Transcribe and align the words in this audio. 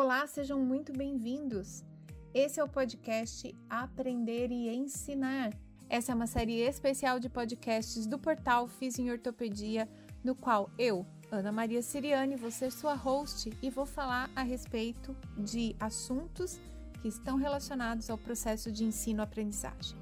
Olá, 0.00 0.28
sejam 0.28 0.60
muito 0.60 0.92
bem-vindos. 0.92 1.82
Esse 2.32 2.60
é 2.60 2.62
o 2.62 2.68
podcast 2.68 3.52
Aprender 3.68 4.52
e 4.52 4.68
Ensinar. 4.68 5.52
Essa 5.90 6.12
é 6.12 6.14
uma 6.14 6.28
série 6.28 6.60
especial 6.60 7.18
de 7.18 7.28
podcasts 7.28 8.06
do 8.06 8.16
portal 8.16 8.68
Fiz 8.68 8.96
em 8.96 9.10
Ortopedia, 9.10 9.88
no 10.22 10.36
qual 10.36 10.70
eu, 10.78 11.04
Ana 11.32 11.50
Maria 11.50 11.82
Siriane, 11.82 12.36
vou 12.36 12.52
ser 12.52 12.70
sua 12.70 12.94
host 12.94 13.52
e 13.60 13.70
vou 13.70 13.84
falar 13.84 14.30
a 14.36 14.42
respeito 14.44 15.16
de 15.36 15.74
assuntos 15.80 16.60
que 17.02 17.08
estão 17.08 17.34
relacionados 17.34 18.08
ao 18.08 18.16
processo 18.16 18.70
de 18.70 18.84
ensino-aprendizagem. 18.84 19.98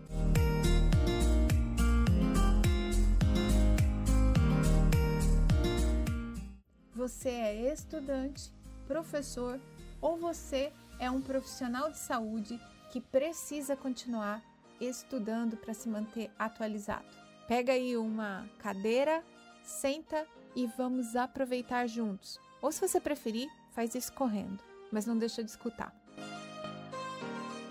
Você 6.95 7.31
é 7.31 7.73
estudante, 7.73 8.53
professor 8.87 9.59
ou 10.07 10.17
você 10.17 10.73
é 11.01 11.11
um 11.11 11.21
profissional 11.21 11.91
de 11.91 11.99
saúde 11.99 12.61
que 12.93 13.01
precisa 13.01 13.75
continuar 13.75 14.41
estudando 14.81 15.57
para 15.57 15.75
se 15.75 15.89
manter 15.89 16.31
atualizado. 16.39 17.09
Pega 17.49 17.73
aí 17.73 17.97
uma 17.97 18.49
cadeira, 18.61 19.25
senta 19.65 20.25
e 20.55 20.65
vamos 20.79 21.17
aproveitar 21.17 21.89
juntos. 21.89 22.39
Ou 22.63 22.71
se 22.71 22.87
você 22.87 23.01
preferir, 23.01 23.49
faz 23.73 23.97
isso 23.97 24.13
correndo, 24.13 24.63
mas 24.93 25.07
não 25.07 25.19
deixa 25.19 25.43
de 25.43 25.51
escutar. 25.51 25.93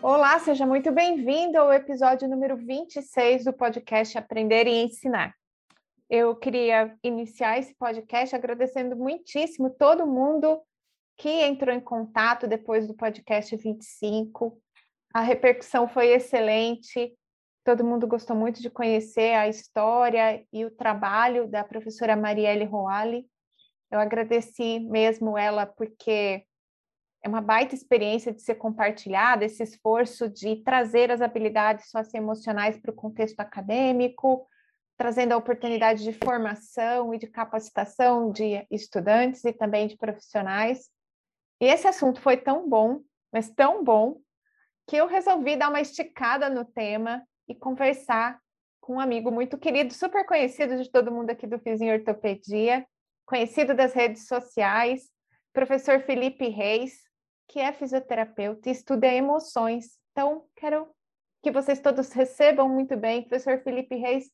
Olá, 0.02 0.38
seja 0.38 0.66
muito 0.66 0.92
bem-vindo 0.92 1.58
ao 1.58 1.72
episódio 1.72 2.28
número 2.28 2.58
26 2.58 3.46
do 3.46 3.54
podcast 3.54 4.18
Aprender 4.18 4.68
e 4.68 4.84
Ensinar. 4.84 5.34
Eu 6.10 6.36
queria 6.36 6.94
iniciar 7.02 7.60
esse 7.60 7.74
podcast 7.76 8.36
agradecendo 8.36 8.94
muitíssimo 8.94 9.70
todo 9.70 10.06
mundo 10.06 10.62
que 11.18 11.30
entrou 11.30 11.74
em 11.74 11.80
contato 11.80 12.48
depois 12.48 12.88
do 12.88 12.94
podcast 12.94 13.56
25. 13.56 14.62
A 15.14 15.22
repercussão 15.22 15.88
foi 15.88 16.08
excelente. 16.08 17.14
Todo 17.64 17.86
mundo 17.86 18.08
gostou 18.08 18.36
muito 18.36 18.62
de 18.62 18.70
conhecer 18.70 19.34
a 19.34 19.48
história 19.48 20.46
e 20.52 20.66
o 20.66 20.72
trabalho 20.72 21.48
da 21.48 21.64
professora 21.64 22.16
Marielle 22.16 22.66
Roale. 22.66 23.26
Eu 23.90 24.00
agradeci 24.00 24.80
mesmo 24.80 25.38
ela 25.38 25.66
porque 25.66 26.46
é 27.24 27.28
uma 27.28 27.42
baita 27.42 27.74
experiência 27.74 28.32
de 28.32 28.42
ser 28.42 28.56
compartilhada, 28.56 29.46
esse 29.46 29.64
esforço 29.64 30.30
de 30.30 30.58
trazer 30.58 31.10
as 31.10 31.22
habilidades 31.22 31.90
socioemocionais 31.90 32.78
para 32.78 32.92
o 32.92 32.96
contexto 32.96 33.40
acadêmico, 33.40 34.48
trazendo 34.96 35.32
a 35.32 35.38
oportunidade 35.38 36.04
de 36.04 36.14
formação 36.14 37.14
e 37.14 37.18
de 37.18 37.26
capacitação 37.26 38.32
de 38.32 38.66
estudantes 38.70 39.44
e 39.44 39.52
também 39.52 39.88
de 39.88 39.98
profissionais. 39.98 40.88
E 41.60 41.66
esse 41.66 41.88
assunto 41.88 42.22
foi 42.22 42.38
tão 42.38 42.68
bom, 42.68 43.02
mas 43.32 43.50
tão 43.50 43.84
bom, 43.84 44.20
que 44.88 44.96
eu 44.96 45.08
resolvi 45.08 45.56
dar 45.56 45.70
uma 45.70 45.82
esticada 45.82 46.50
no 46.50 46.66
tema 46.66 47.26
e 47.48 47.56
conversar 47.56 48.40
com 48.80 48.96
um 48.96 49.00
amigo 49.00 49.32
muito 49.32 49.58
querido, 49.58 49.94
super 49.94 50.26
conhecido 50.26 50.78
de 50.78 50.92
todo 50.92 51.12
mundo 51.12 51.32
aqui 51.32 51.48
do 51.48 51.60
Fizinho 51.60 51.94
Ortopedia, 51.94 52.86
conhecido 53.26 53.74
das 53.74 53.94
redes 53.94 54.28
sociais, 54.28 55.10
professor 55.52 56.02
Felipe 56.02 56.48
Reis, 56.50 56.94
que 57.48 57.60
é 57.60 57.72
fisioterapeuta 57.72 58.70
e 58.70 58.72
estuda 58.72 59.08
emoções. 59.08 59.98
Então, 60.12 60.46
quero 60.56 60.88
que 61.42 61.52
vocês 61.52 61.80
todos 61.80 62.12
recebam 62.12 62.70
muito 62.70 62.96
bem, 62.96 63.24
professor 63.24 63.60
Felipe 63.64 63.96
Reis. 63.96 64.30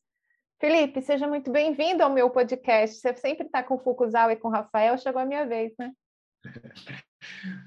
Felipe, 0.60 1.00
seja 1.00 1.26
muito 1.26 1.50
bem-vindo 1.50 2.02
ao 2.02 2.10
meu 2.10 2.28
podcast. 2.30 2.96
Você 2.96 3.14
sempre 3.16 3.46
está 3.46 3.62
com 3.62 3.74
o 3.74 4.30
e 4.30 4.36
com 4.36 4.48
o 4.48 4.50
Rafael, 4.50 4.98
chegou 4.98 5.20
a 5.20 5.26
minha 5.26 5.46
vez, 5.46 5.72
né? 5.78 5.92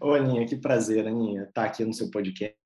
Oi, 0.02 0.20
Aninha, 0.20 0.46
que 0.46 0.56
prazer, 0.56 1.08
Aninha, 1.08 1.44
estar 1.44 1.64
tá 1.64 1.66
aqui 1.66 1.84
no 1.86 1.94
seu 1.94 2.10
podcast. 2.10 2.58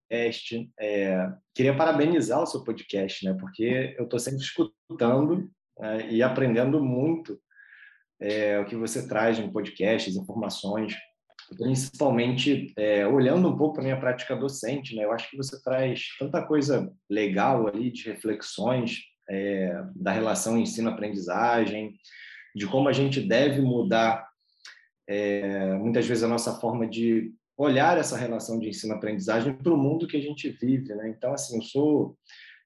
É, 0.79 1.31
queria 1.53 1.75
parabenizar 1.75 2.41
o 2.41 2.45
seu 2.45 2.63
podcast, 2.63 3.25
né? 3.25 3.35
Porque 3.39 3.95
eu 3.97 4.05
estou 4.05 4.19
sempre 4.19 4.39
escutando 4.39 5.49
é, 5.79 6.11
e 6.11 6.23
aprendendo 6.23 6.83
muito 6.83 7.39
é, 8.19 8.59
o 8.59 8.65
que 8.65 8.75
você 8.75 9.07
traz 9.07 9.39
no 9.39 9.51
podcast, 9.51 10.09
as 10.09 10.15
informações, 10.15 10.95
principalmente 11.57 12.73
é, 12.77 13.07
olhando 13.07 13.47
um 13.47 13.57
pouco 13.57 13.75
para 13.75 13.83
a 13.83 13.85
minha 13.85 13.99
prática 13.99 14.35
docente, 14.35 14.95
né? 14.95 15.05
Eu 15.05 15.11
acho 15.11 15.29
que 15.29 15.37
você 15.37 15.61
traz 15.61 16.07
tanta 16.17 16.45
coisa 16.45 16.91
legal 17.09 17.67
ali 17.67 17.91
de 17.91 18.09
reflexões 18.09 18.99
é, 19.29 19.83
da 19.95 20.11
relação 20.11 20.57
ensino-aprendizagem, 20.57 21.93
de 22.55 22.65
como 22.67 22.89
a 22.89 22.93
gente 22.93 23.21
deve 23.21 23.61
mudar 23.61 24.28
é, 25.09 25.73
muitas 25.73 26.05
vezes 26.05 26.23
a 26.23 26.27
nossa 26.27 26.53
forma 26.59 26.87
de 26.87 27.33
olhar 27.57 27.97
essa 27.97 28.15
relação 28.15 28.59
de 28.59 28.69
ensino-aprendizagem 28.69 29.53
para 29.53 29.73
o 29.73 29.77
mundo 29.77 30.07
que 30.07 30.15
a 30.15 30.21
gente 30.21 30.47
vive, 30.49 30.93
né? 30.93 31.09
Então, 31.09 31.33
assim, 31.33 31.57
eu 31.57 31.63
sou 31.63 32.17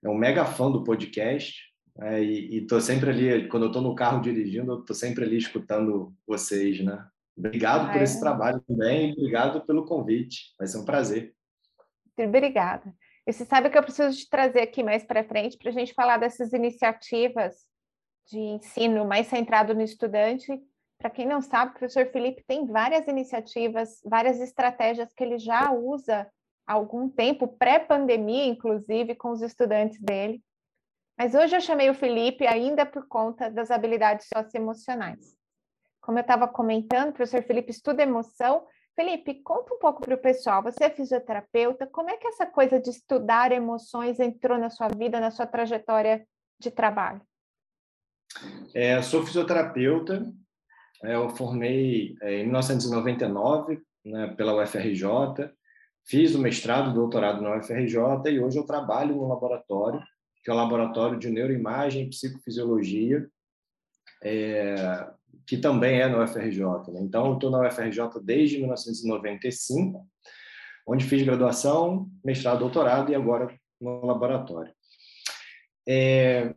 é 0.03 0.09
um 0.09 0.13
mega 0.13 0.43
fã 0.43 0.69
do 0.69 0.83
podcast 0.83 1.57
é, 2.01 2.21
e 2.21 2.57
estou 2.57 2.81
sempre 2.81 3.09
ali, 3.09 3.47
quando 3.47 3.63
eu 3.63 3.67
estou 3.67 3.81
no 3.81 3.95
carro 3.95 4.21
dirigindo, 4.21 4.77
estou 4.77 4.93
sempre 4.93 5.23
ali 5.23 5.37
escutando 5.37 6.13
vocês, 6.27 6.83
né? 6.83 7.07
Obrigado 7.37 7.87
ah, 7.87 7.93
por 7.93 8.01
esse 8.01 8.19
trabalho 8.19 8.61
também, 8.67 9.13
obrigado 9.13 9.65
pelo 9.65 9.85
convite, 9.85 10.53
vai 10.59 10.67
ser 10.67 10.79
um 10.79 10.85
prazer. 10.85 11.33
Obrigada. 12.19 12.93
E 13.25 13.31
você 13.31 13.45
sabe 13.45 13.69
que 13.69 13.77
eu 13.77 13.83
preciso 13.83 14.17
te 14.17 14.29
trazer 14.29 14.59
aqui 14.59 14.83
mais 14.83 15.05
para 15.05 15.23
frente 15.23 15.57
para 15.57 15.69
a 15.69 15.73
gente 15.73 15.93
falar 15.93 16.17
dessas 16.17 16.51
iniciativas 16.51 17.55
de 18.29 18.37
ensino 18.37 19.05
mais 19.05 19.27
centrado 19.27 19.73
no 19.73 19.81
estudante 19.81 20.61
para 21.03 21.09
quem 21.09 21.27
não 21.27 21.41
sabe, 21.41 21.71
o 21.71 21.73
professor 21.73 22.05
Felipe 22.13 22.45
tem 22.47 22.65
várias 22.65 23.05
iniciativas, 23.09 24.01
várias 24.05 24.39
estratégias 24.39 25.13
que 25.13 25.21
ele 25.21 25.37
já 25.37 25.69
usa 25.69 26.25
há 26.65 26.71
algum 26.71 27.09
tempo, 27.09 27.45
pré-pandemia, 27.45 28.45
inclusive, 28.45 29.13
com 29.13 29.31
os 29.31 29.41
estudantes 29.41 29.99
dele. 29.99 30.41
Mas 31.17 31.35
hoje 31.35 31.57
eu 31.57 31.59
chamei 31.59 31.89
o 31.89 31.93
Felipe 31.93 32.47
ainda 32.47 32.85
por 32.85 33.05
conta 33.05 33.51
das 33.51 33.69
habilidades 33.69 34.29
socioemocionais. 34.33 35.35
Como 35.99 36.17
eu 36.19 36.21
estava 36.21 36.47
comentando, 36.47 37.09
o 37.09 37.13
professor 37.13 37.43
Felipe 37.43 37.71
estuda 37.71 38.01
emoção. 38.01 38.65
Felipe, 38.95 39.43
conta 39.43 39.73
um 39.73 39.79
pouco 39.79 40.03
para 40.03 40.15
o 40.15 40.21
pessoal. 40.21 40.63
Você 40.63 40.85
é 40.85 40.89
fisioterapeuta, 40.89 41.85
como 41.85 42.11
é 42.11 42.15
que 42.15 42.27
essa 42.27 42.45
coisa 42.45 42.79
de 42.79 42.89
estudar 42.89 43.51
emoções 43.51 44.21
entrou 44.21 44.57
na 44.57 44.69
sua 44.69 44.87
vida, 44.87 45.19
na 45.19 45.31
sua 45.31 45.45
trajetória 45.45 46.25
de 46.57 46.71
trabalho? 46.71 47.21
É, 48.73 49.01
sou 49.01 49.25
fisioterapeuta, 49.25 50.33
eu 51.03 51.29
formei 51.29 52.15
é, 52.21 52.39
em 52.39 52.43
1999 52.43 53.81
né, 54.05 54.27
pela 54.35 54.61
UFRJ, 54.61 55.03
fiz 56.05 56.35
o 56.35 56.39
mestrado 56.39 56.91
e 56.91 56.93
doutorado 56.93 57.41
na 57.41 57.57
UFRJ 57.57 57.97
e 58.31 58.39
hoje 58.39 58.57
eu 58.57 58.65
trabalho 58.65 59.15
no 59.15 59.27
laboratório, 59.27 60.01
que 60.43 60.49
é 60.49 60.53
o 60.53 60.57
Laboratório 60.57 61.17
de 61.17 61.29
Neuroimagem 61.29 62.03
e 62.03 62.09
Psicofisiologia, 62.09 63.27
é, 64.21 65.07
que 65.47 65.57
também 65.57 66.01
é 66.01 66.07
na 66.07 66.23
UFRJ. 66.23 66.61
Né? 66.89 67.01
Então, 67.01 67.27
eu 67.27 67.33
estou 67.35 67.49
na 67.49 67.67
UFRJ 67.67 68.21
desde 68.21 68.57
1995, 68.57 70.05
onde 70.87 71.05
fiz 71.05 71.23
graduação, 71.23 72.09
mestrado, 72.23 72.59
doutorado 72.59 73.11
e 73.11 73.15
agora 73.15 73.53
no 73.79 74.05
laboratório. 74.05 74.73
É, 75.87 76.53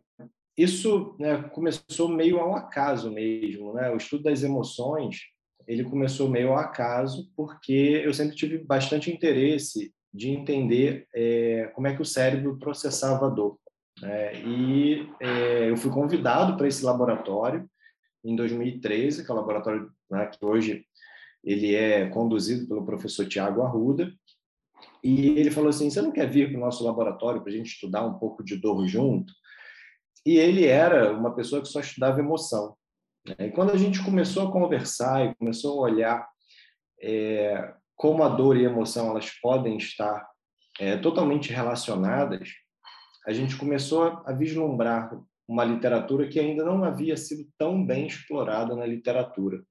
isso 0.57 1.15
né, 1.19 1.43
começou 1.53 2.09
meio 2.09 2.39
ao 2.39 2.55
acaso 2.55 3.11
mesmo, 3.11 3.73
né? 3.73 3.91
O 3.91 3.97
estudo 3.97 4.23
das 4.23 4.43
emoções 4.43 5.21
ele 5.67 5.83
começou 5.83 6.29
meio 6.29 6.49
ao 6.49 6.57
acaso 6.57 7.29
porque 7.35 8.01
eu 8.03 8.13
sempre 8.13 8.35
tive 8.35 8.57
bastante 8.57 9.11
interesse 9.11 9.93
de 10.13 10.29
entender 10.29 11.05
é, 11.13 11.69
como 11.75 11.87
é 11.87 11.95
que 11.95 12.01
o 12.01 12.05
cérebro 12.05 12.57
processava 12.57 13.27
a 13.27 13.29
dor. 13.29 13.59
Né? 14.01 14.41
E 14.43 15.09
é, 15.19 15.69
eu 15.69 15.75
fui 15.75 15.91
convidado 15.91 16.55
para 16.55 16.67
esse 16.67 16.85
laboratório 16.85 17.69
em 18.23 18.35
2013, 18.35 19.25
que 19.25 19.29
é 19.29 19.33
o 19.33 19.37
laboratório 19.37 19.91
né, 20.09 20.25
que 20.27 20.43
hoje 20.43 20.85
ele 21.43 21.75
é 21.75 22.07
conduzido 22.09 22.67
pelo 22.67 22.85
professor 22.85 23.27
Tiago 23.27 23.61
Arruda, 23.61 24.11
e 25.03 25.29
ele 25.39 25.51
falou 25.51 25.69
assim: 25.69 25.89
você 25.89 26.01
não 26.01 26.11
quer 26.11 26.29
vir 26.29 26.49
para 26.49 26.57
o 26.57 26.61
nosso 26.61 26.83
laboratório 26.83 27.41
para 27.41 27.51
a 27.51 27.55
gente 27.55 27.67
estudar 27.67 28.05
um 28.05 28.17
pouco 28.17 28.43
de 28.43 28.55
dor 28.55 28.85
junto? 28.87 29.33
E 30.27 30.35
ele 30.35 30.65
era 30.65 31.13
uma 31.13 31.33
pessoa 31.33 31.61
que 31.61 31.69
só 31.69 31.79
estudava 31.79 32.19
emoção. 32.19 32.75
Né? 33.25 33.47
E 33.47 33.51
quando 33.51 33.71
a 33.71 33.77
gente 33.77 34.03
começou 34.03 34.45
a 34.45 34.51
conversar 34.51 35.25
e 35.25 35.33
começou 35.35 35.79
a 35.79 35.89
olhar 35.89 36.27
é, 37.01 37.73
como 37.95 38.21
a 38.21 38.27
dor 38.27 38.57
e 38.57 38.65
a 38.65 38.69
emoção 38.69 39.09
elas 39.09 39.29
podem 39.41 39.77
estar 39.77 40.27
é, 40.81 40.97
totalmente 40.97 41.53
relacionadas, 41.53 42.49
a 43.25 43.31
gente 43.31 43.55
começou 43.55 44.21
a 44.25 44.33
vislumbrar 44.33 45.17
uma 45.47 45.63
literatura 45.63 46.27
que 46.27 46.41
ainda 46.41 46.65
não 46.65 46.83
havia 46.83 47.15
sido 47.15 47.47
tão 47.57 47.85
bem 47.85 48.07
explorada 48.07 48.75
na 48.75 48.85
literatura. 48.85 49.63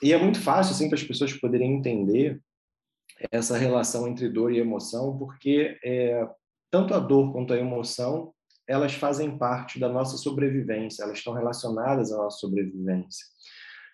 E 0.00 0.12
é 0.12 0.18
muito 0.18 0.40
fácil 0.40 0.72
assim, 0.72 0.88
para 0.88 0.98
as 0.98 1.02
pessoas 1.02 1.32
poderem 1.32 1.74
entender 1.74 2.40
essa 3.32 3.58
relação 3.58 4.06
entre 4.06 4.28
dor 4.28 4.52
e 4.52 4.60
emoção, 4.60 5.18
porque 5.18 5.76
é, 5.84 6.24
tanto 6.70 6.94
a 6.94 7.00
dor 7.00 7.32
quanto 7.32 7.52
a 7.52 7.58
emoção 7.58 8.32
elas 8.68 8.92
fazem 8.92 9.38
parte 9.38 9.80
da 9.80 9.88
nossa 9.88 10.18
sobrevivência, 10.18 11.02
elas 11.02 11.18
estão 11.18 11.32
relacionadas 11.32 12.12
à 12.12 12.18
nossa 12.18 12.38
sobrevivência. 12.38 13.24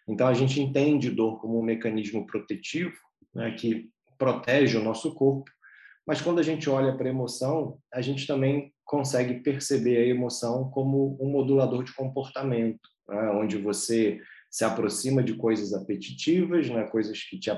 Então, 0.08 0.26
a 0.26 0.34
gente 0.34 0.60
entende 0.60 1.10
dor 1.10 1.40
como 1.40 1.58
um 1.58 1.62
mecanismo 1.62 2.26
protetivo, 2.26 2.96
né, 3.34 3.52
que 3.52 3.88
protege 4.18 4.76
o 4.76 4.82
nosso 4.82 5.14
corpo, 5.14 5.50
mas 6.06 6.20
quando 6.20 6.40
a 6.40 6.42
gente 6.42 6.68
olha 6.68 6.94
para 6.96 7.06
a 7.06 7.10
emoção, 7.10 7.78
a 7.92 8.02
gente 8.02 8.26
também 8.26 8.72
consegue 8.84 9.40
perceber 9.40 9.96
a 9.96 10.06
emoção 10.06 10.68
como 10.70 11.16
um 11.20 11.30
modulador 11.30 11.82
de 11.84 11.94
comportamento, 11.94 12.80
né, 13.08 13.30
onde 13.30 13.56
você 13.56 14.20
se 14.50 14.64
aproxima 14.64 15.22
de 15.22 15.34
coisas 15.34 15.72
apetitivas, 15.72 16.68
né, 16.68 16.84
coisas 16.84 17.22
que 17.22 17.38
te, 17.38 17.50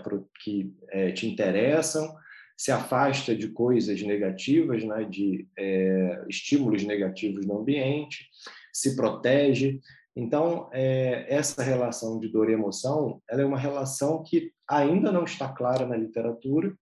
que, 0.42 0.72
é, 0.90 1.12
te 1.12 1.26
interessam, 1.26 2.14
se 2.56 2.72
afasta 2.72 3.36
de 3.36 3.48
coisas 3.48 4.00
negativas, 4.02 4.82
né, 4.82 5.04
de 5.04 5.46
é, 5.58 6.24
estímulos 6.28 6.84
negativos 6.84 7.44
no 7.44 7.58
ambiente, 7.58 8.28
se 8.72 8.96
protege. 8.96 9.80
Então, 10.14 10.70
é, 10.72 11.26
essa 11.28 11.62
relação 11.62 12.18
de 12.18 12.28
dor 12.28 12.48
e 12.48 12.54
emoção, 12.54 13.20
ela 13.28 13.42
é 13.42 13.44
uma 13.44 13.58
relação 13.58 14.22
que 14.22 14.52
ainda 14.66 15.12
não 15.12 15.24
está 15.24 15.48
clara 15.48 15.86
na 15.86 15.96
literatura, 15.96 16.74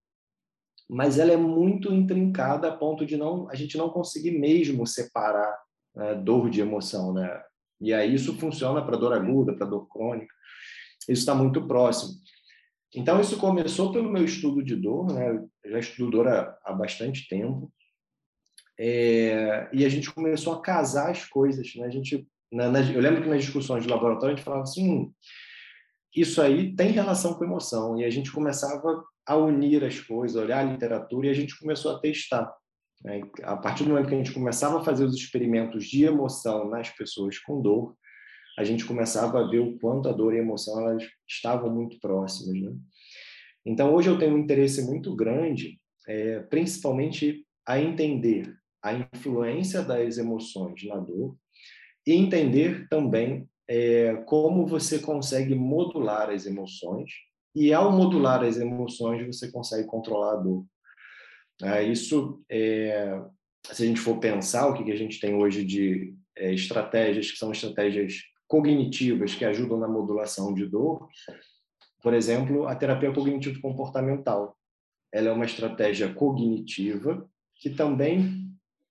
mas 0.89 1.19
ela 1.19 1.33
é 1.33 1.37
muito 1.37 1.93
intrincada 1.93 2.69
a 2.69 2.77
ponto 2.77 3.05
de 3.05 3.17
não 3.17 3.49
a 3.51 3.55
gente 3.55 3.77
não 3.77 3.89
conseguir 3.89 4.33
mesmo 4.33 4.87
separar 4.87 5.59
né, 5.95 6.15
dor 6.15 6.51
de 6.51 6.61
emoção, 6.61 7.13
né? 7.13 7.43
E 7.81 7.93
aí 7.93 8.15
isso 8.15 8.39
funciona 8.39 8.85
para 8.85 8.97
dor 8.97 9.13
aguda, 9.13 9.55
para 9.55 9.67
dor 9.67 9.89
crônica. 9.89 10.33
Isso 11.09 11.21
está 11.21 11.35
muito 11.35 11.67
próximo. 11.67 12.15
Então 12.95 13.21
isso 13.21 13.39
começou 13.39 13.93
pelo 13.93 14.11
meu 14.11 14.25
estudo 14.25 14.63
de 14.63 14.77
dor, 14.77 15.13
né? 15.13 15.45
Eu 15.65 15.71
já 15.71 15.79
estudo 15.79 16.11
dor 16.11 16.29
há, 16.29 16.57
há 16.65 16.73
bastante 16.73 17.29
tempo. 17.29 17.73
É, 18.79 19.69
e 19.73 19.85
a 19.85 19.89
gente 19.89 20.13
começou 20.13 20.55
a 20.55 20.63
casar 20.63 21.11
as 21.11 21.25
coisas, 21.25 21.75
né? 21.77 21.87
A 21.87 21.91
gente, 21.91 22.27
na, 22.53 22.71
na, 22.71 22.81
eu 22.81 23.01
lembro 23.01 23.23
que 23.23 23.29
nas 23.29 23.45
discussões 23.45 23.83
de 23.83 23.91
laboratório 23.91 24.35
a 24.35 24.37
gente 24.37 24.45
falava 24.45 24.63
assim, 24.63 24.89
hum, 24.89 25.13
isso 26.15 26.41
aí 26.41 26.75
tem 26.75 26.93
relação 26.93 27.35
com 27.35 27.45
emoção. 27.45 27.99
E 27.99 28.05
a 28.05 28.11
gente 28.11 28.31
começava 28.31 29.05
a 29.27 29.37
unir 29.37 29.83
as 29.85 30.01
coisas, 30.01 30.41
olhar 30.41 30.61
a 30.61 30.71
literatura, 30.71 31.27
e 31.27 31.31
a 31.31 31.35
gente 31.35 31.59
começou 31.59 31.97
a 31.97 31.99
testar. 31.99 32.53
Né? 33.03 33.23
A 33.43 33.57
partir 33.57 33.85
do 33.85 33.91
momento 33.91 34.09
que 34.09 34.15
a 34.15 34.19
gente 34.19 34.33
começava 34.33 34.81
a 34.81 34.85
fazer 34.85 35.05
os 35.05 35.15
experimentos 35.15 35.85
de 35.85 36.05
emoção 36.05 36.69
nas 36.69 36.91
pessoas 36.91 37.39
com 37.39 37.61
dor, 37.61 37.97
a 38.57 38.65
gente 38.65 38.85
começava 38.85 39.41
a 39.41 39.49
ver 39.49 39.59
o 39.59 39.79
quanto 39.79 40.09
a 40.09 40.13
dor 40.13 40.35
e 40.35 40.39
a 40.39 40.43
emoção 40.43 40.81
elas 40.81 41.03
estavam 41.29 41.71
muito 41.75 41.99
próximas. 41.99 42.61
Né? 42.61 42.77
Então, 43.67 43.95
hoje 43.95 44.09
eu 44.09 44.19
tenho 44.19 44.35
um 44.35 44.39
interesse 44.39 44.83
muito 44.83 45.15
grande, 45.15 45.79
é, 46.07 46.41
principalmente 46.41 47.45
a 47.67 47.81
entender 47.81 48.55
a 48.83 48.93
influência 48.93 49.83
das 49.83 50.19
emoções 50.19 50.85
na 50.85 50.97
dor 50.97 51.37
e 52.07 52.13
entender 52.13 52.87
também 52.89 53.49
é, 53.67 54.17
como 54.27 54.67
você 54.67 54.99
consegue 54.99 55.55
modular 55.55 56.29
as 56.29 56.45
emoções 56.45 57.11
e 57.55 57.73
ao 57.73 57.91
modular 57.91 58.43
as 58.43 58.59
emoções 58.59 59.27
você 59.27 59.51
consegue 59.51 59.87
controlar 59.87 60.35
a 60.35 60.37
dor. 60.37 60.67
É, 61.63 61.83
isso, 61.83 62.45
é, 62.51 63.23
se 63.71 63.83
a 63.83 63.87
gente 63.87 64.01
for 64.01 64.19
pensar 64.19 64.67
o 64.67 64.75
que, 64.75 64.85
que 64.85 64.93
a 64.93 64.97
gente 64.97 65.19
tem 65.19 65.35
hoje 65.35 65.65
de 65.65 66.15
é, 66.37 66.53
estratégias 66.53 67.31
que 67.31 67.39
são 67.39 67.53
estratégias 67.53 68.23
cognitivas 68.47 69.35
que 69.35 69.45
ajudam 69.45 69.79
na 69.79 69.89
modulação 69.89 70.53
de 70.53 70.67
dor, 70.67 71.09
por 72.03 72.13
exemplo, 72.13 72.67
a 72.67 72.75
terapia 72.75 73.13
cognitivo 73.13 73.61
comportamental. 73.61 74.57
Ela 75.13 75.29
é 75.29 75.33
uma 75.33 75.47
estratégia 75.47 76.13
cognitiva 76.13 77.29
que 77.57 77.71
também 77.71 78.51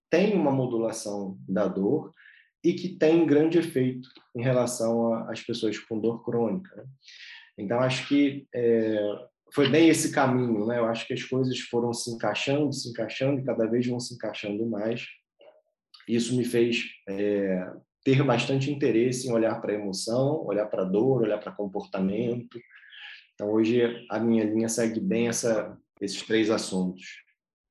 tem 0.10 0.34
uma 0.36 0.52
modulação 0.52 1.38
da 1.48 1.68
dor 1.68 2.12
e 2.64 2.74
que 2.74 2.90
tem 2.90 3.26
grande 3.26 3.60
efeito 3.60 4.10
em 4.36 4.42
relação 4.42 5.14
às 5.30 5.42
pessoas 5.42 5.78
com 5.78 6.00
dor 6.00 6.24
crônica. 6.24 6.76
Né? 6.76 6.86
Então, 7.58 7.80
acho 7.80 8.08
que 8.08 8.48
é, 8.56 9.28
foi 9.54 9.70
bem 9.70 9.90
esse 9.90 10.12
caminho, 10.12 10.66
né? 10.66 10.80
Eu 10.80 10.86
acho 10.86 11.06
que 11.06 11.14
as 11.14 11.24
coisas 11.24 11.60
foram 11.60 11.94
se 11.94 12.10
encaixando, 12.10 12.74
se 12.74 12.90
encaixando 12.90 13.40
e 13.40 13.44
cada 13.44 13.68
vez 13.68 13.86
vão 13.86 14.00
se 14.00 14.16
encaixando 14.16 14.66
mais. 14.66 15.06
Isso 16.08 16.36
me 16.36 16.44
fez 16.44 16.86
é, 17.08 17.72
ter 18.04 18.24
bastante 18.24 18.72
interesse 18.72 19.28
em 19.28 19.32
olhar 19.32 19.62
para 19.62 19.72
a 19.72 19.76
emoção, 19.76 20.46
olhar 20.46 20.66
para 20.68 20.84
a 20.84 20.86
dor, 20.86 21.22
olhar 21.24 21.38
para 21.38 21.52
comportamento. 21.52 22.60
Então, 23.34 23.52
hoje, 23.52 24.06
a 24.10 24.20
minha 24.20 24.44
linha 24.44 24.70
segue 24.70 25.00
bem 25.00 25.28
essa, 25.28 25.78
esses 26.02 26.22
três 26.22 26.50
assuntos. 26.50 27.24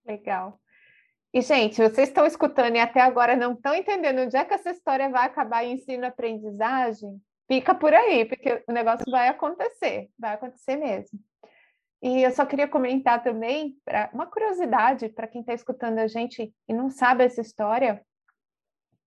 Legal. 0.07 0.59
E, 1.35 1.41
gente, 1.41 1.77
vocês 1.77 2.09
estão 2.09 2.27
escutando 2.27 2.77
e 2.77 2.81
até 2.81 3.01
agora 3.01 3.37
não 3.37 3.53
estão 3.53 3.75
entendendo 3.75 4.21
onde 4.21 4.37
é 4.37 4.45
que 4.45 4.55
essa 4.55 4.71
história 4.71 5.09
vai 5.09 5.27
acabar 5.27 5.65
em 5.65 5.75
ensino-aprendizagem? 5.75 7.21
fica 7.53 7.75
por 7.75 7.93
aí, 7.93 8.25
porque 8.25 8.65
o 8.67 8.73
negócio 8.73 9.05
vai 9.11 9.29
acontecer, 9.29 10.09
vai 10.19 10.35
acontecer 10.35 10.77
mesmo. 10.77 11.19
E 12.03 12.23
eu 12.23 12.31
só 12.33 12.47
queria 12.47 12.67
comentar 12.67 13.23
também, 13.23 13.77
pra, 13.85 14.11
uma 14.13 14.27
curiosidade 14.27 15.11
para 15.11 15.29
quem 15.29 15.43
está 15.43 15.53
escutando 15.53 15.99
a 15.99 16.07
gente 16.07 16.53
e 16.67 16.73
não 16.73 16.89
sabe 16.89 17.25
essa 17.25 17.43
história. 17.43 18.03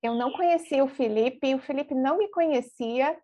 Eu 0.05 0.13
não 0.13 0.31
conhecia 0.31 0.83
o 0.83 0.87
Felipe, 0.87 1.55
o 1.55 1.59
Felipe 1.59 1.95
não 1.95 2.17
me 2.19 2.27
conhecia. 2.29 3.17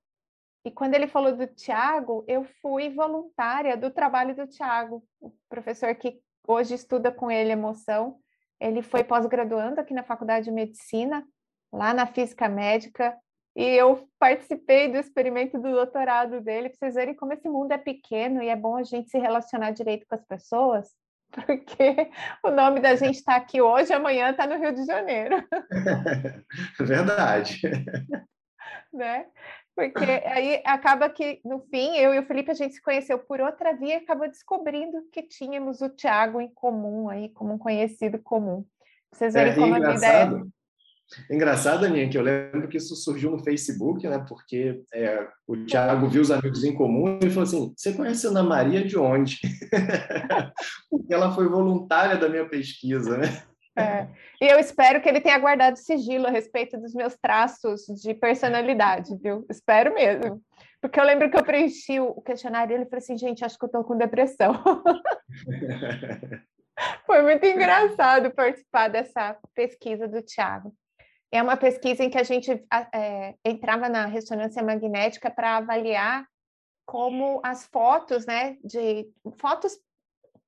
E 0.65 0.71
quando 0.71 0.95
ele 0.95 1.07
falou 1.07 1.35
do 1.35 1.45
Tiago, 1.45 2.25
eu 2.27 2.43
fui 2.59 2.89
voluntária 2.89 3.77
do 3.77 3.91
trabalho 3.91 4.35
do 4.35 4.47
Tiago, 4.47 5.03
o 5.19 5.31
professor 5.47 5.93
que 5.93 6.19
hoje 6.47 6.73
estuda 6.73 7.11
com 7.11 7.29
ele 7.29 7.51
emoção. 7.51 8.17
Ele 8.59 8.81
foi 8.81 9.03
pós-graduando 9.03 9.79
aqui 9.79 9.93
na 9.93 10.03
Faculdade 10.03 10.45
de 10.45 10.51
Medicina, 10.51 11.23
lá 11.71 11.93
na 11.93 12.07
Física 12.07 12.49
Médica, 12.49 13.15
e 13.55 13.63
eu 13.63 14.07
participei 14.17 14.87
do 14.87 14.97
experimento 14.97 15.59
do 15.59 15.71
doutorado 15.71 16.41
dele, 16.41 16.69
para 16.69 16.77
vocês 16.79 16.95
verem 16.95 17.15
como 17.15 17.33
esse 17.33 17.47
mundo 17.47 17.73
é 17.73 17.77
pequeno 17.77 18.41
e 18.41 18.49
é 18.49 18.55
bom 18.55 18.75
a 18.75 18.83
gente 18.83 19.09
se 19.09 19.19
relacionar 19.19 19.71
direito 19.71 20.07
com 20.07 20.15
as 20.15 20.25
pessoas, 20.25 20.89
porque 21.45 22.11
o 22.43 22.51
nome 22.51 22.79
da 22.79 22.95
gente 22.95 23.15
está 23.15 23.35
aqui 23.35 23.61
hoje, 23.61 23.93
amanhã 23.93 24.31
está 24.31 24.45
no 24.45 24.57
Rio 24.57 24.73
de 24.73 24.85
Janeiro. 24.85 25.43
Verdade. 26.79 27.61
Né? 28.93 29.25
Porque 29.73 30.03
aí 30.25 30.61
acaba 30.65 31.09
que, 31.09 31.39
no 31.45 31.61
fim, 31.61 31.95
eu 31.95 32.13
e 32.13 32.19
o 32.19 32.25
Felipe, 32.25 32.51
a 32.51 32.53
gente 32.53 32.73
se 32.73 32.81
conheceu 32.81 33.17
por 33.17 33.39
outra 33.39 33.73
via 33.73 33.93
e 33.93 33.97
acabou 34.03 34.27
descobrindo 34.27 35.01
que 35.13 35.23
tínhamos 35.23 35.79
o 35.79 35.87
Tiago 35.87 36.41
em 36.41 36.49
comum, 36.49 37.07
aí, 37.07 37.29
como 37.29 37.53
um 37.53 37.57
conhecido 37.57 38.19
comum. 38.19 38.65
Vocês 39.13 39.33
verem 39.33 39.53
é, 39.53 39.55
como 39.55 39.75
a 39.75 39.93
vida 39.93 40.05
é 40.05 40.29
Engraçado, 41.29 41.85
Aninha, 41.85 42.09
que 42.09 42.17
eu 42.17 42.21
lembro 42.21 42.67
que 42.67 42.77
isso 42.77 42.95
surgiu 42.95 43.31
no 43.31 43.43
Facebook, 43.43 44.07
né? 44.07 44.23
Porque 44.27 44.81
é, 44.93 45.27
o 45.45 45.57
Thiago 45.65 46.07
viu 46.07 46.21
os 46.21 46.31
amigos 46.31 46.63
em 46.63 46.73
comum 46.73 47.19
e 47.21 47.29
falou 47.29 47.43
assim: 47.43 47.73
Você 47.75 47.93
conhece 47.93 48.25
a 48.25 48.29
Ana 48.29 48.43
Maria 48.43 48.83
de 48.85 48.97
onde? 48.97 49.39
Porque 50.89 51.13
ela 51.13 51.33
foi 51.33 51.47
voluntária 51.47 52.17
da 52.17 52.29
minha 52.29 52.47
pesquisa, 52.47 53.17
né? 53.17 53.43
É. 53.77 54.07
E 54.41 54.51
eu 54.51 54.59
espero 54.59 55.01
que 55.01 55.07
ele 55.07 55.21
tenha 55.21 55.39
guardado 55.39 55.77
sigilo 55.77 56.27
a 56.27 56.31
respeito 56.31 56.77
dos 56.77 56.93
meus 56.93 57.15
traços 57.15 57.85
de 58.01 58.13
personalidade, 58.13 59.17
viu? 59.21 59.45
Espero 59.49 59.93
mesmo. 59.93 60.41
Porque 60.81 60.99
eu 60.99 61.03
lembro 61.05 61.29
que 61.29 61.37
eu 61.37 61.43
preenchi 61.43 61.99
o 61.99 62.21
questionário 62.21 62.73
e 62.73 62.75
ele 62.75 62.85
falou 62.85 62.99
assim: 62.99 63.17
gente, 63.17 63.43
acho 63.43 63.57
que 63.57 63.65
eu 63.65 63.69
tô 63.69 63.83
com 63.83 63.97
depressão. 63.97 64.61
Foi 67.05 67.21
muito 67.21 67.45
engraçado 67.45 68.31
participar 68.31 68.87
dessa 68.87 69.37
pesquisa 69.53 70.07
do 70.07 70.21
Tiago 70.21 70.73
é 71.31 71.41
uma 71.41 71.55
pesquisa 71.55 72.03
em 72.03 72.09
que 72.09 72.17
a 72.17 72.23
gente 72.23 72.51
é, 72.93 73.35
entrava 73.45 73.87
na 73.87 74.05
ressonância 74.05 74.61
magnética 74.61 75.31
para 75.31 75.57
avaliar 75.57 76.27
como 76.85 77.39
as 77.43 77.65
fotos, 77.67 78.25
né, 78.25 78.57
de 78.63 79.09
fotos 79.37 79.79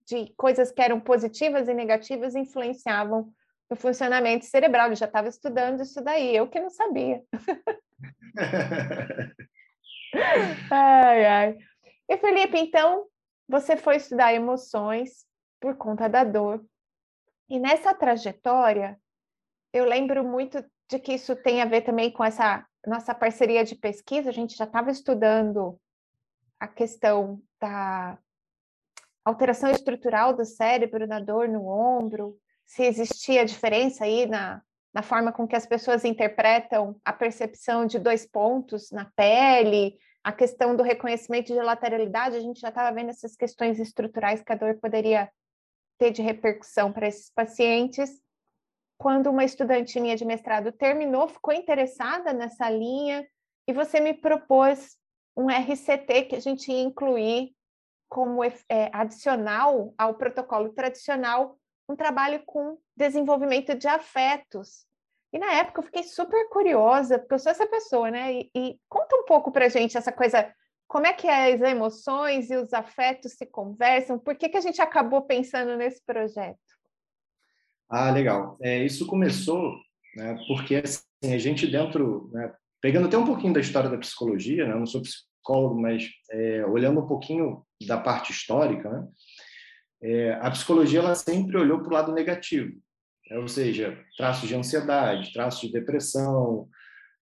de 0.05 0.33
coisas 0.35 0.71
que 0.71 0.81
eram 0.81 0.99
positivas 0.99 1.69
e 1.69 1.73
negativas 1.73 2.35
influenciavam 2.35 3.31
no 3.69 3.77
funcionamento 3.77 4.45
cerebral. 4.45 4.89
Eu 4.89 4.95
já 4.95 5.05
estava 5.05 5.29
estudando 5.29 5.81
isso 5.81 6.03
daí, 6.03 6.35
eu 6.35 6.49
que 6.49 6.59
não 6.59 6.69
sabia. 6.69 7.23
ai, 10.69 11.25
ai. 11.25 11.57
E 12.09 12.17
Felipe, 12.17 12.57
então, 12.57 13.07
você 13.47 13.77
foi 13.77 13.95
estudar 13.95 14.33
emoções 14.33 15.25
por 15.61 15.77
conta 15.77 16.09
da 16.09 16.25
dor. 16.25 16.61
E 17.49 17.59
nessa 17.59 17.93
trajetória, 17.93 18.97
eu 19.71 19.85
lembro 19.85 20.23
muito 20.23 20.63
de 20.93 20.99
que 20.99 21.13
isso 21.13 21.35
tem 21.35 21.61
a 21.61 21.65
ver 21.65 21.81
também 21.81 22.11
com 22.11 22.23
essa 22.23 22.65
nossa 22.85 23.15
parceria 23.15 23.63
de 23.63 23.75
pesquisa. 23.75 24.29
A 24.29 24.33
gente 24.33 24.55
já 24.55 24.65
estava 24.65 24.91
estudando 24.91 25.79
a 26.59 26.67
questão 26.67 27.41
da 27.59 28.17
alteração 29.25 29.71
estrutural 29.71 30.33
do 30.33 30.45
cérebro 30.45 31.07
na 31.07 31.19
dor 31.19 31.47
no 31.47 31.67
ombro, 31.67 32.37
se 32.65 32.83
existia 32.83 33.45
diferença 33.45 34.03
aí 34.03 34.25
na, 34.25 34.61
na 34.93 35.01
forma 35.01 35.31
com 35.31 35.47
que 35.47 35.55
as 35.55 35.65
pessoas 35.65 36.05
interpretam 36.05 36.95
a 37.03 37.11
percepção 37.11 37.85
de 37.85 37.97
dois 37.97 38.25
pontos 38.25 38.91
na 38.91 39.05
pele, 39.15 39.97
a 40.23 40.31
questão 40.31 40.75
do 40.75 40.83
reconhecimento 40.83 41.53
de 41.53 41.61
lateralidade, 41.61 42.35
a 42.35 42.39
gente 42.39 42.59
já 42.59 42.69
estava 42.69 42.93
vendo 42.93 43.09
essas 43.09 43.35
questões 43.35 43.79
estruturais 43.79 44.41
que 44.41 44.51
a 44.51 44.55
dor 44.55 44.77
poderia 44.79 45.29
ter 45.97 46.11
de 46.11 46.21
repercussão 46.21 46.91
para 46.91 47.07
esses 47.07 47.29
pacientes 47.31 48.21
quando 49.03 49.29
uma 49.29 49.43
estudante 49.43 49.99
minha 49.99 50.15
de 50.15 50.23
mestrado 50.23 50.71
terminou, 50.71 51.27
ficou 51.27 51.53
interessada 51.53 52.31
nessa 52.31 52.69
linha 52.69 53.27
e 53.67 53.73
você 53.73 53.99
me 53.99 54.13
propôs 54.13 54.97
um 55.35 55.49
RCT 55.49 56.23
que 56.29 56.35
a 56.37 56.39
gente 56.39 56.71
ia 56.71 56.81
incluir 56.81 57.53
como 58.07 58.41
é, 58.45 58.53
adicional 58.93 59.93
ao 59.97 60.13
protocolo 60.13 60.69
tradicional 60.69 61.59
um 61.89 61.97
trabalho 61.97 62.43
com 62.45 62.77
desenvolvimento 62.95 63.75
de 63.75 63.89
afetos. 63.89 64.85
E 65.33 65.37
na 65.37 65.51
época 65.51 65.81
eu 65.81 65.83
fiquei 65.83 66.03
super 66.03 66.47
curiosa, 66.47 67.19
porque 67.19 67.33
eu 67.33 67.39
sou 67.39 67.51
essa 67.51 67.67
pessoa, 67.67 68.09
né? 68.09 68.31
E, 68.31 68.51
e 68.55 68.79
conta 68.87 69.17
um 69.17 69.25
pouco 69.25 69.51
para 69.51 69.67
gente 69.67 69.97
essa 69.97 70.13
coisa, 70.13 70.49
como 70.87 71.07
é 71.07 71.11
que 71.11 71.27
as 71.27 71.59
emoções 71.59 72.49
e 72.49 72.55
os 72.55 72.71
afetos 72.71 73.33
se 73.33 73.45
conversam? 73.45 74.17
Por 74.17 74.33
que, 74.37 74.47
que 74.47 74.57
a 74.57 74.61
gente 74.61 74.81
acabou 74.81 75.23
pensando 75.23 75.75
nesse 75.75 76.01
projeto? 76.05 76.62
Ah, 77.95 78.09
legal. 78.09 78.57
É, 78.59 78.83
isso 78.83 79.05
começou 79.05 79.75
né, 80.15 80.35
porque 80.47 80.77
assim, 80.77 81.03
a 81.33 81.37
gente 81.37 81.67
dentro, 81.67 82.27
né, 82.33 82.51
pegando 82.81 83.05
até 83.05 83.15
um 83.15 83.25
pouquinho 83.25 83.53
da 83.53 83.59
história 83.59 83.87
da 83.87 83.99
psicologia, 83.99 84.67
né, 84.67 84.73
não 84.73 84.87
sou 84.87 85.03
psicólogo, 85.03 85.79
mas 85.79 86.09
é, 86.31 86.65
olhando 86.65 87.01
um 87.01 87.07
pouquinho 87.07 87.63
da 87.85 87.97
parte 87.97 88.31
histórica, 88.31 88.89
né, 88.89 89.07
é, 90.01 90.33
a 90.41 90.49
psicologia 90.49 91.01
ela 91.01 91.13
sempre 91.13 91.55
olhou 91.55 91.81
para 91.81 91.89
o 91.89 91.93
lado 91.93 92.11
negativo, 92.11 92.73
né, 93.29 93.37
ou 93.37 93.47
seja, 93.47 93.95
traços 94.17 94.49
de 94.49 94.55
ansiedade, 94.55 95.31
traços 95.31 95.61
de 95.61 95.71
depressão. 95.71 96.67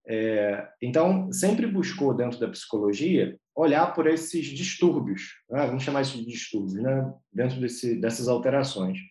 É, 0.08 0.68
então, 0.82 1.32
sempre 1.34 1.68
buscou 1.68 2.14
dentro 2.14 2.40
da 2.40 2.48
psicologia 2.48 3.38
olhar 3.54 3.94
por 3.94 4.08
esses 4.08 4.46
distúrbios, 4.46 5.34
né, 5.50 5.68
vamos 5.68 5.84
chamar 5.84 6.02
isso 6.02 6.18
de 6.18 6.26
distúrbios, 6.26 6.82
né, 6.82 7.14
dentro 7.32 7.60
desse, 7.60 8.00
dessas 8.00 8.30
alterações. 8.30 9.11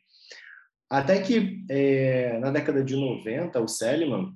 Até 0.91 1.23
que, 1.23 1.65
é, 1.71 2.37
na 2.39 2.51
década 2.51 2.83
de 2.83 2.97
90, 2.97 3.61
o 3.61 3.69
Seliman 3.69 4.35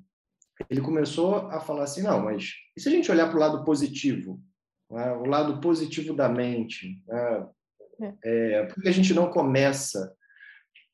ele 0.70 0.80
começou 0.80 1.34
a 1.48 1.60
falar 1.60 1.82
assim, 1.82 2.02
não, 2.02 2.22
mas 2.22 2.52
e 2.76 2.80
se 2.80 2.88
a 2.88 2.92
gente 2.92 3.10
olhar 3.10 3.26
para 3.26 3.36
o 3.36 3.40
lado 3.40 3.64
positivo? 3.64 4.40
Né? 4.88 5.12
O 5.12 5.24
lado 5.24 5.60
positivo 5.60 6.14
da 6.14 6.28
mente? 6.28 7.02
Né? 7.06 7.46
É, 8.24 8.62
por 8.66 8.82
que 8.82 8.88
a 8.88 8.92
gente 8.92 9.12
não 9.12 9.30
começa 9.30 10.14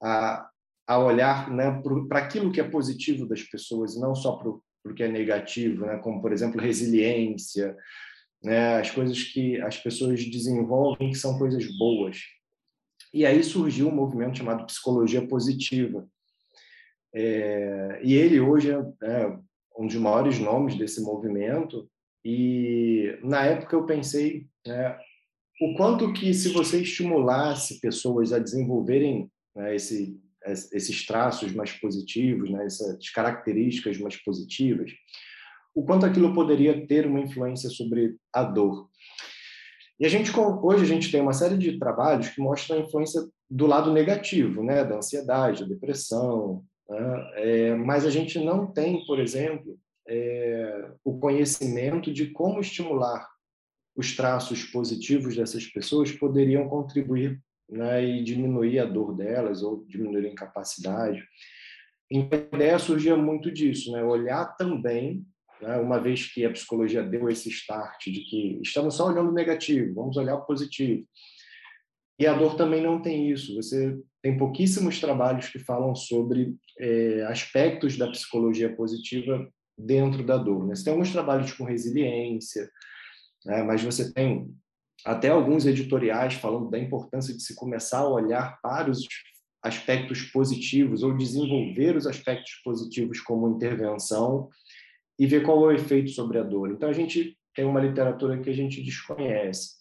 a, 0.02 0.48
a 0.86 0.98
olhar 0.98 1.50
né, 1.50 1.80
para 2.08 2.20
aquilo 2.20 2.52
que 2.52 2.60
é 2.60 2.68
positivo 2.68 3.26
das 3.26 3.42
pessoas, 3.42 3.94
e 3.94 4.00
não 4.00 4.14
só 4.14 4.36
para 4.36 4.48
o 4.48 4.94
que 4.94 5.02
é 5.02 5.08
negativo, 5.08 5.84
né? 5.84 5.98
como, 5.98 6.22
por 6.22 6.32
exemplo, 6.32 6.60
resiliência, 6.60 7.76
né? 8.42 8.78
as 8.78 8.90
coisas 8.90 9.22
que 9.24 9.60
as 9.60 9.76
pessoas 9.76 10.24
desenvolvem 10.24 11.10
que 11.10 11.18
são 11.18 11.38
coisas 11.38 11.66
boas. 11.78 12.18
E 13.12 13.26
aí 13.26 13.42
surgiu 13.42 13.88
um 13.88 13.94
movimento 13.94 14.38
chamado 14.38 14.66
psicologia 14.66 15.26
positiva. 15.26 16.08
É, 17.12 18.00
e 18.04 18.14
ele 18.14 18.38
hoje 18.40 18.70
é, 18.70 18.78
é, 19.02 19.38
um 19.76 19.86
dos 19.86 19.96
maiores 19.96 20.38
nomes 20.38 20.76
desse 20.76 21.02
movimento. 21.02 21.90
E 22.24 23.18
na 23.22 23.44
época 23.44 23.74
eu 23.74 23.84
pensei 23.84 24.46
né, 24.66 24.96
o 25.60 25.74
quanto 25.74 26.12
que 26.12 26.32
se 26.32 26.50
você 26.50 26.82
estimulasse 26.82 27.80
pessoas 27.80 28.32
a 28.32 28.38
desenvolverem 28.38 29.30
né, 29.54 29.74
esse, 29.74 30.18
esses 30.72 31.04
traços 31.04 31.52
mais 31.52 31.72
positivos, 31.72 32.50
né, 32.50 32.64
essas 32.64 33.10
características 33.10 33.98
mais 33.98 34.16
positivas, 34.16 34.90
o 35.74 35.84
quanto 35.84 36.06
aquilo 36.06 36.34
poderia 36.34 36.86
ter 36.86 37.06
uma 37.06 37.20
influência 37.20 37.70
sobre 37.70 38.16
a 38.32 38.42
dor. 38.42 38.88
E 40.00 40.06
a 40.06 40.08
gente 40.08 40.32
hoje 40.34 40.82
a 40.82 40.86
gente 40.86 41.12
tem 41.12 41.20
uma 41.20 41.34
série 41.34 41.58
de 41.58 41.78
trabalhos 41.78 42.30
que 42.30 42.40
mostram 42.40 42.78
a 42.78 42.80
influência 42.80 43.20
do 43.50 43.66
lado 43.66 43.92
negativo, 43.92 44.62
né, 44.62 44.82
da 44.82 44.96
ansiedade, 44.96 45.60
da 45.60 45.68
depressão, 45.68 46.64
né? 46.88 47.30
é, 47.34 47.74
mas 47.74 48.06
a 48.06 48.10
gente 48.10 48.38
não 48.38 48.66
tem, 48.66 49.04
por 49.04 49.20
exemplo, 49.20 49.78
é, 50.08 50.90
o 51.04 51.18
conhecimento 51.18 52.10
de 52.10 52.28
como 52.28 52.60
estimular 52.60 53.28
os 53.94 54.16
traços 54.16 54.64
positivos 54.64 55.36
dessas 55.36 55.66
pessoas 55.66 56.10
poderiam 56.10 56.66
contribuir 56.66 57.38
né, 57.68 58.02
e 58.02 58.24
diminuir 58.24 58.78
a 58.78 58.86
dor 58.86 59.14
delas 59.14 59.62
ou 59.62 59.84
diminuir 59.86 60.26
a 60.26 60.30
incapacidade. 60.30 61.22
Então, 62.10 62.40
a 62.52 62.56
ideia 62.56 62.78
surgia 62.78 63.16
muito 63.16 63.50
disso, 63.50 63.92
né, 63.92 64.02
olhar 64.02 64.56
também 64.56 65.26
né? 65.60 65.76
uma 65.76 65.98
vez 65.98 66.32
que 66.32 66.44
a 66.44 66.50
psicologia 66.50 67.02
deu 67.02 67.28
esse 67.28 67.48
start 67.48 68.04
de 68.06 68.20
que 68.20 68.60
estamos 68.62 68.96
só 68.96 69.08
olhando 69.08 69.30
o 69.30 69.34
negativo, 69.34 69.94
vamos 69.94 70.16
olhar 70.16 70.36
o 70.36 70.44
positivo. 70.44 71.06
E 72.18 72.26
a 72.26 72.34
dor 72.34 72.54
também 72.54 72.82
não 72.82 73.00
tem 73.00 73.30
isso. 73.30 73.54
Você 73.54 73.98
tem 74.22 74.36
pouquíssimos 74.36 75.00
trabalhos 75.00 75.48
que 75.48 75.58
falam 75.58 75.94
sobre 75.94 76.54
é, 76.78 77.22
aspectos 77.22 77.96
da 77.96 78.10
psicologia 78.10 78.74
positiva 78.74 79.48
dentro 79.78 80.22
da 80.22 80.36
dor. 80.36 80.66
Né? 80.66 80.74
Você 80.74 80.84
tem 80.84 80.92
alguns 80.92 81.12
trabalhos 81.12 81.52
com 81.54 81.64
resiliência, 81.64 82.70
né? 83.46 83.62
mas 83.62 83.82
você 83.82 84.12
tem 84.12 84.54
até 85.04 85.30
alguns 85.30 85.64
editoriais 85.64 86.34
falando 86.34 86.68
da 86.68 86.78
importância 86.78 87.34
de 87.34 87.42
se 87.42 87.54
começar 87.54 88.00
a 88.00 88.08
olhar 88.08 88.58
para 88.62 88.90
os 88.90 89.06
aspectos 89.62 90.22
positivos 90.22 91.02
ou 91.02 91.16
desenvolver 91.16 91.96
os 91.96 92.06
aspectos 92.06 92.60
positivos 92.64 93.20
como 93.20 93.48
intervenção 93.48 94.48
e 95.20 95.26
ver 95.26 95.42
qual 95.42 95.58
é 95.64 95.74
o 95.74 95.76
efeito 95.76 96.10
sobre 96.12 96.38
a 96.38 96.42
dor. 96.42 96.70
Então, 96.70 96.88
a 96.88 96.94
gente 96.94 97.36
tem 97.54 97.66
uma 97.66 97.78
literatura 97.78 98.40
que 98.40 98.48
a 98.48 98.54
gente 98.54 98.82
desconhece. 98.82 99.72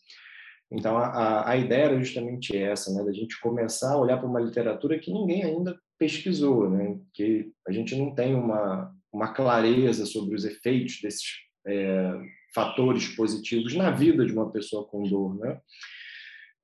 Então, 0.70 0.98
a, 0.98 1.50
a 1.50 1.56
ideia 1.56 1.86
era 1.86 1.98
justamente 1.98 2.56
essa, 2.58 2.94
né, 2.94 3.06
da 3.06 3.14
gente 3.14 3.40
começar 3.40 3.94
a 3.94 3.98
olhar 3.98 4.18
para 4.18 4.28
uma 4.28 4.42
literatura 4.42 5.00
que 5.00 5.14
ninguém 5.14 5.46
ainda 5.46 5.80
pesquisou, 5.98 6.70
né, 6.70 7.00
que 7.14 7.54
a 7.66 7.72
gente 7.72 7.96
não 7.96 8.14
tem 8.14 8.36
uma, 8.36 8.94
uma 9.14 9.34
clareza 9.34 10.06
sobre 10.06 10.36
os 10.36 10.44
efeitos 10.44 11.00
desses 11.02 11.24
é, 11.66 12.12
fatores 12.54 13.08
positivos 13.16 13.74
na 13.76 13.92
vida 13.92 14.26
de 14.26 14.34
uma 14.34 14.52
pessoa 14.52 14.86
com 14.88 15.04
dor, 15.04 15.40
né? 15.40 15.58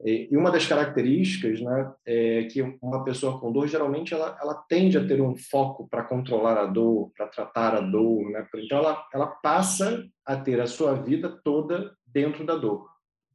E 0.03 0.35
uma 0.35 0.51
das 0.51 0.65
características, 0.65 1.61
né, 1.61 1.93
é 2.05 2.43
que 2.43 2.61
uma 2.81 3.03
pessoa 3.05 3.39
com 3.39 3.51
dor 3.51 3.67
geralmente 3.67 4.13
ela, 4.13 4.37
ela 4.41 4.53
tende 4.67 4.97
a 4.97 5.07
ter 5.07 5.21
um 5.21 5.35
foco 5.35 5.87
para 5.87 6.03
controlar 6.03 6.57
a 6.57 6.65
dor, 6.65 7.11
para 7.15 7.27
tratar 7.27 7.75
a 7.75 7.79
dor, 7.79 8.29
né? 8.29 8.45
Então 8.55 8.79
ela 8.79 9.07
ela 9.13 9.27
passa 9.27 10.05
a 10.25 10.35
ter 10.35 10.59
a 10.59 10.67
sua 10.67 10.95
vida 10.95 11.29
toda 11.43 11.95
dentro 12.05 12.45
da 12.45 12.55
dor, 12.55 12.89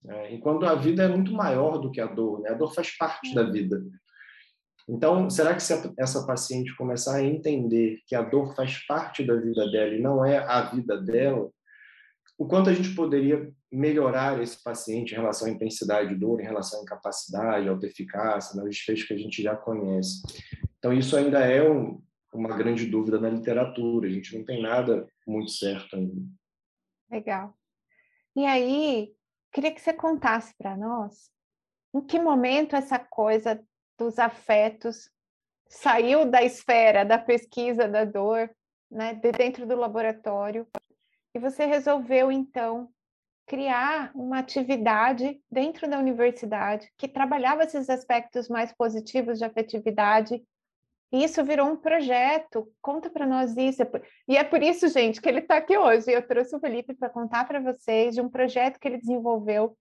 né? 0.04 0.32
enquanto 0.34 0.66
a 0.66 0.74
vida 0.74 1.02
é 1.02 1.08
muito 1.08 1.32
maior 1.32 1.78
do 1.78 1.90
que 1.90 2.00
a 2.00 2.06
dor, 2.06 2.40
né? 2.42 2.50
A 2.50 2.54
dor 2.54 2.74
faz 2.74 2.96
parte 2.96 3.34
da 3.34 3.42
vida. 3.42 3.82
Então, 4.88 5.30
será 5.30 5.54
que 5.54 5.62
se 5.62 5.72
essa 5.98 6.26
paciente 6.26 6.76
começar 6.76 7.16
a 7.16 7.24
entender 7.24 8.00
que 8.06 8.14
a 8.14 8.22
dor 8.22 8.54
faz 8.56 8.84
parte 8.86 9.24
da 9.24 9.36
vida 9.36 9.70
dela 9.70 9.94
e 9.94 10.00
não 10.00 10.24
é 10.24 10.38
a 10.38 10.62
vida 10.62 11.00
dela, 11.00 11.48
o 12.40 12.46
quanto 12.46 12.70
a 12.70 12.72
gente 12.72 12.94
poderia 12.94 13.52
melhorar 13.70 14.40
esse 14.40 14.62
paciente 14.64 15.12
em 15.12 15.16
relação 15.16 15.46
à 15.46 15.50
intensidade 15.50 16.08
de 16.08 16.14
dor, 16.14 16.40
em 16.40 16.44
relação 16.44 16.80
à 16.80 16.82
incapacidade, 16.82 17.68
à 17.68 17.70
autoeficácia, 17.70 18.58
nos 18.58 18.70
desfechos 18.70 19.06
que 19.06 19.12
a 19.12 19.18
gente 19.18 19.42
já 19.42 19.54
conhece. 19.54 20.22
Então, 20.78 20.90
isso 20.90 21.14
ainda 21.18 21.40
é 21.40 21.62
um, 21.70 22.02
uma 22.32 22.56
grande 22.56 22.86
dúvida 22.86 23.20
na 23.20 23.28
literatura, 23.28 24.08
a 24.08 24.10
gente 24.10 24.34
não 24.38 24.42
tem 24.42 24.62
nada 24.62 25.06
muito 25.26 25.50
certo 25.50 25.96
ainda. 25.96 26.14
Legal. 27.10 27.54
E 28.34 28.46
aí, 28.46 29.12
queria 29.52 29.74
que 29.74 29.80
você 29.82 29.92
contasse 29.92 30.54
para 30.56 30.74
nós 30.78 31.30
em 31.94 32.00
que 32.00 32.18
momento 32.18 32.74
essa 32.74 32.98
coisa 32.98 33.62
dos 33.98 34.18
afetos 34.18 35.10
saiu 35.68 36.24
da 36.24 36.42
esfera 36.42 37.04
da 37.04 37.18
pesquisa 37.18 37.86
da 37.86 38.06
dor, 38.06 38.50
né, 38.90 39.12
de 39.12 39.30
dentro 39.30 39.66
do 39.66 39.76
laboratório 39.76 40.66
e 41.34 41.38
você 41.38 41.64
resolveu, 41.64 42.30
então, 42.30 42.88
criar 43.46 44.12
uma 44.14 44.38
atividade 44.38 45.40
dentro 45.50 45.88
da 45.88 45.98
universidade 45.98 46.88
que 46.96 47.08
trabalhava 47.08 47.64
esses 47.64 47.90
aspectos 47.90 48.48
mais 48.48 48.72
positivos 48.72 49.38
de 49.38 49.44
afetividade. 49.44 50.42
E 51.12 51.24
isso 51.24 51.42
virou 51.42 51.68
um 51.68 51.76
projeto. 51.76 52.72
Conta 52.80 53.10
para 53.10 53.26
nós 53.26 53.56
isso. 53.56 53.82
E 54.28 54.36
é 54.36 54.44
por 54.44 54.62
isso, 54.62 54.86
gente, 54.88 55.20
que 55.20 55.28
ele 55.28 55.40
está 55.40 55.56
aqui 55.56 55.76
hoje. 55.76 56.12
Eu 56.12 56.24
trouxe 56.26 56.54
o 56.54 56.60
Felipe 56.60 56.94
para 56.94 57.10
contar 57.10 57.44
para 57.44 57.60
vocês 57.60 58.14
de 58.14 58.20
um 58.20 58.28
projeto 58.28 58.78
que 58.78 58.86
ele 58.86 58.98
desenvolveu 58.98 59.76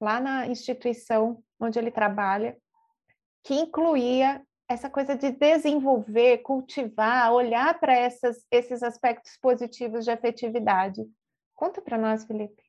lá 0.00 0.18
na 0.18 0.48
instituição 0.48 1.40
onde 1.60 1.78
ele 1.78 1.92
trabalha, 1.92 2.56
que 3.44 3.54
incluía 3.54 4.42
essa 4.68 4.88
coisa 4.88 5.16
de 5.16 5.30
desenvolver, 5.30 6.38
cultivar, 6.38 7.32
olhar 7.32 7.78
para 7.78 7.94
esses 8.50 8.82
aspectos 8.82 9.36
positivos 9.36 10.04
de 10.04 10.10
afetividade. 10.10 11.02
Conta 11.54 11.80
para 11.82 11.98
nós, 11.98 12.24
Felipe. 12.24 12.62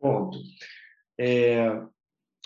Conto. 0.00 0.38
É, 1.18 1.82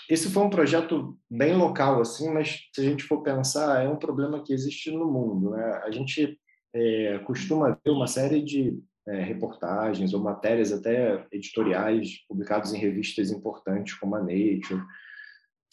esse 0.09 0.31
foi 0.31 0.43
um 0.43 0.51
projeto 0.51 1.19
bem 1.31 1.55
local, 1.57 2.01
assim, 2.01 2.33
mas 2.33 2.69
se 2.75 2.81
a 2.81 2.85
gente 2.85 3.05
for 3.05 3.23
pensar, 3.23 3.83
é 3.83 3.89
um 3.89 3.97
problema 3.97 4.43
que 4.43 4.53
existe 4.53 4.91
no 4.91 5.11
mundo. 5.11 5.51
Né? 5.51 5.81
A 5.85 5.91
gente 5.91 6.39
é, 6.75 7.19
costuma 7.21 7.79
ver 7.85 7.91
uma 7.91 8.07
série 8.07 8.43
de 8.43 8.79
é, 9.07 9.23
reportagens 9.23 10.13
ou 10.13 10.21
matérias 10.21 10.73
até 10.73 11.27
editoriais 11.33 12.27
publicadas 12.29 12.75
em 12.75 12.79
revistas 12.79 13.31
importantes 13.31 13.95
como 13.95 14.17
a 14.17 14.21
Nature, 14.21 14.83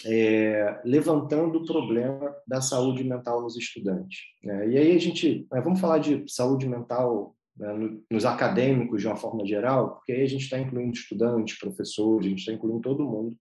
é, 0.03 0.81
levantando 0.83 1.59
o 1.59 1.65
problema 1.65 2.35
da 2.47 2.61
saúde 2.61 3.03
mental 3.03 3.41
nos 3.41 3.55
estudantes. 3.55 4.19
Né? 4.43 4.69
E 4.69 4.77
aí 4.77 4.95
a 4.95 4.99
gente, 4.99 5.47
né, 5.51 5.61
vamos 5.61 5.79
falar 5.79 5.99
de 5.99 6.25
saúde 6.27 6.67
mental 6.67 7.35
né, 7.57 7.67
nos 8.11 8.25
acadêmicos 8.25 9.01
de 9.01 9.07
uma 9.07 9.15
forma 9.15 9.45
geral, 9.45 9.95
porque 9.95 10.11
aí 10.11 10.23
a 10.23 10.27
gente 10.27 10.43
está 10.43 10.59
incluindo 10.59 10.93
estudantes, 10.93 11.57
professores, 11.57 12.25
a 12.25 12.29
gente 12.29 12.39
está 12.39 12.51
incluindo 12.51 12.81
todo 12.81 13.05
mundo, 13.05 13.35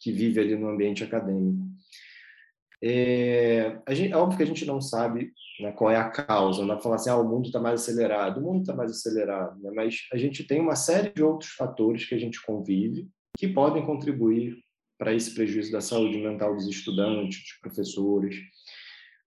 que 0.00 0.10
vive 0.10 0.40
ali 0.40 0.56
no 0.56 0.68
ambiente 0.68 1.04
acadêmico. 1.04 1.66
É, 2.84 3.78
a 3.86 3.94
gente, 3.94 4.12
é 4.12 4.16
óbvio 4.16 4.36
que 4.36 4.42
a 4.42 4.46
gente 4.46 4.64
não 4.64 4.80
sabe 4.80 5.32
né, 5.60 5.70
qual 5.70 5.88
é 5.88 5.96
a 5.96 6.10
causa, 6.10 6.62
não 6.62 6.68
vai 6.68 6.80
falar 6.80 6.96
assim, 6.96 7.10
ah, 7.10 7.16
o 7.16 7.28
mundo 7.28 7.46
está 7.46 7.60
mais 7.60 7.80
acelerado, 7.80 8.40
o 8.40 8.42
mundo 8.42 8.62
está 8.62 8.74
mais 8.74 8.90
acelerado, 8.90 9.60
né, 9.62 9.70
mas 9.72 10.00
a 10.12 10.16
gente 10.16 10.44
tem 10.44 10.60
uma 10.60 10.74
série 10.74 11.10
de 11.12 11.22
outros 11.22 11.52
fatores 11.52 12.04
que 12.04 12.14
a 12.14 12.18
gente 12.18 12.44
convive 12.44 13.08
que 13.38 13.46
podem 13.46 13.86
contribuir 13.86 14.56
para 15.02 15.12
esse 15.12 15.34
prejuízo 15.34 15.72
da 15.72 15.80
saúde 15.80 16.16
mental 16.16 16.54
dos 16.54 16.68
estudantes, 16.68 17.40
dos 17.40 17.52
professores. 17.60 18.36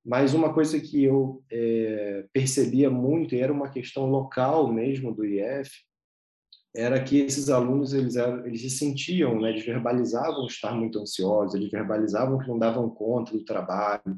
Mas 0.06 0.34
uma 0.34 0.54
coisa 0.54 0.80
que 0.80 1.04
eu 1.04 1.44
é, 1.52 2.24
percebia 2.32 2.90
muito, 2.90 3.36
e 3.36 3.42
era 3.42 3.52
uma 3.52 3.70
questão 3.70 4.06
local 4.06 4.72
mesmo 4.72 5.14
do 5.14 5.26
IF, 5.26 5.70
era 6.74 7.04
que 7.04 7.18
esses 7.18 7.50
alunos 7.50 7.94
eles, 7.94 8.16
eram, 8.16 8.48
eles 8.48 8.62
se 8.62 8.70
sentiam, 8.70 9.42
né, 9.42 9.50
eles 9.50 9.66
verbalizavam 9.66 10.46
estar 10.46 10.74
muito 10.74 10.98
ansiosos, 10.98 11.56
eles 11.56 11.70
verbalizavam 11.70 12.40
que 12.40 12.48
não 12.48 12.58
davam 12.58 12.90
conta 12.90 13.34
do 13.34 13.44
trabalho, 13.44 14.18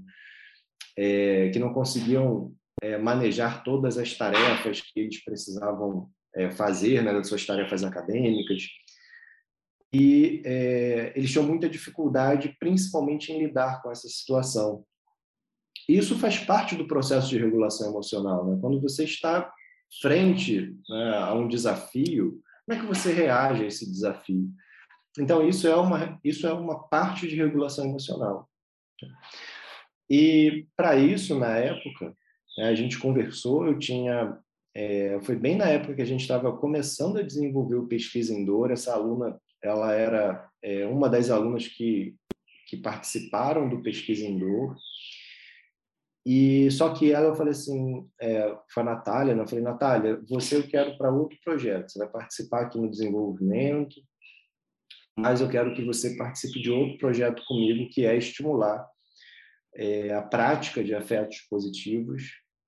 é, 0.96 1.50
que 1.50 1.58
não 1.58 1.74
conseguiam 1.74 2.54
é, 2.84 3.00
manejar 3.00 3.64
todas 3.64 3.98
as 3.98 4.16
tarefas 4.16 4.82
que 4.82 5.00
eles 5.00 5.24
precisavam 5.24 6.08
é, 6.36 6.52
fazer, 6.52 7.04
né, 7.04 7.12
das 7.12 7.28
suas 7.28 7.44
tarefas 7.48 7.84
acadêmicas. 7.84 8.68
E 9.94 10.42
é, 10.46 11.14
eles 11.16 11.32
tinham 11.32 11.46
muita 11.46 11.70
dificuldade, 11.70 12.56
principalmente 12.60 13.32
em 13.32 13.40
lidar 13.40 13.82
com 13.82 13.90
essa 13.90 14.08
situação. 14.08 14.84
Isso 15.88 16.20
faz 16.20 16.38
parte 16.40 16.76
do 16.76 16.88
processo 16.88 17.30
de 17.30 17.38
regulação 17.38 17.90
emocional. 17.90 18.46
Né? 18.46 18.58
Quando 18.60 18.82
você 18.82 19.06
está 19.06 19.50
frente 20.02 20.76
né, 20.90 21.18
a 21.18 21.34
um 21.34 21.48
desafio, 21.48 22.42
como 22.66 22.78
é 22.78 22.82
que 22.82 22.88
você 22.88 23.14
reage 23.14 23.64
a 23.64 23.68
esse 23.68 23.90
desafio? 23.90 24.50
Então, 25.18 25.48
isso 25.48 25.68
é 25.68 25.76
uma, 25.76 26.20
isso 26.24 26.46
é 26.46 26.54
uma 26.54 26.88
parte 26.90 27.28
de 27.28 27.36
regulação 27.36 27.86
emocional. 27.86 28.50
E, 30.10 30.68
para 30.76 30.98
isso, 30.98 31.40
na 31.40 31.58
época, 31.58 32.14
né, 32.58 32.66
a 32.66 32.76
gente 32.76 33.00
conversou, 33.00 33.66
eu 33.66 33.80
tinha... 33.80 34.38
É, 34.76 35.20
foi 35.24 35.36
bem 35.36 35.56
na 35.56 35.66
época 35.66 35.96
que 35.96 36.02
a 36.04 36.06
gente 36.06 36.22
estava 36.22 36.56
começando 36.56 37.18
a 37.18 37.24
desenvolver 37.24 37.78
o 37.78 37.88
Pesquisa 37.88 38.32
em 38.32 38.46
Dor, 38.46 38.70
essa 38.70 38.94
aluna, 38.94 39.40
ela 39.68 39.94
era 39.94 40.50
é, 40.62 40.86
uma 40.86 41.10
das 41.10 41.30
alunas 41.30 41.68
que, 41.68 42.16
que 42.68 42.78
participaram 42.78 43.70
do 43.70 43.82
Pesquisa 43.82 44.26
em 44.26 44.38
Dor, 44.38 44.76
e 46.30 46.70
só 46.72 46.94
que 46.94 47.14
ela 47.14 47.28
eu 47.28 47.36
falei 47.36 47.52
assim, 47.52 48.06
é, 48.20 48.54
foi 48.70 48.84
a 48.84 48.86
Natália, 48.86 49.34
né? 49.34 49.44
eu 49.44 49.48
falei, 49.48 49.64
Natália, 49.64 50.22
você 50.28 50.58
eu 50.58 50.68
quero 50.68 50.98
para 50.98 51.10
outro 51.10 51.38
projeto, 51.42 51.90
você 51.90 52.00
vai 52.00 52.10
participar 52.10 52.64
aqui 52.64 52.78
no 52.78 52.92
desenvolvimento, 52.92 53.96
mas 55.18 55.40
eu 55.40 55.50
quero 55.50 55.74
que 55.74 55.86
você 55.86 56.18
participe 56.18 56.62
de 56.62 56.70
outro 56.70 56.98
projeto 56.98 57.42
comigo, 57.46 57.90
que 57.90 58.06
é 58.06 58.18
estimular 58.18 58.86
é, 59.74 60.14
a 60.14 60.22
prática 60.22 60.84
de 60.84 60.94
afetos 60.94 61.38
positivos 61.50 62.24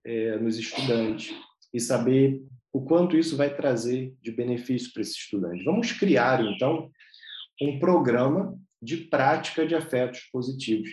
é, 0.05 0.37
nos 0.37 0.57
estudantes 0.57 1.35
e 1.73 1.81
saber 1.81 2.41
o 2.71 2.81
quanto 2.83 3.17
isso 3.17 3.35
vai 3.35 3.53
trazer 3.53 4.13
de 4.21 4.31
benefício 4.31 4.91
para 4.93 5.01
esse 5.01 5.13
estudante. 5.13 5.63
Vamos 5.63 5.91
criar, 5.91 6.43
então, 6.43 6.89
um 7.61 7.79
programa 7.79 8.57
de 8.81 8.97
prática 8.97 9.65
de 9.65 9.75
afetos 9.75 10.21
positivos. 10.31 10.89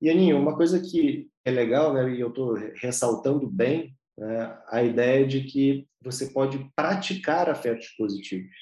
E, 0.00 0.08
Aninho, 0.08 0.40
uma 0.40 0.56
coisa 0.56 0.80
que 0.80 1.28
é 1.44 1.50
legal, 1.50 1.92
né, 1.92 2.14
e 2.14 2.20
eu 2.20 2.28
estou 2.28 2.54
ressaltando 2.76 3.48
bem, 3.48 3.96
né, 4.16 4.58
a 4.68 4.82
ideia 4.82 5.26
de 5.26 5.42
que 5.42 5.86
você 6.00 6.26
pode 6.26 6.70
praticar 6.74 7.50
afetos 7.50 7.88
positivos. 7.96 8.54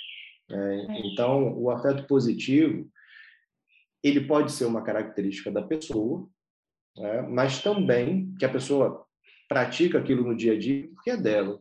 Né? 0.48 0.86
É. 0.88 1.06
Então, 1.06 1.56
o 1.58 1.70
afeto 1.70 2.06
positivo, 2.06 2.88
ele 4.02 4.23
pode 4.23 4.52
ser 4.52 4.64
uma 4.64 4.82
característica 4.82 5.50
da 5.50 5.62
pessoa, 5.62 6.28
né, 6.97 7.23
mas 7.23 7.62
também 7.62 8.34
que 8.38 8.45
a 8.45 8.50
pessoa 8.50 9.04
pratica 9.49 9.99
aquilo 9.99 10.25
no 10.25 10.36
dia 10.36 10.54
a 10.54 10.58
dia 10.58 10.88
porque 10.95 11.10
é 11.10 11.16
dela. 11.16 11.60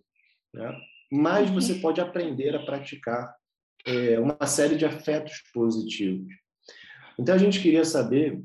Né? 0.56 0.82
Mas 1.12 1.50
você 1.50 1.74
uhum. 1.74 1.82
pode 1.82 2.02
aprender 2.02 2.56
a 2.56 2.66
praticar 2.66 3.36
é, 3.86 4.18
uma 4.20 4.48
série 4.48 4.78
de 4.78 4.86
afetos 4.86 5.44
positivos. 5.54 6.34
Então, 7.20 7.36
a 7.36 7.38
gente 7.38 7.62
queria 7.62 7.86
saber 7.86 8.42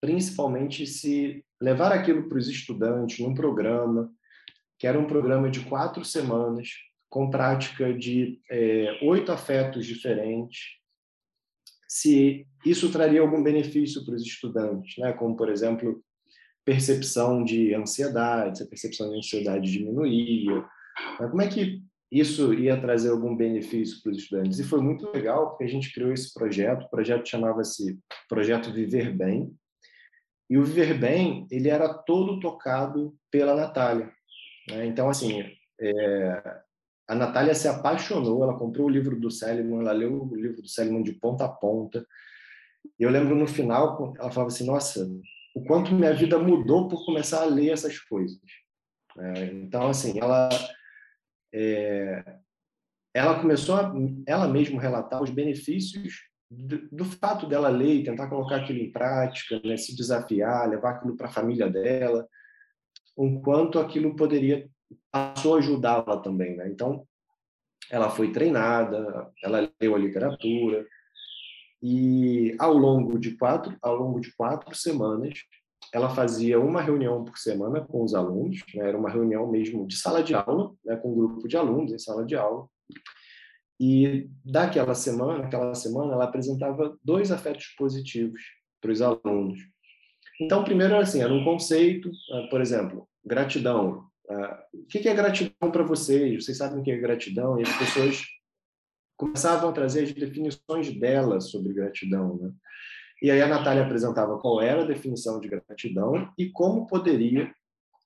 principalmente 0.00 0.86
se 0.86 1.42
levar 1.60 1.92
aquilo 1.92 2.28
para 2.28 2.38
os 2.38 2.48
estudantes 2.48 3.18
num 3.20 3.34
programa, 3.34 4.12
que 4.78 4.86
era 4.86 4.98
um 4.98 5.06
programa 5.06 5.50
de 5.50 5.60
quatro 5.60 6.04
semanas, 6.04 6.68
com 7.08 7.30
prática 7.30 7.92
de 7.94 8.40
é, 8.50 8.98
oito 9.02 9.32
afetos 9.32 9.86
diferentes, 9.86 10.76
se 11.88 12.46
isso 12.66 12.90
traria 12.90 13.20
algum 13.20 13.42
benefício 13.42 14.04
para 14.04 14.14
os 14.14 14.22
estudantes, 14.22 14.98
né? 14.98 15.12
como, 15.12 15.36
por 15.36 15.48
exemplo, 15.48 16.02
percepção 16.64 17.44
de 17.44 17.72
ansiedade, 17.74 18.58
se 18.58 18.64
a 18.64 18.66
percepção 18.66 19.10
de 19.10 19.18
ansiedade 19.18 19.70
diminuía, 19.70 20.66
né? 21.20 21.28
como 21.28 21.42
é 21.42 21.48
que 21.48 21.82
isso 22.14 22.54
ia 22.54 22.80
trazer 22.80 23.10
algum 23.10 23.34
benefício 23.34 24.00
para 24.00 24.12
os 24.12 24.18
estudantes. 24.18 24.60
E 24.60 24.64
foi 24.64 24.80
muito 24.80 25.10
legal, 25.10 25.48
porque 25.48 25.64
a 25.64 25.68
gente 25.68 25.92
criou 25.92 26.12
esse 26.12 26.32
projeto, 26.32 26.84
o 26.84 26.88
projeto 26.88 27.28
chamava-se 27.28 27.98
Projeto 28.28 28.72
Viver 28.72 29.12
Bem, 29.12 29.52
e 30.48 30.56
o 30.56 30.62
Viver 30.62 30.96
Bem, 30.96 31.44
ele 31.50 31.68
era 31.68 31.92
todo 31.92 32.38
tocado 32.38 33.16
pela 33.32 33.56
Natália. 33.56 34.12
Né? 34.70 34.86
Então, 34.86 35.08
assim, 35.08 35.42
é, 35.80 36.60
a 37.08 37.16
Natália 37.16 37.52
se 37.52 37.66
apaixonou, 37.66 38.44
ela 38.44 38.56
comprou 38.56 38.86
o 38.86 38.90
livro 38.90 39.18
do 39.18 39.28
Seliman, 39.28 39.80
ela 39.80 39.92
leu 39.92 40.22
o 40.22 40.36
livro 40.36 40.62
do 40.62 40.68
Seliman 40.68 41.02
de 41.02 41.14
ponta 41.14 41.46
a 41.46 41.48
ponta. 41.48 42.06
E 42.96 43.02
eu 43.02 43.10
lembro 43.10 43.34
no 43.34 43.46
final, 43.48 44.14
ela 44.18 44.30
falava 44.30 44.52
assim, 44.52 44.66
nossa, 44.66 45.04
o 45.52 45.64
quanto 45.64 45.92
minha 45.92 46.14
vida 46.14 46.38
mudou 46.38 46.86
por 46.86 47.04
começar 47.04 47.42
a 47.42 47.46
ler 47.46 47.70
essas 47.70 47.98
coisas. 47.98 48.38
É, 49.18 49.46
então, 49.46 49.88
assim, 49.88 50.20
ela... 50.20 50.48
É, 51.56 52.38
ela 53.14 53.40
começou 53.40 53.76
a 53.76 53.94
ela 54.26 54.48
mesma 54.48 54.82
relatar 54.82 55.22
os 55.22 55.30
benefícios 55.30 56.24
do, 56.50 56.88
do, 56.90 57.04
fato 57.04 57.46
dela 57.46 57.68
ler 57.68 57.94
e 57.94 58.02
tentar 58.02 58.28
colocar 58.28 58.56
aquilo 58.56 58.80
em 58.80 58.90
prática, 58.90 59.60
né, 59.64 59.76
se 59.76 59.94
desafiar, 59.94 60.68
levar 60.68 60.90
aquilo 60.90 61.16
para 61.16 61.28
a 61.28 61.32
família 61.32 61.70
dela, 61.70 62.26
o 63.16 63.40
quanto 63.40 63.78
aquilo 63.78 64.16
poderia 64.16 64.68
passou 65.12 65.54
a 65.54 65.58
ajudá-la 65.58 66.18
também, 66.18 66.56
né? 66.56 66.68
Então, 66.68 67.06
ela 67.90 68.10
foi 68.10 68.32
treinada, 68.32 69.30
ela 69.42 69.70
leu 69.80 69.94
a 69.94 69.98
literatura 69.98 70.84
e 71.80 72.56
ao 72.58 72.72
longo 72.72 73.18
de 73.18 73.36
quatro, 73.36 73.76
ao 73.80 73.94
longo 73.94 74.20
de 74.20 74.34
quatro 74.34 74.74
semanas, 74.74 75.38
ela 75.92 76.10
fazia 76.10 76.60
uma 76.60 76.80
reunião 76.80 77.24
por 77.24 77.38
semana 77.38 77.80
com 77.80 78.02
os 78.02 78.14
alunos, 78.14 78.62
né? 78.74 78.88
era 78.88 78.98
uma 78.98 79.10
reunião 79.10 79.50
mesmo 79.50 79.86
de 79.86 79.96
sala 79.96 80.22
de 80.22 80.34
aula, 80.34 80.72
né? 80.84 80.96
com 80.96 81.12
um 81.12 81.14
grupo 81.14 81.48
de 81.48 81.56
alunos 81.56 81.92
em 81.92 81.98
sala 81.98 82.24
de 82.24 82.36
aula 82.36 82.68
e 83.80 84.30
daquela 84.44 84.94
semana, 84.94 85.44
aquela 85.44 85.74
semana, 85.74 86.12
ela 86.12 86.24
apresentava 86.24 86.96
dois 87.02 87.32
afetos 87.32 87.66
positivos 87.76 88.40
para 88.80 88.92
os 88.92 89.02
alunos. 89.02 89.60
Então, 90.40 90.64
primeiro, 90.64 90.96
assim, 90.96 91.22
era 91.22 91.32
um 91.32 91.44
conceito, 91.44 92.10
ah, 92.32 92.46
por 92.50 92.60
exemplo, 92.60 93.08
gratidão. 93.24 94.06
Ah, 94.28 94.64
o 94.72 94.86
que 94.86 95.08
é 95.08 95.14
gratidão 95.14 95.70
para 95.70 95.82
vocês? 95.82 96.44
Vocês 96.44 96.56
sabem 96.56 96.80
o 96.80 96.82
que 96.82 96.90
é 96.90 96.96
gratidão? 96.96 97.58
E 97.58 97.62
as 97.62 97.76
pessoas 97.76 98.22
começavam 99.16 99.70
a 99.70 99.72
trazer 99.72 100.04
as 100.04 100.12
definições 100.12 100.92
delas 100.98 101.50
sobre 101.50 101.72
gratidão, 101.72 102.36
né? 102.36 102.52
E 103.24 103.30
aí 103.30 103.40
a 103.40 103.48
Natália 103.48 103.82
apresentava 103.82 104.38
qual 104.38 104.60
era 104.60 104.82
a 104.82 104.86
definição 104.86 105.40
de 105.40 105.48
gratidão 105.48 106.30
e 106.36 106.50
como 106.50 106.86
poderia 106.86 107.50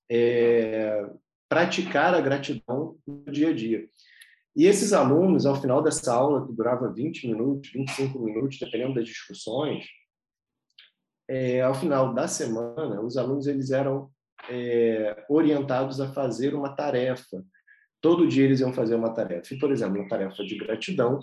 é, 0.09 1.11
praticar 1.49 2.15
a 2.15 2.21
gratidão 2.21 2.97
no 3.05 3.25
dia 3.25 3.49
a 3.49 3.53
dia. 3.53 3.89
E 4.55 4.65
esses 4.65 4.93
alunos, 4.93 5.45
ao 5.45 5.61
final 5.61 5.83
dessa 5.83 6.15
aula, 6.15 6.47
que 6.47 6.53
durava 6.53 6.93
20 6.93 7.27
minutos, 7.27 7.69
25 7.73 8.17
minutos, 8.21 8.61
dependendo 8.61 8.95
das 8.95 9.07
discussões, 9.07 9.87
é, 11.29 11.63
ao 11.63 11.75
final 11.75 12.15
da 12.15 12.29
semana, 12.29 13.03
os 13.03 13.17
alunos 13.17 13.49
eles 13.49 13.73
eram 13.73 14.13
é, 14.49 15.25
orientados 15.29 16.01
a 16.01 16.13
fazer 16.13 16.55
uma 16.55 16.77
tarefa. 16.77 17.45
Todo 18.01 18.29
dia 18.29 18.45
eles 18.45 18.61
iam 18.61 18.73
fazer 18.73 18.95
uma 18.95 19.13
tarefa. 19.13 19.53
E, 19.53 19.59
por 19.59 19.73
exemplo, 19.73 19.99
uma 19.99 20.09
tarefa 20.09 20.45
de 20.45 20.57
gratidão, 20.57 21.19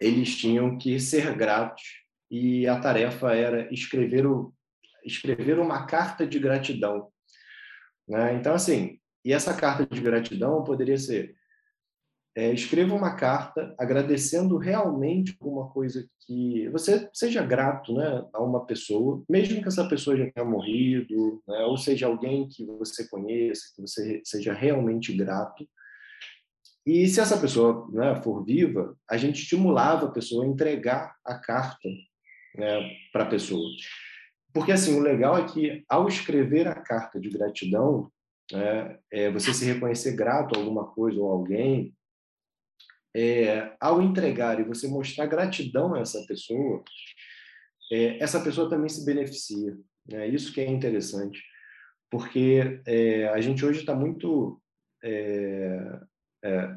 eles 0.00 0.34
tinham 0.36 0.76
que 0.76 0.98
ser 0.98 1.32
gratos 1.36 2.01
e 2.32 2.66
a 2.66 2.80
tarefa 2.80 3.34
era 3.34 3.70
escrever, 3.70 4.26
o, 4.26 4.54
escrever 5.04 5.58
uma 5.58 5.84
carta 5.84 6.26
de 6.26 6.38
gratidão. 6.38 7.08
Né? 8.08 8.34
Então, 8.36 8.54
assim, 8.54 8.98
e 9.22 9.34
essa 9.34 9.52
carta 9.52 9.84
de 9.84 10.00
gratidão 10.00 10.64
poderia 10.64 10.96
ser 10.96 11.36
é, 12.34 12.50
escreva 12.50 12.94
uma 12.94 13.14
carta 13.14 13.74
agradecendo 13.78 14.56
realmente 14.56 15.36
alguma 15.38 15.68
coisa 15.68 16.08
que 16.26 16.66
você 16.70 17.06
seja 17.12 17.44
grato 17.44 17.92
né, 17.92 18.26
a 18.32 18.42
uma 18.42 18.64
pessoa, 18.64 19.22
mesmo 19.28 19.60
que 19.60 19.68
essa 19.68 19.86
pessoa 19.86 20.16
já 20.16 20.30
tenha 20.30 20.46
morrido, 20.46 21.42
né, 21.46 21.58
ou 21.66 21.76
seja 21.76 22.06
alguém 22.06 22.48
que 22.48 22.64
você 22.64 23.06
conheça, 23.10 23.70
que 23.76 23.82
você 23.82 24.22
seja 24.24 24.54
realmente 24.54 25.14
grato. 25.14 25.68
E 26.86 27.06
se 27.06 27.20
essa 27.20 27.38
pessoa 27.38 27.86
né, 27.92 28.22
for 28.22 28.42
viva, 28.42 28.96
a 29.08 29.18
gente 29.18 29.42
estimulava 29.42 30.06
a 30.06 30.10
pessoa 30.10 30.44
a 30.44 30.48
entregar 30.48 31.14
a 31.22 31.34
carta 31.34 31.86
né, 32.54 32.96
para 33.12 33.24
a 33.24 33.28
pessoa. 33.28 33.68
Porque, 34.52 34.72
assim, 34.72 34.94
o 34.98 35.02
legal 35.02 35.38
é 35.38 35.46
que, 35.46 35.84
ao 35.88 36.08
escrever 36.08 36.68
a 36.68 36.74
carta 36.74 37.18
de 37.18 37.30
gratidão, 37.30 38.10
né, 38.52 38.98
é, 39.10 39.30
você 39.30 39.52
se 39.54 39.64
reconhecer 39.64 40.14
grato 40.14 40.54
a 40.54 40.58
alguma 40.58 40.86
coisa 40.92 41.18
ou 41.18 41.30
alguém, 41.30 41.94
é, 43.14 43.74
ao 43.80 44.02
entregar 44.02 44.58
e 44.60 44.64
você 44.64 44.88
mostrar 44.88 45.26
gratidão 45.26 45.94
a 45.94 46.00
essa 46.00 46.24
pessoa, 46.26 46.82
é, 47.90 48.18
essa 48.22 48.40
pessoa 48.40 48.68
também 48.68 48.88
se 48.88 49.04
beneficia. 49.04 49.76
É 50.10 50.26
isso 50.26 50.52
que 50.52 50.60
é 50.60 50.68
interessante, 50.68 51.42
porque 52.10 52.80
é, 52.86 53.28
a 53.28 53.40
gente 53.40 53.64
hoje 53.64 53.80
está 53.80 53.94
muito 53.94 54.60
é, 55.02 56.00
é, 56.44 56.76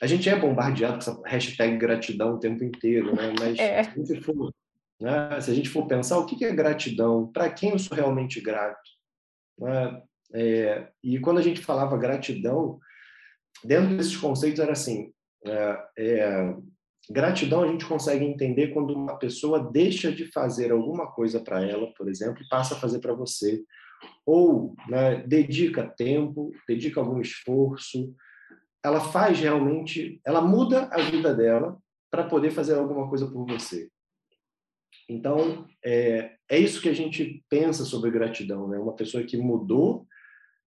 a 0.00 0.06
gente 0.06 0.28
é 0.28 0.36
bombardeado 0.36 0.94
com 0.94 0.98
essa 0.98 1.22
hashtag 1.26 1.76
gratidão 1.76 2.34
o 2.34 2.40
tempo 2.40 2.64
inteiro, 2.64 3.14
né? 3.14 3.34
Mas 3.38 3.58
é. 3.58 3.82
se, 3.84 4.20
for, 4.20 4.52
né? 5.00 5.40
se 5.40 5.50
a 5.50 5.54
gente 5.54 5.68
for 5.68 5.86
pensar 5.86 6.18
o 6.18 6.26
que 6.26 6.44
é 6.44 6.52
gratidão, 6.54 7.26
para 7.26 7.50
quem 7.50 7.70
eu 7.70 7.78
sou 7.78 7.96
realmente 7.96 8.40
grato, 8.40 8.78
né? 9.58 10.02
É, 10.32 10.88
e 11.02 11.18
quando 11.18 11.38
a 11.38 11.42
gente 11.42 11.60
falava 11.60 11.96
gratidão, 11.96 12.78
dentro 13.64 13.96
desses 13.96 14.16
conceitos 14.16 14.60
era 14.60 14.72
assim: 14.72 15.12
é, 15.44 15.84
é, 15.98 16.54
gratidão 17.10 17.62
a 17.62 17.66
gente 17.66 17.84
consegue 17.84 18.24
entender 18.24 18.68
quando 18.68 18.94
uma 18.94 19.18
pessoa 19.18 19.70
deixa 19.72 20.12
de 20.12 20.30
fazer 20.30 20.70
alguma 20.70 21.10
coisa 21.10 21.40
para 21.40 21.64
ela, 21.66 21.92
por 21.94 22.08
exemplo, 22.08 22.42
e 22.42 22.48
passa 22.48 22.74
a 22.74 22.78
fazer 22.78 23.00
para 23.00 23.14
você, 23.14 23.62
ou 24.24 24.74
né, 24.88 25.24
dedica 25.26 25.92
tempo, 25.96 26.52
dedica 26.68 27.00
algum 27.00 27.20
esforço, 27.20 28.14
ela 28.82 29.00
faz 29.00 29.38
realmente, 29.38 30.20
ela 30.24 30.40
muda 30.40 30.88
a 30.92 31.02
vida 31.02 31.34
dela 31.34 31.76
para 32.10 32.24
poder 32.24 32.50
fazer 32.50 32.74
alguma 32.74 33.08
coisa 33.08 33.26
por 33.26 33.46
você. 33.46 33.88
Então, 35.10 35.66
é, 35.84 36.36
é 36.48 36.56
isso 36.56 36.80
que 36.80 36.88
a 36.88 36.94
gente 36.94 37.44
pensa 37.50 37.84
sobre 37.84 38.12
gratidão, 38.12 38.68
né? 38.68 38.78
Uma 38.78 38.94
pessoa 38.94 39.24
que 39.24 39.36
mudou 39.36 40.06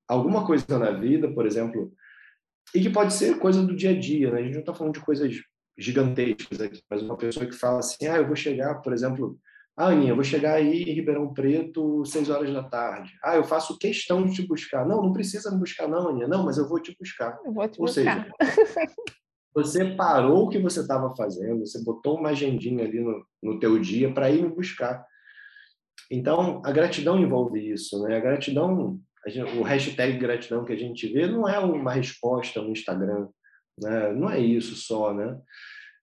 alguma 0.06 0.46
coisa 0.46 0.78
na 0.78 0.92
vida, 0.92 1.32
por 1.32 1.46
exemplo, 1.46 1.94
e 2.76 2.82
que 2.82 2.90
pode 2.90 3.14
ser 3.14 3.40
coisa 3.40 3.64
do 3.64 3.74
dia 3.74 3.92
a 3.92 4.00
dia, 4.00 4.32
né? 4.32 4.42
A 4.42 4.44
gente 4.44 4.56
não 4.56 4.60
está 4.60 4.74
falando 4.74 4.96
de 4.96 5.00
coisas 5.00 5.34
gigantescas 5.78 6.60
aqui, 6.60 6.82
mas 6.90 7.02
uma 7.02 7.16
pessoa 7.16 7.46
que 7.46 7.54
fala 7.54 7.80
assim, 7.80 8.06
ah, 8.06 8.18
eu 8.18 8.28
vou 8.28 8.36
chegar, 8.36 8.76
por 8.82 8.92
exemplo, 8.92 9.40
ah, 9.78 9.88
Aninha, 9.88 10.12
eu 10.12 10.16
vou 10.16 10.26
chegar 10.26 10.56
aí 10.56 10.84
em 10.84 10.94
Ribeirão 10.94 11.34
Preto 11.34 12.06
seis 12.06 12.30
horas 12.30 12.52
da 12.52 12.64
tarde. 12.64 13.14
Ah, 13.24 13.38
eu 13.38 13.46
faço 13.46 13.80
questão 13.80 14.26
de 14.26 14.34
te 14.34 14.46
buscar. 14.46 14.86
Não, 14.86 15.02
não 15.02 15.14
precisa 15.14 15.50
me 15.52 15.58
buscar 15.58 15.88
não, 15.88 16.10
Aninha. 16.10 16.28
Não, 16.28 16.44
mas 16.44 16.58
eu 16.58 16.68
vou 16.68 16.82
te 16.82 16.96
buscar. 17.00 17.40
Eu 17.46 17.54
vou 17.54 17.68
te 17.68 17.80
Ou 17.80 17.88
buscar. 17.88 18.30
Seja, 18.42 18.94
você 19.54 19.86
parou 19.86 20.46
o 20.46 20.50
que 20.50 20.60
você 20.60 20.82
estava 20.82 21.16
fazendo, 21.16 21.66
você 21.66 21.84
botou 21.84 22.18
uma 22.18 22.30
agendinha 22.30 22.84
ali 22.84 23.00
no, 23.00 23.26
no 23.42 23.60
teu 23.60 23.80
dia 23.80 24.12
para 24.14 24.30
ir 24.30 24.42
me 24.42 24.50
buscar. 24.50 25.06
Então, 26.12 26.62
a 26.66 26.72
gratidão 26.72 27.20
envolve 27.20 27.72
isso, 27.72 28.02
né? 28.04 28.18
A 28.18 28.20
gratidão, 28.20 29.00
a 29.26 29.30
gente, 29.30 29.58
o 29.58 29.64
hashtag 29.64 30.18
gratidão 30.18 30.66
que 30.66 30.74
a 30.74 30.78
gente 30.78 31.08
vê 31.08 31.28
não 31.28 31.48
é 31.48 31.60
uma 31.60 31.94
resposta 31.94 32.62
no 32.62 32.72
Instagram, 32.72 33.28
né? 33.82 34.12
Não 34.14 34.30
é 34.30 34.40
isso 34.40 34.76
só, 34.76 35.14
né? 35.14 35.40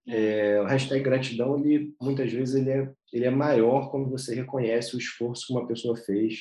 É, 0.08 0.60
o 0.60 0.64
hashtag 0.64 1.02
gratidão, 1.02 1.58
ele, 1.58 1.94
muitas 2.00 2.32
vezes, 2.32 2.54
ele 2.54 2.70
é, 2.70 2.90
ele 3.12 3.24
é 3.26 3.30
maior 3.30 3.90
quando 3.90 4.10
você 4.10 4.34
reconhece 4.34 4.96
o 4.96 4.98
esforço 4.98 5.46
que 5.46 5.52
uma 5.52 5.66
pessoa 5.66 5.96
fez 5.96 6.40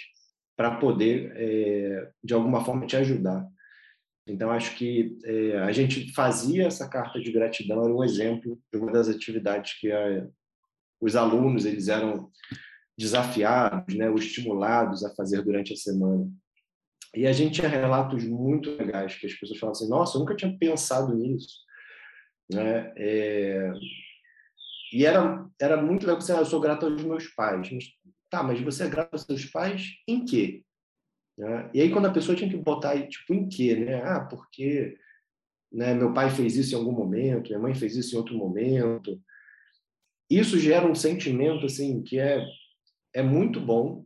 para 0.56 0.76
poder, 0.76 1.32
é, 1.36 2.10
de 2.24 2.34
alguma 2.34 2.63
forma, 2.63 2.86
te 2.86 2.95
ajudar. 2.98 3.45
Então, 4.29 4.51
acho 4.51 4.75
que 4.75 5.17
é, 5.25 5.57
a 5.59 5.71
gente 5.71 6.13
fazia 6.13 6.67
essa 6.67 6.87
carta 6.87 7.19
de 7.19 7.31
gratidão, 7.31 7.83
era 7.83 7.93
um 7.93 8.03
exemplo 8.03 8.59
de 8.71 8.79
uma 8.79 8.91
das 8.91 9.09
atividades 9.09 9.79
que 9.79 9.91
a, 9.91 10.27
os 11.01 11.15
alunos 11.15 11.65
eles 11.65 11.87
eram 11.87 12.29
desafiados, 12.97 13.95
né, 13.95 14.09
ou 14.09 14.17
estimulados 14.17 15.03
a 15.03 15.15
fazer 15.15 15.41
durante 15.41 15.73
a 15.73 15.75
semana. 15.75 16.29
E 17.15 17.25
a 17.25 17.31
gente 17.31 17.55
tinha 17.55 17.67
relatos 17.67 18.23
muito 18.23 18.69
legais, 18.75 19.15
que 19.15 19.25
as 19.25 19.33
pessoas 19.33 19.59
falavam 19.59 19.81
assim, 19.81 19.89
nossa, 19.89 20.15
eu 20.15 20.19
nunca 20.19 20.35
tinha 20.35 20.55
pensado 20.57 21.15
nisso. 21.15 21.59
Né? 22.51 22.93
É... 22.97 23.71
E 24.93 25.05
era, 25.05 25.47
era 25.59 25.81
muito 25.81 26.05
legal 26.05 26.21
você, 26.21 26.33
ah, 26.33 26.37
eu 26.37 26.45
sou 26.45 26.59
grato 26.59 26.85
aos 26.85 27.03
meus 27.03 27.27
pais. 27.29 27.71
Mas, 27.71 27.85
tá, 28.29 28.43
mas 28.43 28.61
você 28.61 28.83
é 28.83 28.89
grato 28.89 29.13
aos 29.13 29.23
seus 29.23 29.45
pais 29.45 29.87
em 30.07 30.25
quê? 30.25 30.63
Né? 31.39 31.71
E 31.73 31.82
aí 31.82 31.89
quando 31.89 32.06
a 32.06 32.13
pessoa 32.13 32.36
tinha 32.36 32.49
que 32.49 32.58
botar, 32.58 33.02
tipo, 33.08 33.34
em 33.34 33.49
quê? 33.49 33.75
Né? 33.75 34.04
Ah, 34.04 34.19
porque 34.19 34.95
né, 35.71 35.95
meu 35.95 36.13
pai 36.13 36.30
fez 36.30 36.56
isso 36.56 36.75
em 36.75 36.78
algum 36.78 36.91
momento, 36.91 37.47
minha 37.47 37.60
mãe 37.60 37.73
fez 37.73 37.95
isso 37.95 38.13
em 38.13 38.17
outro 38.17 38.38
momento. 38.38 39.19
Isso 40.30 40.60
gera 40.60 40.86
um 40.86 40.93
sentimento, 40.93 41.65
assim, 41.65 42.04
que 42.04 42.19
é, 42.19 42.45
é 43.15 43.23
muito 43.23 43.60
bom, 43.60 44.06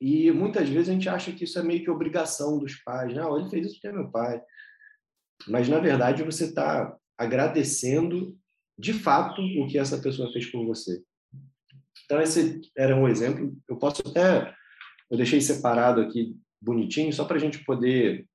e 0.00 0.30
muitas 0.30 0.68
vezes 0.68 0.88
a 0.88 0.92
gente 0.92 1.08
acha 1.08 1.32
que 1.32 1.44
isso 1.44 1.58
é 1.58 1.62
meio 1.62 1.82
que 1.82 1.90
obrigação 1.90 2.58
dos 2.58 2.74
pais. 2.76 3.14
Não, 3.14 3.34
né? 3.34 3.40
ele 3.40 3.50
fez 3.50 3.66
isso 3.66 3.74
porque 3.76 3.88
é 3.88 3.92
meu 3.92 4.10
pai. 4.10 4.40
Mas, 5.48 5.68
na 5.68 5.78
verdade, 5.78 6.22
você 6.22 6.44
está 6.44 6.94
agradecendo 7.16 8.36
de 8.78 8.92
fato 8.92 9.40
o 9.40 9.66
que 9.66 9.78
essa 9.78 9.98
pessoa 9.98 10.30
fez 10.32 10.50
por 10.50 10.66
você. 10.66 11.02
Então, 12.04 12.20
esse 12.20 12.60
era 12.76 12.94
um 12.94 13.08
exemplo. 13.08 13.56
Eu 13.68 13.76
posso 13.76 14.06
até. 14.06 14.54
Eu 15.10 15.16
deixei 15.16 15.40
separado 15.40 16.00
aqui 16.00 16.36
bonitinho, 16.60 17.12
só 17.12 17.24
para 17.24 17.36
a 17.36 17.40
gente 17.40 17.64
poder 17.64 18.26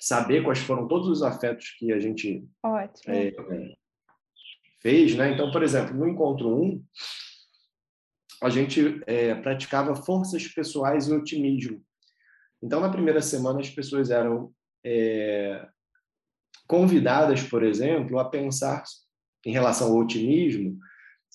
saber 0.00 0.42
quais 0.42 0.60
foram 0.60 0.86
todos 0.86 1.08
os 1.08 1.22
afetos 1.22 1.76
que 1.78 1.92
a 1.92 1.98
gente 1.98 2.46
é, 3.06 3.34
fez. 4.80 5.14
Né? 5.14 5.32
Então, 5.32 5.50
por 5.50 5.62
exemplo, 5.62 5.94
no 5.94 6.08
encontro 6.08 6.48
1, 6.48 6.62
um, 6.62 6.84
a 8.42 8.48
gente 8.48 9.02
é, 9.06 9.34
praticava 9.34 9.96
forças 9.96 10.46
pessoais 10.46 11.08
e 11.08 11.12
otimismo. 11.12 11.82
Então, 12.62 12.80
na 12.80 12.88
primeira 12.88 13.20
semana, 13.20 13.60
as 13.60 13.70
pessoas 13.70 14.10
eram 14.10 14.52
é, 14.84 15.68
convidadas, 16.66 17.42
por 17.42 17.64
exemplo, 17.64 18.18
a 18.18 18.28
pensar 18.28 18.84
em 19.44 19.52
relação 19.52 19.88
ao 19.88 19.98
otimismo, 19.98 20.78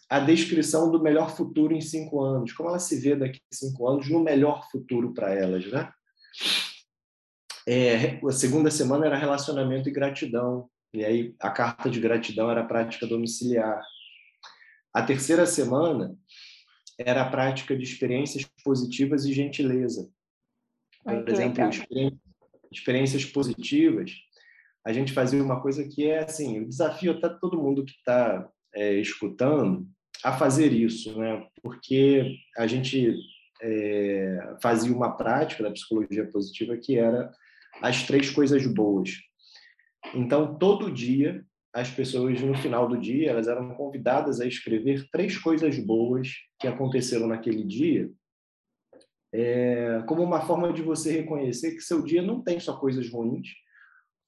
a 0.09 0.19
descrição 0.19 0.91
do 0.91 1.01
melhor 1.01 1.35
futuro 1.35 1.73
em 1.73 1.81
cinco 1.81 2.21
anos, 2.21 2.53
como 2.53 2.69
ela 2.69 2.79
se 2.79 2.99
vê 2.99 3.15
daqui 3.15 3.39
a 3.51 3.55
cinco 3.55 3.87
anos 3.87 4.09
no 4.09 4.19
melhor 4.19 4.67
futuro 4.71 5.13
para 5.13 5.33
elas, 5.33 5.65
né? 5.71 5.91
É, 7.65 8.19
a 8.25 8.31
segunda 8.31 8.69
semana 8.69 9.05
era 9.05 9.17
relacionamento 9.17 9.87
e 9.87 9.91
gratidão, 9.91 10.69
e 10.93 11.03
aí 11.03 11.35
a 11.39 11.49
carta 11.49 11.89
de 11.89 11.99
gratidão 11.99 12.51
era 12.51 12.61
a 12.61 12.65
prática 12.65 13.07
domiciliar. 13.07 13.81
A 14.93 15.01
terceira 15.01 15.45
semana 15.45 16.15
era 16.99 17.23
a 17.23 17.29
prática 17.29 17.75
de 17.75 17.83
experiências 17.83 18.45
positivas 18.63 19.25
e 19.25 19.33
gentileza. 19.33 20.09
Por 21.03 21.29
exemplo, 21.29 21.63
experiências 22.71 23.25
positivas 23.25 24.11
a 24.85 24.91
gente 24.91 25.13
fazia 25.13 25.41
uma 25.41 25.61
coisa 25.61 25.87
que 25.87 26.07
é 26.07 26.23
assim, 26.23 26.59
o 26.59 26.67
desafio 26.67 27.13
até 27.13 27.29
todo 27.29 27.61
mundo 27.61 27.85
que 27.85 27.93
está 27.93 28.49
é, 28.75 28.95
escutando 28.95 29.87
a 30.23 30.31
fazer 30.31 30.71
isso, 30.71 31.17
né? 31.19 31.45
Porque 31.61 32.37
a 32.57 32.65
gente 32.65 33.15
é, 33.61 34.55
fazia 34.61 34.95
uma 34.95 35.15
prática 35.15 35.63
da 35.63 35.71
psicologia 35.71 36.25
positiva 36.29 36.77
que 36.77 36.97
era 36.97 37.31
as 37.81 38.03
três 38.03 38.29
coisas 38.29 38.65
boas. 38.67 39.11
Então, 40.13 40.57
todo 40.57 40.91
dia, 40.91 41.43
as 41.73 41.89
pessoas, 41.89 42.39
no 42.41 42.55
final 42.55 42.87
do 42.87 42.97
dia, 42.97 43.31
elas 43.31 43.47
eram 43.47 43.73
convidadas 43.73 44.39
a 44.39 44.45
escrever 44.45 45.09
três 45.11 45.37
coisas 45.37 45.77
boas 45.79 46.29
que 46.59 46.67
aconteceram 46.67 47.27
naquele 47.27 47.63
dia, 47.63 48.11
é, 49.33 50.03
como 50.07 50.21
uma 50.21 50.41
forma 50.41 50.71
de 50.71 50.83
você 50.83 51.11
reconhecer 51.11 51.71
que 51.71 51.81
seu 51.81 52.03
dia 52.03 52.21
não 52.21 52.43
tem 52.43 52.59
só 52.59 52.77
coisas 52.77 53.09
ruins, 53.09 53.47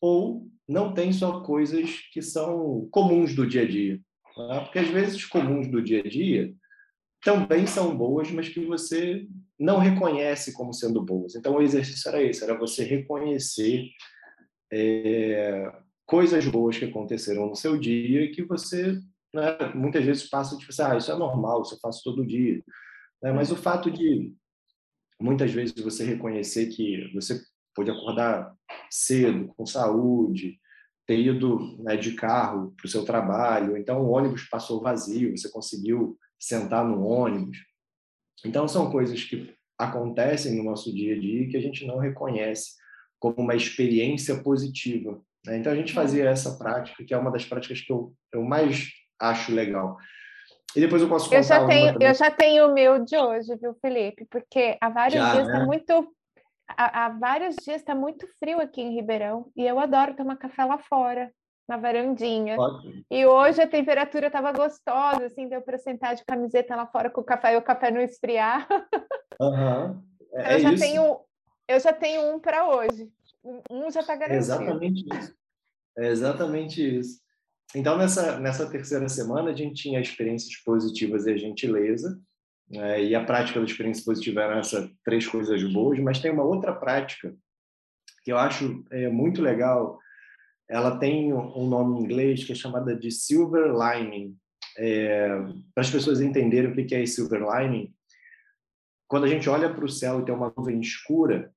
ou 0.01 0.47
não 0.67 0.93
tem 0.93 1.13
só 1.13 1.41
coisas 1.41 1.99
que 2.11 2.21
são 2.21 2.87
comuns 2.91 3.35
do 3.35 3.45
dia 3.45 3.61
a 3.61 3.67
dia. 3.67 4.01
Tá? 4.35 4.61
Porque 4.61 4.79
às 4.79 4.89
vezes 4.89 5.25
comuns 5.25 5.67
do 5.67 5.81
dia 5.81 6.01
a 6.01 6.07
dia 6.07 6.53
também 7.23 7.65
são 7.65 7.97
boas, 7.97 8.29
mas 8.29 8.49
que 8.49 8.59
você 8.59 9.27
não 9.57 9.79
reconhece 9.79 10.53
como 10.53 10.73
sendo 10.73 11.01
boas. 11.01 11.35
Então 11.35 11.55
o 11.55 11.61
exercício 11.61 12.09
era 12.09 12.21
esse, 12.21 12.43
era 12.43 12.57
você 12.57 12.83
reconhecer 12.83 13.89
é, 14.71 15.71
coisas 16.05 16.45
boas 16.45 16.77
que 16.77 16.85
aconteceram 16.85 17.47
no 17.47 17.55
seu 17.55 17.79
dia 17.79 18.21
e 18.21 18.31
que 18.31 18.43
você 18.43 18.99
né, 19.33 19.57
muitas 19.73 20.05
vezes 20.05 20.29
passa 20.29 20.55
de 20.57 20.65
pensar, 20.65 20.93
ah, 20.93 20.97
isso 20.97 21.11
é 21.11 21.17
normal, 21.17 21.63
isso 21.63 21.75
eu 21.75 21.79
faço 21.79 22.01
todo 22.03 22.25
dia. 22.25 22.63
Né? 23.23 23.31
Mas 23.31 23.51
o 23.51 23.55
fato 23.55 23.89
de 23.89 24.33
muitas 25.19 25.51
vezes 25.51 25.75
você 25.75 26.03
reconhecer 26.03 26.67
que 26.67 27.11
você 27.13 27.41
pôde 27.73 27.89
acordar 27.89 28.53
cedo, 28.89 29.47
com 29.55 29.65
saúde, 29.65 30.59
ter 31.05 31.19
ido 31.19 31.77
né, 31.83 31.95
de 31.95 32.13
carro 32.13 32.73
para 32.75 32.85
o 32.85 32.89
seu 32.89 33.05
trabalho, 33.05 33.77
então 33.77 34.01
o 34.01 34.09
ônibus 34.09 34.43
passou 34.49 34.81
vazio, 34.81 35.37
você 35.37 35.49
conseguiu 35.49 36.17
sentar 36.39 36.83
no 36.83 37.05
ônibus. 37.05 37.57
Então 38.43 38.67
são 38.67 38.91
coisas 38.91 39.23
que 39.23 39.53
acontecem 39.77 40.55
no 40.55 40.63
nosso 40.63 40.93
dia 40.93 41.15
a 41.15 41.19
dia 41.19 41.47
que 41.49 41.57
a 41.57 41.61
gente 41.61 41.85
não 41.85 41.97
reconhece 41.97 42.73
como 43.19 43.35
uma 43.37 43.55
experiência 43.55 44.41
positiva. 44.41 45.21
Né? 45.45 45.57
Então 45.57 45.71
a 45.71 45.75
gente 45.75 45.93
fazia 45.93 46.25
essa 46.25 46.57
prática, 46.57 47.03
que 47.03 47.13
é 47.13 47.17
uma 47.17 47.31
das 47.31 47.45
práticas 47.45 47.81
que 47.81 47.91
eu, 47.91 48.13
eu 48.33 48.43
mais 48.43 48.89
acho 49.19 49.53
legal. 49.53 49.97
E 50.75 50.79
depois 50.79 51.01
eu 51.01 51.07
posso 51.07 51.25
contar 51.25 51.37
eu 51.37 51.43
já 51.43 51.65
tenho 51.65 51.97
Eu 52.01 52.13
já 52.13 52.31
tenho 52.31 52.67
o 52.67 52.73
meu 52.73 53.03
de 53.03 53.17
hoje, 53.17 53.55
viu, 53.55 53.73
Felipe? 53.81 54.25
Porque 54.29 54.77
há 54.81 54.89
vários 54.89 55.21
já, 55.21 55.33
dias 55.33 55.47
está 55.47 55.59
né? 55.59 55.65
muito... 55.65 56.14
Há, 56.67 57.05
há 57.05 57.09
vários 57.09 57.55
dias 57.57 57.77
está 57.77 57.93
muito 57.93 58.27
frio 58.39 58.59
aqui 58.59 58.81
em 58.81 58.95
Ribeirão 58.95 59.51
e 59.55 59.65
eu 59.65 59.79
adoro 59.79 60.15
tomar 60.15 60.35
café 60.35 60.65
lá 60.65 60.77
fora 60.77 61.31
na 61.67 61.77
varandinha. 61.77 62.57
E 63.09 63.25
hoje 63.25 63.61
a 63.61 63.67
temperatura 63.67 64.27
estava 64.27 64.51
gostosa, 64.51 65.25
assim, 65.25 65.49
deu 65.49 65.61
para 65.61 65.77
sentar 65.77 66.15
de 66.15 66.23
camiseta 66.23 66.75
lá 66.75 66.85
fora 66.87 67.09
com 67.09 67.21
o 67.21 67.23
café 67.25 67.53
e 67.53 67.57
o 67.57 67.61
café 67.61 67.91
não 67.91 68.01
esfriar. 68.01 68.67
Uhum. 69.39 70.03
É, 70.37 70.55
eu, 70.55 70.57
é 70.57 70.59
já 70.59 70.73
isso. 70.73 70.83
tenho, 70.83 71.19
eu 71.65 71.79
já 71.79 71.93
tenho 71.93 72.35
um 72.35 72.41
para 72.41 72.67
hoje. 72.67 73.09
Um 73.71 73.89
já 73.89 74.01
está 74.01 74.17
garantido. 74.17 74.37
exatamente 74.37 75.05
isso. 75.17 75.35
É 75.97 76.07
exatamente 76.07 76.99
isso. 76.99 77.21
Então, 77.73 77.97
nessa, 77.97 78.37
nessa 78.37 78.69
terceira 78.69 79.07
semana, 79.07 79.51
a 79.51 79.55
gente 79.55 79.81
tinha 79.81 80.01
experiências 80.01 80.57
positivas 80.57 81.25
e 81.25 81.31
a 81.31 81.37
gentileza, 81.37 82.19
né? 82.69 83.03
e 83.03 83.15
a 83.15 83.23
prática 83.23 83.59
da 83.59 83.65
experiência 83.65 84.03
positiva 84.03 84.41
era 84.41 84.59
essas 84.59 84.89
três 85.03 85.27
coisas 85.27 85.61
boas, 85.71 85.99
mas 85.99 86.19
tem 86.19 86.31
uma 86.31 86.43
outra 86.43 86.73
prática 86.73 87.35
que 88.23 88.31
eu 88.31 88.37
acho 88.37 88.83
é, 88.91 89.07
muito 89.07 89.41
legal, 89.41 89.99
ela 90.67 90.97
tem 90.97 91.31
um 91.31 91.67
nome 91.67 91.99
em 91.99 92.03
inglês 92.03 92.43
que 92.43 92.51
é 92.51 92.55
chamada 92.55 92.95
de 92.95 93.11
silver 93.11 93.71
lining. 93.71 94.35
É, 94.77 95.29
para 95.73 95.81
as 95.81 95.91
pessoas 95.91 96.19
entenderem 96.19 96.71
o 96.71 96.75
que 96.75 96.95
é 96.95 97.05
silver 97.05 97.41
lining, 97.41 97.93
quando 99.07 99.25
a 99.25 99.27
gente 99.27 99.47
olha 99.47 99.73
para 99.73 99.85
o 99.85 99.89
céu 99.89 100.19
e 100.19 100.25
tem 100.25 100.33
uma 100.33 100.51
nuvem 100.57 100.81
escura, 100.81 101.53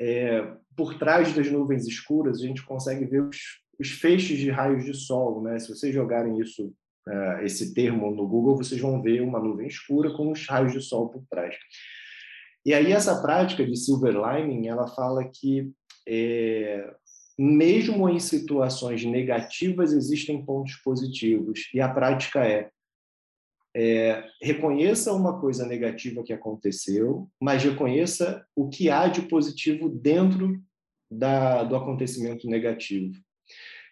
é, 0.00 0.56
por 0.76 0.98
trás 0.98 1.32
das 1.32 1.50
nuvens 1.50 1.86
escuras 1.86 2.42
a 2.42 2.46
gente 2.46 2.64
consegue 2.64 3.04
ver 3.04 3.22
os, 3.22 3.38
os 3.78 3.90
feixes 3.92 4.38
de 4.38 4.50
raios 4.50 4.84
de 4.84 4.94
sol. 4.94 5.40
Né? 5.42 5.58
Se 5.60 5.68
vocês 5.68 5.94
jogarem 5.94 6.40
isso, 6.40 6.74
é, 6.74 6.81
esse 7.42 7.74
termo 7.74 8.10
no 8.10 8.26
Google, 8.28 8.56
vocês 8.56 8.80
vão 8.80 9.02
ver 9.02 9.22
uma 9.22 9.40
nuvem 9.40 9.66
escura 9.66 10.12
com 10.16 10.30
os 10.30 10.46
raios 10.46 10.72
de 10.72 10.80
sol 10.80 11.08
por 11.08 11.24
trás. 11.28 11.56
E 12.64 12.72
aí 12.72 12.92
essa 12.92 13.20
prática 13.20 13.66
de 13.66 13.76
silver 13.76 14.14
lining, 14.14 14.68
ela 14.68 14.86
fala 14.86 15.24
que 15.24 15.72
é, 16.06 16.94
mesmo 17.38 18.08
em 18.08 18.20
situações 18.20 19.04
negativas, 19.04 19.92
existem 19.92 20.44
pontos 20.44 20.76
positivos. 20.76 21.68
E 21.74 21.80
a 21.80 21.88
prática 21.88 22.46
é, 22.46 22.70
é, 23.74 24.24
reconheça 24.40 25.12
uma 25.12 25.40
coisa 25.40 25.66
negativa 25.66 26.22
que 26.22 26.32
aconteceu, 26.32 27.28
mas 27.40 27.64
reconheça 27.64 28.46
o 28.54 28.68
que 28.68 28.90
há 28.90 29.08
de 29.08 29.22
positivo 29.22 29.88
dentro 29.88 30.62
da, 31.10 31.64
do 31.64 31.74
acontecimento 31.74 32.46
negativo. 32.48 33.14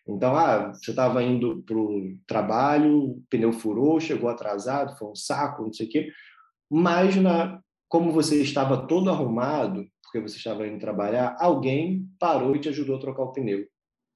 Então, 0.08 0.36
ah, 0.36 0.72
você 0.72 0.90
estava 0.90 1.22
indo 1.22 1.62
para 1.62 1.76
o 1.76 2.16
trabalho, 2.26 3.22
pneu 3.28 3.52
furou, 3.52 4.00
chegou 4.00 4.28
atrasado, 4.28 4.96
foi 4.98 5.08
um 5.08 5.14
saco, 5.14 5.64
não 5.64 5.72
sei 5.72 5.86
o 5.86 5.90
quê, 5.90 6.12
mas 6.70 7.16
na, 7.16 7.60
como 7.88 8.12
você 8.12 8.40
estava 8.40 8.86
todo 8.86 9.10
arrumado, 9.10 9.86
porque 10.02 10.20
você 10.20 10.36
estava 10.36 10.66
indo 10.66 10.78
trabalhar, 10.78 11.36
alguém 11.38 12.08
parou 12.18 12.54
e 12.56 12.60
te 12.60 12.68
ajudou 12.68 12.96
a 12.96 13.00
trocar 13.00 13.22
o 13.22 13.32
pneu. 13.32 13.66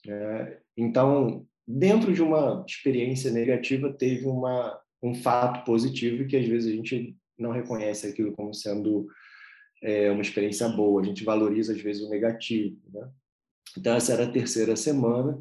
É, 0.07 0.59
então, 0.77 1.47
dentro 1.67 2.13
de 2.13 2.23
uma 2.23 2.65
experiência 2.67 3.31
negativa, 3.31 3.93
teve 3.93 4.27
uma, 4.27 4.79
um 5.03 5.15
fato 5.15 5.65
positivo 5.65 6.27
que 6.27 6.37
às 6.37 6.47
vezes 6.47 6.73
a 6.73 6.77
gente 6.77 7.17
não 7.39 7.51
reconhece 7.51 8.07
aquilo 8.07 8.33
como 8.33 8.55
sendo 8.55 9.07
é, 9.83 10.11
uma 10.11 10.23
experiência 10.23 10.69
boa, 10.69 11.01
a 11.01 11.05
gente 11.05 11.25
valoriza 11.25 11.73
às 11.73 11.81
vezes 11.81 12.03
o 12.03 12.11
negativo. 12.11 12.77
Né? 12.93 13.09
Então, 13.77 13.95
essa 13.95 14.13
era 14.13 14.25
a 14.25 14.31
terceira 14.31 14.77
semana. 14.77 15.41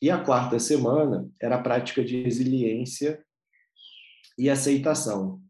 E 0.00 0.10
a 0.10 0.18
quarta 0.18 0.58
semana 0.58 1.28
era 1.40 1.56
a 1.56 1.62
prática 1.62 2.04
de 2.04 2.22
resiliência 2.22 3.24
e 4.38 4.50
aceitação. 4.50 5.40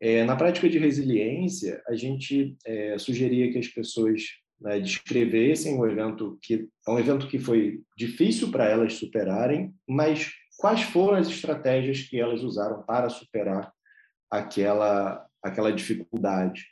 É, 0.00 0.24
na 0.24 0.34
prática 0.34 0.68
de 0.68 0.78
resiliência, 0.78 1.80
a 1.86 1.94
gente 1.94 2.56
é, 2.66 2.98
sugeria 2.98 3.52
que 3.52 3.58
as 3.58 3.68
pessoas 3.68 4.22
né, 4.60 4.80
descrevessem 4.80 5.78
um 5.78 5.86
evento 5.86 6.38
que 6.40 6.68
é 6.86 6.90
um 6.90 6.98
evento 6.98 7.28
que 7.28 7.38
foi 7.38 7.80
difícil 7.96 8.50
para 8.50 8.68
elas 8.68 8.94
superarem, 8.94 9.74
mas 9.88 10.30
quais 10.56 10.82
foram 10.82 11.18
as 11.18 11.28
estratégias 11.28 12.02
que 12.02 12.18
elas 12.18 12.42
usaram 12.42 12.82
para 12.82 13.08
superar 13.08 13.72
aquela 14.30 15.26
aquela 15.42 15.72
dificuldade. 15.72 16.64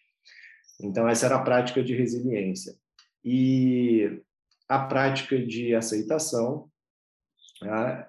Então 0.81 1.09
essa 1.09 1.27
era 1.27 1.37
a 1.37 1.43
prática 1.43 1.83
de 1.83 1.95
resiliência 1.95 2.75
e 3.25 4.23
a 4.69 4.79
prática 4.79 5.37
de 5.37 5.75
aceitação 5.75 6.70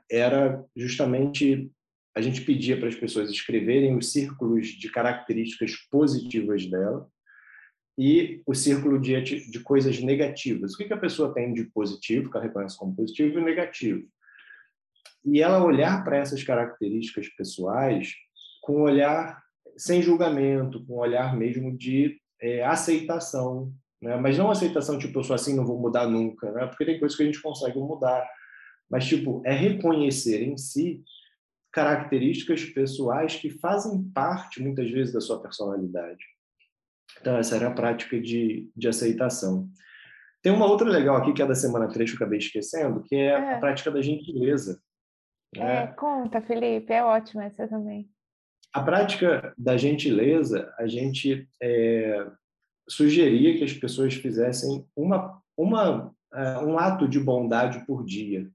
era 0.10 0.64
justamente 0.76 1.72
a 2.16 2.22
gente 2.22 2.42
pedia 2.42 2.78
para 2.78 2.90
as 2.90 2.96
pessoas 2.96 3.30
escreverem 3.30 3.96
os 3.96 4.12
círculos 4.12 4.68
de 4.68 4.92
características 4.92 5.76
positivas 5.90 6.66
dela 6.66 7.08
e 7.98 8.42
o 8.46 8.54
círculo 8.54 9.00
de, 9.00 9.22
de 9.22 9.60
coisas 9.62 10.00
negativas. 10.00 10.74
O 10.74 10.78
que, 10.78 10.86
que 10.86 10.94
a 10.94 10.98
pessoa 10.98 11.34
tem 11.34 11.54
de 11.54 11.66
positivo, 11.66 12.30
que 12.30 12.38
ela 12.38 12.46
reconhece 12.46 12.78
como 12.78 12.96
positivo, 12.96 13.40
e 13.40 13.44
negativo. 13.44 14.08
E 15.24 15.42
ela 15.42 15.64
olhar 15.64 16.04
para 16.04 16.18
essas 16.18 16.44
características 16.44 17.30
pessoais 17.30 18.14
com 18.62 18.80
um 18.80 18.82
olhar 18.82 19.42
sem 19.78 20.02
julgamento, 20.02 20.86
com 20.86 20.96
um 20.96 21.00
olhar 21.00 21.36
mesmo 21.36 21.78
de 21.78 22.20
é, 22.42 22.64
aceitação. 22.64 23.72
Né? 24.02 24.16
Mas 24.18 24.38
não 24.38 24.50
aceitação 24.50 24.98
tipo, 24.98 25.20
eu 25.20 25.24
sou 25.24 25.36
assim, 25.36 25.56
não 25.56 25.66
vou 25.66 25.80
mudar 25.80 26.08
nunca, 26.08 26.52
né? 26.52 26.66
porque 26.66 26.86
tem 26.86 27.00
coisas 27.00 27.16
que 27.16 27.24
a 27.24 27.26
gente 27.26 27.42
consegue 27.42 27.78
mudar. 27.78 28.28
Mas, 28.92 29.08
tipo, 29.08 29.42
é 29.46 29.54
reconhecer 29.54 30.44
em 30.44 30.58
si 30.58 31.02
características 31.72 32.66
pessoais 32.66 33.38
que 33.38 33.50
fazem 33.50 34.04
parte, 34.14 34.62
muitas 34.62 34.92
vezes, 34.92 35.14
da 35.14 35.22
sua 35.22 35.42
personalidade. 35.42 36.26
Então, 37.20 37.38
essa 37.38 37.56
era 37.56 37.68
a 37.68 37.74
prática 37.74 38.20
de, 38.20 38.70
de 38.76 38.88
aceitação. 38.88 39.70
Tem 40.42 40.52
uma 40.52 40.66
outra 40.66 40.90
legal 40.90 41.16
aqui, 41.16 41.34
que 41.34 41.42
é 41.42 41.46
da 41.46 41.56
semana 41.56 41.88
3, 41.88 42.10
que 42.10 42.16
eu 42.16 42.18
acabei 42.18 42.40
esquecendo, 42.40 43.04
que 43.04 43.16
é, 43.16 43.28
é. 43.28 43.54
a 43.54 43.60
prática 43.60 43.90
da 43.90 44.02
gentileza. 44.02 44.82
Né? 45.56 45.84
É, 45.84 45.88
conta, 45.88 46.42
Felipe, 46.42 46.92
é 46.92 47.04
ótima 47.04 47.46
essa 47.46 47.68
também. 47.68 48.10
A 48.74 48.82
prática 48.82 49.54
da 49.58 49.78
gentileza, 49.78 50.74
a 50.78 50.88
gente 50.88 51.48
é, 51.62 52.28
sugeria 52.90 53.58
que 53.58 53.64
as 53.64 53.74
pessoas 53.74 54.14
fizessem 54.16 54.86
uma, 54.96 55.42
uma, 55.58 56.14
é, 56.34 56.58
um 56.60 56.78
ato 56.78 57.08
de 57.08 57.20
bondade 57.20 57.86
por 57.86 58.04
dia. 58.04 58.50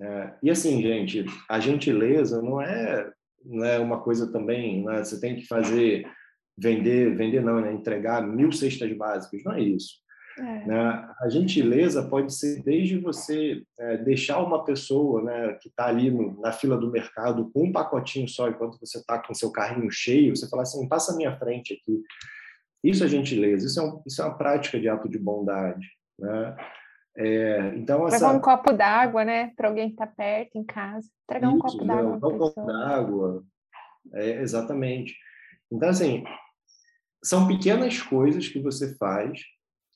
É, 0.00 0.32
e 0.42 0.50
assim, 0.50 0.80
gente, 0.80 1.24
a 1.48 1.60
gentileza 1.60 2.40
não 2.40 2.60
é, 2.60 3.12
não 3.44 3.64
é 3.64 3.78
uma 3.78 4.00
coisa 4.00 4.32
também, 4.32 4.82
né? 4.84 5.04
você 5.04 5.20
tem 5.20 5.36
que 5.36 5.46
fazer, 5.46 6.06
vender, 6.56 7.14
vender 7.14 7.42
não, 7.42 7.60
né? 7.60 7.72
entregar 7.72 8.26
mil 8.26 8.50
cestas 8.50 8.90
básicas, 8.96 9.42
não 9.44 9.52
é 9.52 9.60
isso. 9.60 10.00
É. 10.38 10.66
Né? 10.66 11.08
A 11.20 11.28
gentileza 11.28 12.08
pode 12.08 12.32
ser 12.32 12.62
desde 12.62 12.98
você 12.98 13.62
é, 13.78 13.98
deixar 13.98 14.42
uma 14.42 14.64
pessoa 14.64 15.22
né, 15.22 15.58
que 15.60 15.68
está 15.68 15.86
ali 15.86 16.10
no, 16.10 16.40
na 16.40 16.50
fila 16.50 16.78
do 16.78 16.90
mercado 16.90 17.50
com 17.52 17.64
um 17.64 17.72
pacotinho 17.72 18.26
só, 18.26 18.48
enquanto 18.48 18.78
você 18.78 18.98
está 18.98 19.18
com 19.18 19.34
seu 19.34 19.52
carrinho 19.52 19.90
cheio, 19.90 20.34
você 20.34 20.48
fala 20.48 20.62
assim, 20.62 20.88
passa 20.88 21.12
a 21.12 21.16
minha 21.16 21.36
frente 21.36 21.74
aqui. 21.74 22.00
Isso 22.82 23.04
é 23.04 23.08
gentileza, 23.08 23.66
isso 23.66 23.78
é, 23.78 23.82
um, 23.82 24.02
isso 24.06 24.22
é 24.22 24.24
uma 24.24 24.38
prática 24.38 24.80
de 24.80 24.88
ato 24.88 25.10
de 25.10 25.18
bondade. 25.18 25.86
Né? 26.18 26.56
É, 27.16 27.74
então, 27.76 28.06
essa... 28.06 28.16
Levar 28.16 28.38
um 28.38 28.40
copo 28.40 28.72
d'água, 28.72 29.24
né? 29.24 29.52
Para 29.56 29.68
alguém 29.68 29.88
que 29.88 29.94
está 29.94 30.06
perto, 30.06 30.56
em 30.56 30.64
casa. 30.64 31.08
Entregar 31.24 31.48
um 31.48 31.58
copo 31.58 31.84
d'água. 31.84 32.16
Um 32.16 32.20
copo 32.20 32.66
d'água. 32.66 33.44
É, 34.14 34.40
exatamente. 34.40 35.16
Então, 35.70 35.88
assim, 35.88 36.24
são 37.22 37.46
pequenas 37.46 38.00
coisas 38.00 38.48
que 38.48 38.60
você 38.60 38.96
faz 38.96 39.40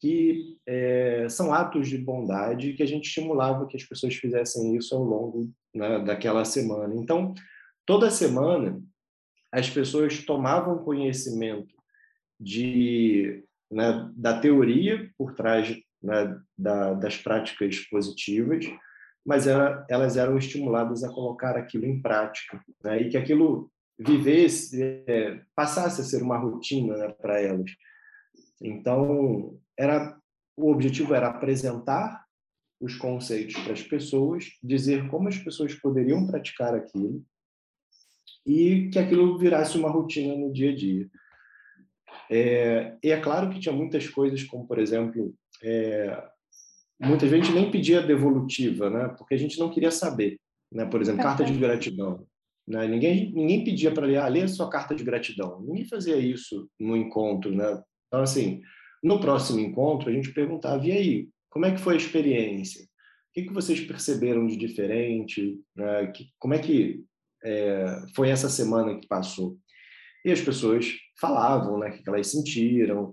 que 0.01 0.59
é, 0.67 1.27
são 1.31 1.55
atos 1.55 1.89
de 1.89 1.97
bondade 1.97 2.75
que 2.75 2.83
a 2.83 2.87
gente 2.87 3.07
estimulava 3.07 3.67
que 3.67 3.75
as 3.75 3.85
pessoas 3.85 4.15
fizessem 4.15 4.77
isso 4.77 4.95
ao 4.95 5.03
longo 5.03 5.51
né, 5.75 5.99
daquela 6.01 6.45
semana. 6.45 6.95
Então, 6.95 7.33
toda 7.87 8.11
semana, 8.11 8.83
as 9.51 9.71
pessoas 9.71 10.23
tomavam 10.23 10.85
conhecimento 10.85 11.73
de, 12.39 13.45
né, 13.71 14.11
da 14.15 14.39
teoria 14.39 15.11
por 15.17 15.35
trás 15.35 15.75
né, 16.03 16.39
da, 16.57 16.95
das 16.95 17.17
práticas 17.17 17.79
positivas, 17.91 18.67
mas 19.25 19.47
era, 19.47 19.87
elas 19.89 20.17
eram 20.17 20.37
estimuladas 20.37 21.03
a 21.03 21.13
colocar 21.13 21.57
aquilo 21.57 21.87
em 21.87 22.01
prática, 22.01 22.63
né, 22.83 23.03
e 23.03 23.09
que 23.09 23.17
aquilo 23.17 23.71
vivesse, 23.99 24.83
é, 25.07 25.41
passasse 25.55 26.01
a 26.01 26.05
ser 26.05 26.23
uma 26.23 26.37
rotina 26.37 26.97
né, 26.97 27.09
para 27.09 27.41
elas. 27.41 27.71
Então, 28.61 29.59
era 29.79 30.17
o 30.57 30.71
objetivo 30.71 31.15
era 31.15 31.29
apresentar 31.29 32.25
os 32.81 32.97
conceitos 32.97 33.55
para 33.63 33.73
as 33.73 33.83
pessoas, 33.83 34.51
dizer 34.63 35.09
como 35.09 35.29
as 35.29 35.39
pessoas 35.39 35.75
poderiam 35.75 36.27
praticar 36.27 36.75
aquilo 36.75 37.25
e 38.47 38.91
que 38.91 38.99
aquilo 38.99 39.39
virasse 39.39 39.77
uma 39.79 39.91
rotina 39.91 40.37
no 40.37 40.53
dia 40.53 40.71
a 40.71 40.77
dia. 40.77 41.09
É, 42.31 42.97
e 43.03 43.11
é 43.11 43.21
claro 43.21 43.51
que 43.51 43.59
tinha 43.59 43.75
muitas 43.75 44.09
coisas, 44.09 44.43
como, 44.45 44.67
por 44.67 44.79
exemplo, 44.79 45.35
é, 45.63 46.23
muita 47.01 47.29
gente 47.29 47.53
nem 47.53 47.71
pedia 47.71 48.03
devolutiva, 48.03 48.91
né? 48.91 49.09
Porque 49.17 49.35
a 49.35 49.39
gente 49.39 49.59
não 49.59 49.71
queria 49.71 49.91
saber, 49.91 50.39
né? 50.73 50.85
Por 50.87 51.01
exemplo, 51.01 51.23
carta 51.23 51.45
de 51.45 51.53
gratidão. 51.55 52.27
Né? 52.67 52.87
Ninguém, 52.89 53.33
ninguém 53.33 53.65
pedia 53.65 53.93
para 53.93 54.07
ler, 54.07 54.17
ah, 54.17 54.29
lê 54.29 54.43
a 54.43 54.49
sua 54.49 54.71
carta 54.71 54.95
de 54.95 55.05
gratidão. 55.05 55.61
Ninguém 55.61 55.85
fazia 55.85 56.17
isso 56.17 56.69
no 56.81 56.97
encontro. 56.97 57.55
Né? 57.55 57.83
Então, 58.09 58.23
assim, 58.23 58.63
no 59.03 59.21
próximo 59.21 59.61
encontro, 59.61 60.09
a 60.09 60.13
gente 60.13 60.33
perguntava, 60.33 60.85
e 60.87 60.93
aí, 60.93 61.29
como 61.51 61.67
é 61.67 61.73
que 61.73 61.81
foi 61.81 61.95
a 61.95 61.99
experiência? 61.99 62.83
O 62.83 63.35
que, 63.35 63.43
que 63.43 63.53
vocês 63.53 63.81
perceberam 63.81 64.47
de 64.47 64.57
diferente? 64.57 65.61
Né? 65.77 66.07
Que, 66.07 66.29
como 66.39 66.55
é 66.55 66.59
que 66.59 67.05
é, 67.45 67.85
foi 68.15 68.31
essa 68.31 68.49
semana 68.49 68.99
que 68.99 69.07
passou? 69.07 69.59
E 70.25 70.33
as 70.33 70.41
pessoas 70.41 70.87
falavam 71.21 71.79
né, 71.79 71.91
o 71.91 71.93
que 71.93 72.09
elas 72.09 72.29
sentiram, 72.29 73.13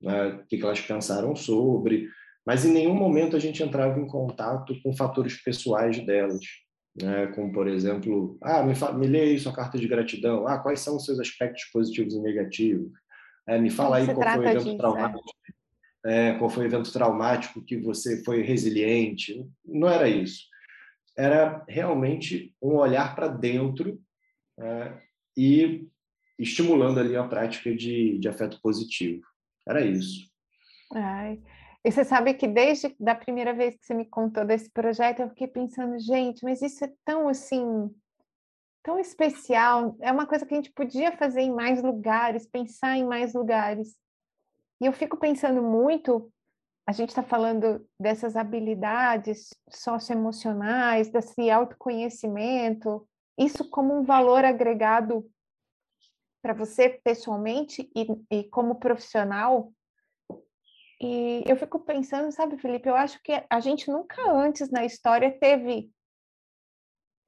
né, 0.00 0.28
o 0.28 0.46
que 0.46 0.62
elas 0.62 0.80
pensaram 0.80 1.34
sobre, 1.34 2.08
mas 2.46 2.64
em 2.64 2.72
nenhum 2.72 2.94
momento 2.94 3.36
a 3.36 3.40
gente 3.40 3.62
entrava 3.62 3.98
em 3.98 4.06
contato 4.06 4.74
com 4.82 4.96
fatores 4.96 5.42
pessoais 5.42 6.04
delas 6.04 6.44
né? 7.00 7.26
como, 7.28 7.52
por 7.52 7.66
exemplo, 7.66 8.36
ah, 8.42 8.62
me, 8.62 8.74
me 8.98 9.06
lê 9.06 9.20
aí 9.20 9.38
sua 9.38 9.54
carta 9.54 9.78
de 9.78 9.88
gratidão, 9.88 10.46
ah, 10.46 10.58
quais 10.58 10.80
são 10.80 10.96
os 10.96 11.04
seus 11.04 11.18
aspectos 11.18 11.64
positivos 11.72 12.14
e 12.14 12.20
negativos, 12.20 12.92
é, 13.46 13.58
me 13.58 13.70
fala 13.70 13.96
aí 13.96 14.06
qual 14.06 14.22
foi 14.22 14.38
o 14.38 14.48
evento 14.48 14.64
disso, 14.64 14.76
traumático, 14.76 15.30
é. 16.04 16.28
É, 16.30 16.38
qual 16.38 16.50
foi 16.50 16.64
o 16.64 16.66
evento 16.66 16.92
traumático 16.92 17.64
que 17.64 17.76
você 17.76 18.22
foi 18.24 18.42
resiliente, 18.42 19.44
não 19.64 19.88
era 19.88 20.08
isso. 20.08 20.44
Era 21.16 21.64
realmente 21.68 22.54
um 22.60 22.76
olhar 22.76 23.14
para 23.14 23.28
dentro 23.28 24.00
é, 24.58 24.98
e 25.36 25.88
estimulando 26.38 26.98
ali 26.98 27.16
a 27.16 27.24
prática 27.24 27.74
de, 27.74 28.18
de 28.18 28.28
afeto 28.28 28.60
positivo. 28.62 29.22
Era 29.66 29.84
isso. 29.84 30.28
Ai, 30.92 31.40
e 31.84 31.90
você 31.90 32.04
sabe 32.04 32.34
que 32.34 32.46
desde 32.46 32.94
da 32.98 33.14
primeira 33.14 33.52
vez 33.52 33.74
que 33.76 33.84
você 33.84 33.92
me 33.92 34.04
contou 34.04 34.44
desse 34.44 34.70
projeto, 34.70 35.20
eu 35.20 35.28
fiquei 35.30 35.48
pensando, 35.48 35.98
gente, 35.98 36.44
mas 36.44 36.62
isso 36.62 36.84
é 36.84 36.92
tão 37.04 37.28
assim, 37.28 37.92
tão 38.84 39.00
especial. 39.00 39.96
É 40.00 40.12
uma 40.12 40.26
coisa 40.26 40.46
que 40.46 40.54
a 40.54 40.56
gente 40.56 40.72
podia 40.72 41.16
fazer 41.16 41.40
em 41.40 41.52
mais 41.52 41.82
lugares, 41.82 42.46
pensar 42.46 42.96
em 42.96 43.04
mais 43.04 43.34
lugares. 43.34 43.96
E 44.80 44.86
eu 44.86 44.92
fico 44.92 45.16
pensando 45.16 45.60
muito, 45.60 46.32
a 46.86 46.92
gente 46.92 47.08
está 47.08 47.22
falando 47.22 47.84
dessas 47.98 48.36
habilidades 48.36 49.50
socioemocionais, 49.68 51.10
desse 51.10 51.50
autoconhecimento, 51.50 53.08
isso 53.36 53.68
como 53.70 53.98
um 53.98 54.04
valor 54.04 54.44
agregado 54.44 55.28
para 56.40 56.52
você 56.52 56.88
pessoalmente 56.88 57.90
e, 57.94 58.06
e 58.30 58.44
como 58.44 58.76
profissional 58.76 59.72
e 61.02 61.42
eu 61.46 61.56
fico 61.56 61.80
pensando, 61.80 62.30
sabe, 62.30 62.56
Felipe, 62.58 62.88
eu 62.88 62.94
acho 62.94 63.20
que 63.24 63.32
a 63.50 63.58
gente 63.58 63.90
nunca 63.90 64.22
antes 64.30 64.70
na 64.70 64.84
história 64.84 65.36
teve 65.36 65.90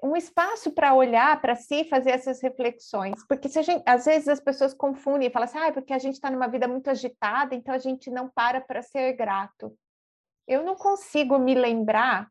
um 0.00 0.14
espaço 0.14 0.70
para 0.70 0.94
olhar 0.94 1.40
para 1.40 1.56
si, 1.56 1.82
fazer 1.84 2.10
essas 2.10 2.40
reflexões, 2.40 3.26
porque 3.26 3.48
se 3.48 3.60
gente, 3.64 3.82
às 3.84 4.04
vezes 4.04 4.28
as 4.28 4.38
pessoas 4.38 4.72
confundem 4.72 5.26
e 5.26 5.32
falam 5.32 5.48
assim, 5.48 5.58
ah, 5.58 5.72
porque 5.72 5.92
a 5.92 5.98
gente 5.98 6.14
está 6.14 6.30
numa 6.30 6.46
vida 6.46 6.68
muito 6.68 6.88
agitada, 6.88 7.52
então 7.56 7.74
a 7.74 7.78
gente 7.78 8.10
não 8.10 8.28
para 8.28 8.60
para 8.60 8.80
ser 8.80 9.12
grato. 9.14 9.76
Eu 10.46 10.62
não 10.62 10.76
consigo 10.76 11.36
me 11.38 11.54
lembrar, 11.54 12.28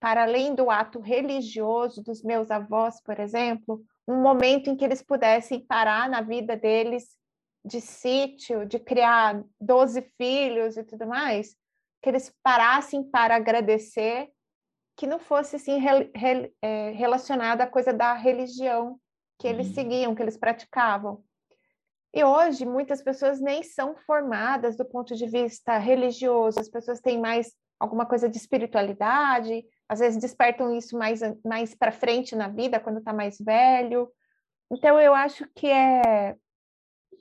para 0.00 0.22
além 0.22 0.54
do 0.54 0.70
ato 0.70 1.00
religioso 1.00 2.02
dos 2.02 2.22
meus 2.22 2.50
avós, 2.50 3.02
por 3.02 3.20
exemplo, 3.20 3.82
um 4.08 4.22
momento 4.22 4.70
em 4.70 4.76
que 4.76 4.84
eles 4.84 5.02
pudessem 5.02 5.60
parar 5.66 6.08
na 6.08 6.22
vida 6.22 6.56
deles 6.56 7.16
de 7.66 7.80
sítio, 7.80 8.64
de 8.64 8.78
criar 8.78 9.42
12 9.60 10.00
filhos 10.16 10.76
e 10.76 10.84
tudo 10.84 11.06
mais, 11.06 11.56
que 12.00 12.08
eles 12.08 12.32
parassem 12.42 13.02
para 13.02 13.34
agradecer, 13.34 14.28
que 14.96 15.06
não 15.06 15.18
fosse 15.18 15.56
assim 15.56 15.78
re, 15.78 16.10
re, 16.14 16.52
é, 16.62 16.90
relacionado 16.92 17.60
à 17.60 17.66
coisa 17.66 17.92
da 17.92 18.14
religião 18.14 18.98
que 19.38 19.48
eles 19.48 19.66
uhum. 19.68 19.74
seguiam, 19.74 20.14
que 20.14 20.22
eles 20.22 20.36
praticavam. 20.36 21.22
E 22.14 22.24
hoje 22.24 22.64
muitas 22.64 23.02
pessoas 23.02 23.40
nem 23.40 23.62
são 23.62 23.96
formadas 24.06 24.76
do 24.76 24.84
ponto 24.84 25.14
de 25.14 25.26
vista 25.26 25.76
religioso, 25.76 26.60
as 26.60 26.68
pessoas 26.68 27.00
têm 27.00 27.20
mais 27.20 27.52
alguma 27.78 28.06
coisa 28.06 28.28
de 28.28 28.38
espiritualidade, 28.38 29.64
às 29.88 29.98
vezes 29.98 30.18
despertam 30.18 30.74
isso 30.74 30.96
mais, 30.96 31.20
mais 31.44 31.74
para 31.74 31.92
frente 31.92 32.34
na 32.34 32.48
vida, 32.48 32.80
quando 32.80 33.00
está 33.00 33.12
mais 33.12 33.36
velho. 33.38 34.10
Então, 34.70 34.98
eu 34.98 35.14
acho 35.14 35.46
que 35.54 35.66
é 35.66 36.34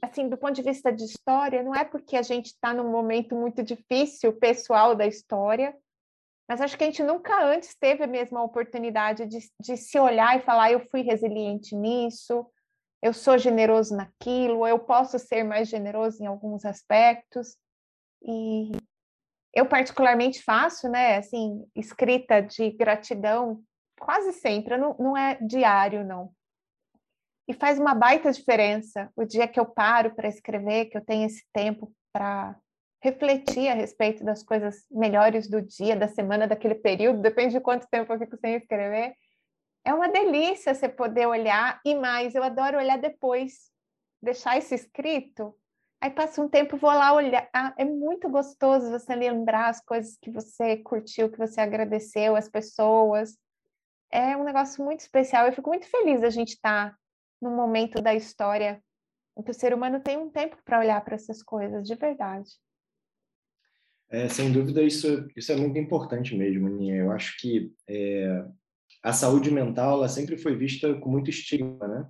assim, 0.01 0.29
do 0.29 0.37
ponto 0.37 0.53
de 0.53 0.61
vista 0.61 0.91
de 0.91 1.03
história, 1.03 1.63
não 1.63 1.73
é 1.73 1.83
porque 1.83 2.15
a 2.15 2.21
gente 2.21 2.47
está 2.47 2.73
num 2.73 2.89
momento 2.89 3.35
muito 3.35 3.63
difícil 3.63 4.33
pessoal 4.33 4.95
da 4.95 5.05
história, 5.05 5.75
mas 6.47 6.61
acho 6.61 6.77
que 6.77 6.83
a 6.83 6.87
gente 6.87 7.03
nunca 7.03 7.43
antes 7.43 7.75
teve 7.75 8.03
a 8.03 8.07
mesma 8.07 8.43
oportunidade 8.43 9.25
de, 9.25 9.39
de 9.59 9.77
se 9.77 9.99
olhar 9.99 10.37
e 10.37 10.43
falar: 10.43 10.71
eu 10.71 10.79
fui 10.91 11.01
resiliente 11.01 11.75
nisso, 11.75 12.45
eu 13.01 13.13
sou 13.13 13.37
generoso 13.37 13.95
naquilo, 13.95 14.67
eu 14.67 14.79
posso 14.79 15.17
ser 15.17 15.43
mais 15.43 15.67
generoso 15.67 16.21
em 16.23 16.27
alguns 16.27 16.65
aspectos. 16.65 17.57
E 18.21 18.71
eu, 19.53 19.65
particularmente, 19.65 20.43
faço, 20.43 20.89
né, 20.89 21.17
assim, 21.17 21.65
escrita 21.75 22.41
de 22.41 22.71
gratidão 22.71 23.63
quase 23.99 24.33
sempre, 24.33 24.77
não, 24.77 24.95
não 24.99 25.17
é 25.17 25.35
diário, 25.41 26.05
não 26.05 26.31
e 27.47 27.53
faz 27.53 27.79
uma 27.79 27.93
baita 27.93 28.31
diferença 28.31 29.11
o 29.15 29.23
dia 29.23 29.47
que 29.47 29.59
eu 29.59 29.65
paro 29.65 30.13
para 30.15 30.27
escrever, 30.27 30.85
que 30.85 30.97
eu 30.97 31.05
tenho 31.05 31.25
esse 31.25 31.43
tempo 31.53 31.91
para 32.11 32.55
refletir 33.01 33.67
a 33.69 33.73
respeito 33.73 34.23
das 34.23 34.41
coisas 34.41 34.85
melhores 34.89 35.47
do 35.47 35.61
dia, 35.61 35.95
da 35.95 36.07
semana, 36.07 36.47
daquele 36.47 36.75
período, 36.75 37.21
depende 37.21 37.53
de 37.53 37.59
quanto 37.59 37.87
tempo 37.87 38.11
eu 38.11 38.17
fico 38.17 38.35
sem 38.37 38.55
escrever. 38.55 39.13
É 39.83 39.93
uma 39.93 40.09
delícia 40.09 40.73
você 40.73 40.89
poder 40.89 41.27
olhar 41.27 41.79
e 41.85 41.93
mais, 41.93 42.33
eu 42.33 42.43
adoro 42.43 42.77
olhar 42.77 42.97
depois, 42.97 43.69
deixar 44.19 44.57
isso 44.57 44.73
escrito. 44.73 45.55
Aí 46.01 46.09
passa 46.09 46.41
um 46.41 46.49
tempo, 46.49 46.77
vou 46.77 46.89
lá 46.89 47.13
olhar. 47.13 47.47
Ah, 47.53 47.73
é 47.77 47.85
muito 47.85 48.27
gostoso 48.27 48.89
você 48.89 49.13
lembrar 49.13 49.69
as 49.69 49.79
coisas 49.81 50.17
que 50.19 50.31
você 50.31 50.77
curtiu, 50.77 51.31
que 51.31 51.37
você 51.37 51.61
agradeceu, 51.61 52.35
as 52.35 52.49
pessoas. 52.49 53.37
É 54.11 54.35
um 54.35 54.43
negócio 54.43 54.83
muito 54.83 55.01
especial. 55.01 55.45
Eu 55.45 55.53
fico 55.53 55.69
muito 55.69 55.87
feliz 55.87 56.21
da 56.21 56.29
gente 56.31 56.53
estar 56.53 56.91
tá 56.91 56.97
no 57.41 57.51
momento 57.51 58.01
da 58.01 58.13
história 58.13 58.81
em 59.37 59.43
que 59.43 59.51
o 59.51 59.53
ser 59.53 59.73
humano 59.73 59.99
tem 59.99 60.17
um 60.17 60.29
tempo 60.29 60.57
para 60.63 60.79
olhar 60.79 61.03
para 61.03 61.15
essas 61.15 61.43
coisas, 61.43 61.87
de 61.87 61.95
verdade. 61.95 62.49
É, 64.09 64.29
sem 64.29 64.51
dúvida, 64.51 64.81
isso, 64.81 65.27
isso 65.35 65.51
é 65.51 65.55
muito 65.55 65.77
importante 65.77 66.35
mesmo, 66.35 66.67
Aninha. 66.67 66.95
Eu 66.95 67.11
acho 67.11 67.37
que 67.39 67.73
é, 67.87 68.45
a 69.03 69.11
saúde 69.11 69.51
mental 69.51 69.97
ela 69.97 70.07
sempre 70.07 70.37
foi 70.37 70.55
vista 70.55 70.93
com 70.95 71.09
muito 71.09 71.29
estigma, 71.29 71.87
né? 71.87 72.09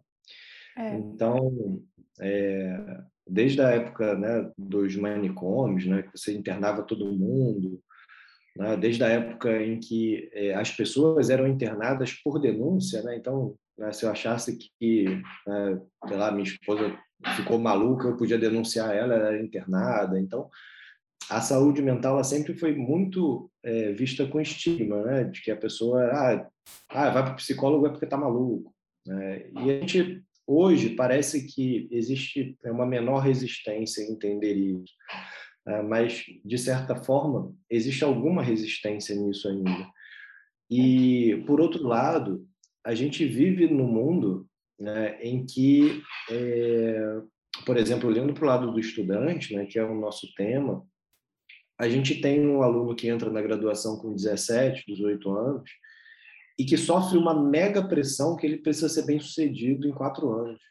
É. 0.78 0.96
Então, 0.96 1.82
é, 2.20 3.02
desde 3.28 3.62
a 3.62 3.70
época 3.70 4.16
né, 4.16 4.52
dos 4.58 4.96
manicômios, 4.96 5.86
né, 5.86 6.04
que 6.04 6.18
você 6.18 6.34
internava 6.34 6.84
todo 6.84 7.12
mundo, 7.12 7.82
né, 8.56 8.78
desde 8.78 9.04
a 9.04 9.08
época 9.08 9.62
em 9.62 9.80
que 9.80 10.30
é, 10.34 10.54
as 10.54 10.72
pessoas 10.72 11.30
eram 11.30 11.48
internadas 11.48 12.14
por 12.14 12.40
denúncia, 12.40 13.02
né, 13.04 13.16
então 13.18 13.58
né? 13.78 13.92
Se 13.92 14.06
eu 14.06 14.12
achasse 14.12 14.58
que, 14.80 15.06
né, 15.48 15.82
sei 16.08 16.18
lá, 16.18 16.32
minha 16.32 16.44
esposa 16.44 16.98
ficou 17.36 17.58
maluca, 17.58 18.08
eu 18.08 18.18
podia 18.18 18.38
denunciar 18.38 18.96
ela, 18.96 19.16
ela 19.16 19.28
era 19.28 19.42
internada. 19.42 20.20
Então, 20.20 20.50
a 21.30 21.42
saúde 21.42 21.82
mental 21.82 22.16
ela 22.16 22.24
sempre 22.24 22.54
foi 22.54 22.76
muito 22.76 23.50
é, 23.64 23.92
vista 23.94 24.26
com 24.28 24.40
estigma, 24.40 25.04
né? 25.04 25.24
De 25.26 25.42
que 25.42 25.52
a 25.52 25.58
pessoa, 25.58 26.04
ah, 26.06 26.48
ah 26.90 27.10
vai 27.10 27.24
para 27.24 27.34
o 27.34 27.38
psicólogo 27.38 27.88
é 27.88 27.90
porque 27.90 28.06
está 28.06 28.18
maluco. 28.18 28.74
Né? 29.06 29.50
E 29.52 29.72
a 29.72 29.80
gente, 29.80 30.24
hoje, 30.46 30.90
parece 30.92 31.46
que 31.48 31.88
existe 31.92 32.58
uma 32.64 32.86
menor 32.86 33.20
resistência 33.20 34.02
em 34.02 34.12
entender 34.12 34.54
isso. 34.54 34.94
É, 35.68 35.82
mas, 35.82 36.24
de 36.44 36.58
certa 36.60 36.96
forma, 36.96 37.52
existe 37.70 38.04
alguma 38.04 38.44
resistência 38.44 39.16
nisso 39.16 39.50
ainda. 39.50 39.90
E, 40.70 41.44
por 41.48 41.60
outro 41.60 41.84
lado, 41.88 42.48
a 42.86 42.94
gente 42.94 43.26
vive 43.26 43.68
no 43.68 43.86
mundo 43.86 44.48
né, 44.80 45.18
em 45.22 45.46
que, 45.46 46.04
é, 46.30 47.22
por 47.66 47.78
exemplo, 47.78 48.08
olhando 48.08 48.34
para 48.34 48.44
o 48.44 48.48
lado 48.48 48.72
do 48.72 48.80
estudante, 48.80 49.56
né, 49.56 49.66
que 49.66 49.80
é 49.80 49.84
o 49.84 50.00
nosso 50.00 50.32
tema, 50.36 50.86
a 51.80 51.90
gente 51.90 52.22
tem 52.22 52.46
um 52.46 52.62
aluno 52.62 52.96
que 52.96 53.08
entra 53.08 53.30
na 53.30 53.42
graduação 53.42 53.98
com 53.98 54.14
17, 54.14 54.86
18 54.88 55.30
anos 55.36 55.70
e 56.58 56.64
que 56.64 56.78
sofre 56.78 57.18
uma 57.18 57.34
mega 57.34 57.86
pressão 57.86 58.36
que 58.36 58.46
ele 58.46 58.58
precisa 58.58 58.88
ser 58.88 59.06
bem 59.06 59.20
sucedido 59.20 59.88
em 59.88 59.92
quatro 59.92 60.32
anos. 60.32 60.62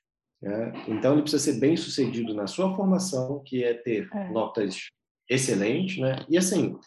Né? 0.40 0.72
Então, 0.88 1.12
ele 1.12 1.22
precisa 1.22 1.42
ser 1.42 1.58
bem 1.58 1.76
sucedido 1.76 2.32
na 2.32 2.46
sua 2.46 2.74
formação, 2.74 3.42
que 3.44 3.64
é 3.64 3.74
ter 3.74 4.08
é. 4.14 4.30
notas 4.30 4.88
excelentes, 5.28 5.98
né? 5.98 6.24
E 6.28 6.36
assim, 6.36 6.78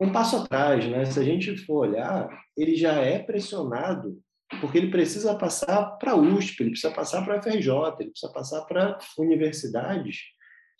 um 0.00 0.10
passo 0.12 0.36
atrás, 0.36 0.86
né? 0.88 1.04
Se 1.04 1.18
a 1.18 1.22
gente 1.22 1.56
for 1.58 1.88
olhar, 1.88 2.28
ele 2.56 2.74
já 2.74 2.94
é 2.94 3.18
pressionado 3.18 4.20
porque 4.60 4.78
ele 4.78 4.90
precisa 4.90 5.36
passar 5.36 5.98
para 5.98 6.12
a 6.12 6.16
USP, 6.16 6.62
ele 6.62 6.70
precisa 6.70 6.92
passar 6.92 7.24
para 7.24 7.38
a 7.38 7.42
FRJ, 7.42 7.70
ele 8.00 8.10
precisa 8.10 8.32
passar 8.32 8.62
para 8.62 8.98
universidades 9.18 10.20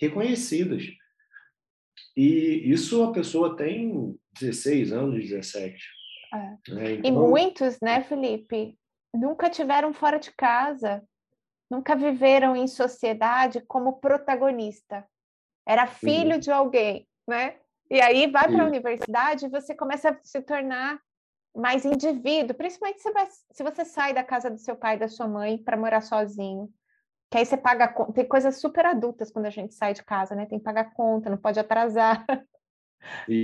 reconhecidas. 0.00 0.84
E 2.16 2.70
isso 2.70 3.02
a 3.02 3.12
pessoa 3.12 3.56
tem 3.56 4.16
16 4.40 4.92
anos, 4.92 5.28
17. 5.28 5.76
É. 6.32 6.38
Né? 6.72 6.92
Então... 6.94 7.04
E 7.04 7.12
muitos, 7.12 7.78
né, 7.80 8.02
Felipe? 8.02 8.76
nunca 9.14 9.48
tiveram 9.48 9.92
fora 9.92 10.18
de 10.18 10.32
casa, 10.32 11.02
nunca 11.70 11.94
viveram 11.94 12.56
em 12.56 12.66
sociedade 12.66 13.60
como 13.66 14.00
protagonista. 14.00 15.06
Era 15.66 15.86
filho 15.86 16.34
uhum. 16.34 16.40
de 16.40 16.50
alguém, 16.50 17.08
né? 17.26 17.56
E 17.90 18.00
aí 18.00 18.30
vai 18.30 18.48
para 18.48 18.62
a 18.62 18.66
universidade 18.66 19.46
e 19.46 19.50
você 19.50 19.74
começa 19.74 20.10
a 20.10 20.18
se 20.22 20.40
tornar 20.42 20.98
mais 21.54 21.84
indivíduo, 21.84 22.56
principalmente 22.56 23.00
se, 23.00 23.10
vai, 23.12 23.28
se 23.28 23.62
você 23.62 23.84
sai 23.84 24.12
da 24.12 24.24
casa 24.24 24.50
do 24.50 24.58
seu 24.58 24.74
pai 24.74 24.96
e 24.96 24.98
da 24.98 25.08
sua 25.08 25.28
mãe 25.28 25.56
para 25.56 25.76
morar 25.76 26.00
sozinho. 26.00 26.68
Que 27.30 27.38
aí 27.38 27.46
você 27.46 27.56
paga 27.56 27.88
tem 28.12 28.26
coisas 28.26 28.60
super 28.60 28.84
adultas 28.86 29.30
quando 29.30 29.46
a 29.46 29.50
gente 29.50 29.74
sai 29.74 29.94
de 29.94 30.04
casa, 30.04 30.34
né? 30.34 30.46
Tem 30.46 30.58
que 30.58 30.64
pagar 30.64 30.92
conta, 30.92 31.30
não 31.30 31.38
pode 31.38 31.58
atrasar. 31.58 32.24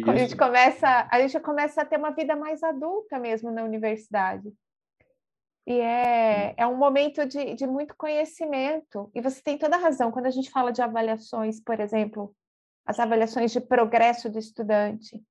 A 0.06 0.16
gente 0.16 0.36
começa, 0.38 1.08
a 1.10 1.20
gente 1.20 1.38
começa 1.40 1.82
a 1.82 1.84
ter 1.84 1.98
uma 1.98 2.12
vida 2.12 2.34
mais 2.34 2.62
adulta 2.62 3.18
mesmo 3.18 3.50
na 3.50 3.62
universidade. 3.62 4.50
E 5.66 5.78
é, 5.80 6.54
é 6.56 6.66
um 6.66 6.76
momento 6.76 7.26
de, 7.26 7.54
de 7.54 7.66
muito 7.66 7.94
conhecimento. 7.94 9.10
E 9.14 9.20
você 9.20 9.42
tem 9.42 9.58
toda 9.58 9.76
a 9.76 9.78
razão. 9.78 10.10
Quando 10.10 10.26
a 10.26 10.30
gente 10.30 10.50
fala 10.50 10.72
de 10.72 10.80
avaliações, 10.80 11.60
por 11.60 11.78
exemplo, 11.78 12.34
as 12.86 12.98
avaliações 12.98 13.52
de 13.52 13.60
progresso 13.60 14.30
do 14.30 14.38
estudante, 14.38 15.22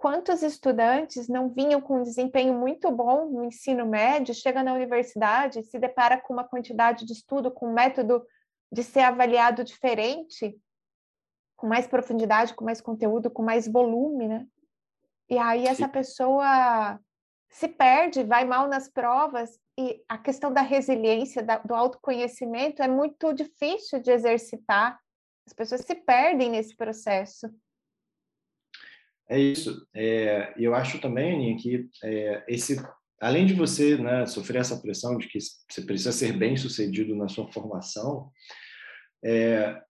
quantos 0.00 0.42
estudantes 0.42 1.28
não 1.28 1.50
vinham 1.50 1.78
com 1.78 1.98
um 1.98 2.02
desempenho 2.02 2.54
muito 2.54 2.90
bom 2.90 3.26
no 3.26 3.44
ensino 3.44 3.84
médio, 3.84 4.32
chega 4.32 4.62
na 4.62 4.72
universidade, 4.72 5.62
se 5.62 5.78
depara 5.78 6.18
com 6.18 6.32
uma 6.32 6.42
quantidade 6.42 7.04
de 7.04 7.12
estudo, 7.12 7.50
com 7.50 7.68
um 7.68 7.74
método 7.74 8.26
de 8.72 8.82
ser 8.82 9.00
avaliado 9.00 9.62
diferente, 9.62 10.58
com 11.54 11.66
mais 11.66 11.86
profundidade, 11.86 12.54
com 12.54 12.64
mais 12.64 12.80
conteúdo, 12.80 13.30
com 13.30 13.42
mais 13.42 13.68
volume, 13.68 14.26
né? 14.26 14.46
E 15.28 15.36
aí 15.36 15.66
essa 15.66 15.86
pessoa 15.86 16.98
se 17.50 17.68
perde, 17.68 18.24
vai 18.24 18.46
mal 18.46 18.68
nas 18.68 18.88
provas, 18.88 19.60
e 19.78 20.02
a 20.08 20.16
questão 20.16 20.50
da 20.50 20.62
resiliência, 20.62 21.42
da, 21.42 21.58
do 21.58 21.74
autoconhecimento 21.74 22.82
é 22.82 22.88
muito 22.88 23.34
difícil 23.34 24.00
de 24.00 24.10
exercitar. 24.10 24.98
As 25.46 25.52
pessoas 25.52 25.82
se 25.82 25.94
perdem 25.94 26.48
nesse 26.48 26.74
processo. 26.74 27.50
É 29.30 29.38
isso. 29.38 29.86
É, 29.94 30.52
eu 30.58 30.74
acho 30.74 31.00
também, 31.00 31.34
Aninha, 31.34 31.56
que 31.56 31.88
é, 32.02 32.44
esse, 32.48 32.82
além 33.20 33.46
de 33.46 33.54
você 33.54 33.96
né, 33.96 34.26
sofrer 34.26 34.58
essa 34.58 34.80
pressão 34.80 35.16
de 35.16 35.28
que 35.28 35.38
você 35.38 35.82
precisa 35.82 36.10
ser 36.10 36.36
bem 36.36 36.56
sucedido 36.56 37.14
na 37.14 37.28
sua 37.28 37.50
formação, 37.52 38.28
é, 39.24 39.80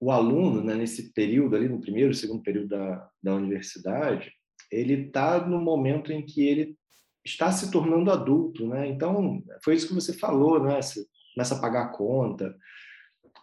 o 0.00 0.10
aluno, 0.10 0.64
né, 0.64 0.74
nesse 0.74 1.12
período 1.12 1.54
ali, 1.54 1.68
no 1.68 1.80
primeiro, 1.80 2.12
segundo 2.12 2.42
período 2.42 2.70
da, 2.70 3.08
da 3.22 3.34
universidade, 3.36 4.32
ele 4.70 5.06
está 5.06 5.46
no 5.46 5.60
momento 5.60 6.12
em 6.12 6.26
que 6.26 6.46
ele 6.46 6.76
está 7.24 7.52
se 7.52 7.70
tornando 7.70 8.10
adulto, 8.10 8.66
né? 8.66 8.88
Então, 8.88 9.42
foi 9.62 9.74
isso 9.74 9.88
que 9.88 9.94
você 9.94 10.12
falou, 10.12 10.62
né? 10.62 10.80
Você 10.80 11.04
começa 11.34 11.54
a 11.54 11.60
pagar 11.60 11.84
a 11.84 11.88
conta, 11.88 12.54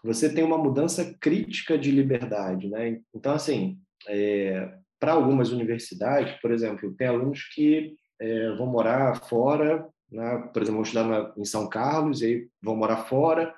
você 0.03 0.33
tem 0.33 0.43
uma 0.43 0.57
mudança 0.57 1.15
crítica 1.19 1.77
de 1.77 1.91
liberdade, 1.91 2.67
né? 2.69 3.01
Então, 3.13 3.33
assim, 3.33 3.79
é, 4.07 4.77
para 5.05 5.13
algumas 5.13 5.51
universidades, 5.51 6.33
por 6.41 6.51
exemplo, 6.51 6.91
tem 6.95 7.05
alunos 7.05 7.43
que 7.53 7.93
é, 8.19 8.49
vão 8.55 8.65
morar 8.65 9.15
fora, 9.27 9.87
né? 10.11 10.49
por 10.51 10.63
exemplo, 10.63 10.77
vão 10.77 10.81
estudar 10.81 11.03
na, 11.03 11.31
em 11.37 11.45
São 11.45 11.69
Carlos 11.69 12.23
e 12.23 12.25
aí 12.25 12.47
vão 12.59 12.75
morar 12.75 12.97
fora. 13.05 13.53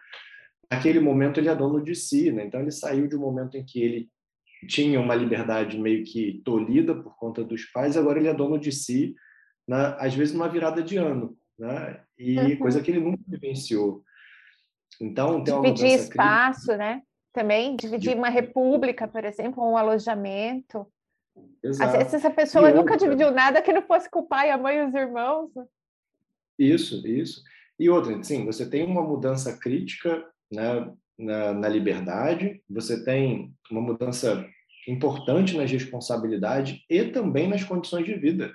Naquele 0.70 1.00
momento 1.00 1.40
ele 1.40 1.48
é 1.48 1.56
dono 1.56 1.82
de 1.82 1.96
si, 1.96 2.34
né? 2.34 2.46
Então 2.46 2.60
ele 2.60 2.72
saiu 2.72 3.08
de 3.08 3.16
um 3.16 3.22
momento 3.22 3.56
em 3.56 3.64
que 3.64 3.82
ele 3.82 4.10
tinha 4.68 5.00
uma 5.00 5.16
liberdade 5.16 5.80
meio 5.80 6.04
que 6.04 6.42
tolhida 6.44 6.94
por 6.94 7.16
conta 7.16 7.46
dos 7.46 7.64
pais, 7.72 7.96
agora 7.96 8.20
ele 8.20 8.28
é 8.28 8.34
dono 8.34 8.60
de 8.60 8.74
si, 8.74 9.16
né? 9.66 9.96
às 10.00 10.14
vezes 10.14 10.34
numa 10.34 10.50
virada 10.50 10.84
de 10.84 10.98
ano, 10.98 11.38
né? 11.58 12.02
E 12.20 12.38
uhum. 12.38 12.58
coisa 12.58 12.82
que 12.82 12.92
ele 12.92 13.00
nunca 13.00 13.24
vivenciou. 13.26 14.04
Então, 15.00 15.42
tem 15.46 15.62
dividir 15.62 15.98
espaço, 15.98 16.66
crítica. 16.66 16.78
né? 16.78 17.02
Também 17.32 17.78
dividir 17.78 18.18
uma 18.18 18.28
república, 18.28 19.08
por 19.08 19.24
exemplo, 19.24 19.64
um 19.64 19.78
alojamento. 19.78 20.86
Exato. 21.64 21.98
Vezes 21.98 22.14
essa 22.14 22.30
pessoa 22.30 22.72
nunca 22.72 22.98
dividiu 22.98 23.32
nada 23.32 23.62
que 23.62 23.74
não 23.74 23.82
fosse 23.82 24.10
com 24.10 24.20
o 24.20 24.28
pai, 24.28 24.50
a 24.50 24.58
mãe 24.58 24.78
e 24.78 24.86
os 24.86 24.94
irmãos. 24.94 25.50
Né? 25.56 25.66
Isso, 26.58 27.06
isso. 27.08 27.44
E 27.80 27.90
outra, 27.90 28.24
sim, 28.24 28.46
você 28.46 28.68
tem 28.68 28.84
uma 28.84 29.02
mudança 29.02 29.58
crítica 29.58 30.26
né, 30.52 30.92
na, 31.18 31.54
na 31.54 31.70
liberdade, 31.70 32.62
você 32.70 33.04
tem 33.04 33.54
uma 33.70 33.82
mudança 33.82 34.48
importante 34.88 35.56
nas 35.58 35.70
responsabilidades 35.70 36.80
e 36.90 37.04
também 37.06 37.48
nas 37.48 37.64
condições 37.64 38.06
de 38.06 38.16
vida 38.16 38.54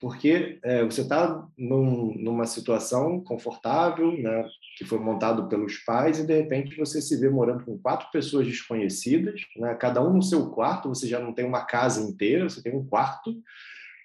porque 0.00 0.58
é, 0.62 0.84
você 0.84 1.00
está 1.00 1.46
num, 1.56 2.14
numa 2.16 2.44
situação 2.44 3.20
confortável, 3.20 4.12
né, 4.12 4.46
que 4.76 4.84
foi 4.84 4.98
montado 4.98 5.48
pelos 5.48 5.78
pais, 5.78 6.18
e 6.18 6.26
de 6.26 6.34
repente 6.34 6.76
você 6.76 7.00
se 7.00 7.18
vê 7.18 7.30
morando 7.30 7.64
com 7.64 7.78
quatro 7.78 8.10
pessoas 8.10 8.46
desconhecidas, 8.46 9.40
né, 9.56 9.74
cada 9.74 10.02
um 10.02 10.12
no 10.12 10.22
seu 10.22 10.50
quarto, 10.50 10.88
você 10.88 11.06
já 11.06 11.18
não 11.18 11.32
tem 11.32 11.46
uma 11.46 11.64
casa 11.64 12.02
inteira, 12.02 12.48
você 12.48 12.62
tem 12.62 12.74
um 12.74 12.86
quarto. 12.86 13.34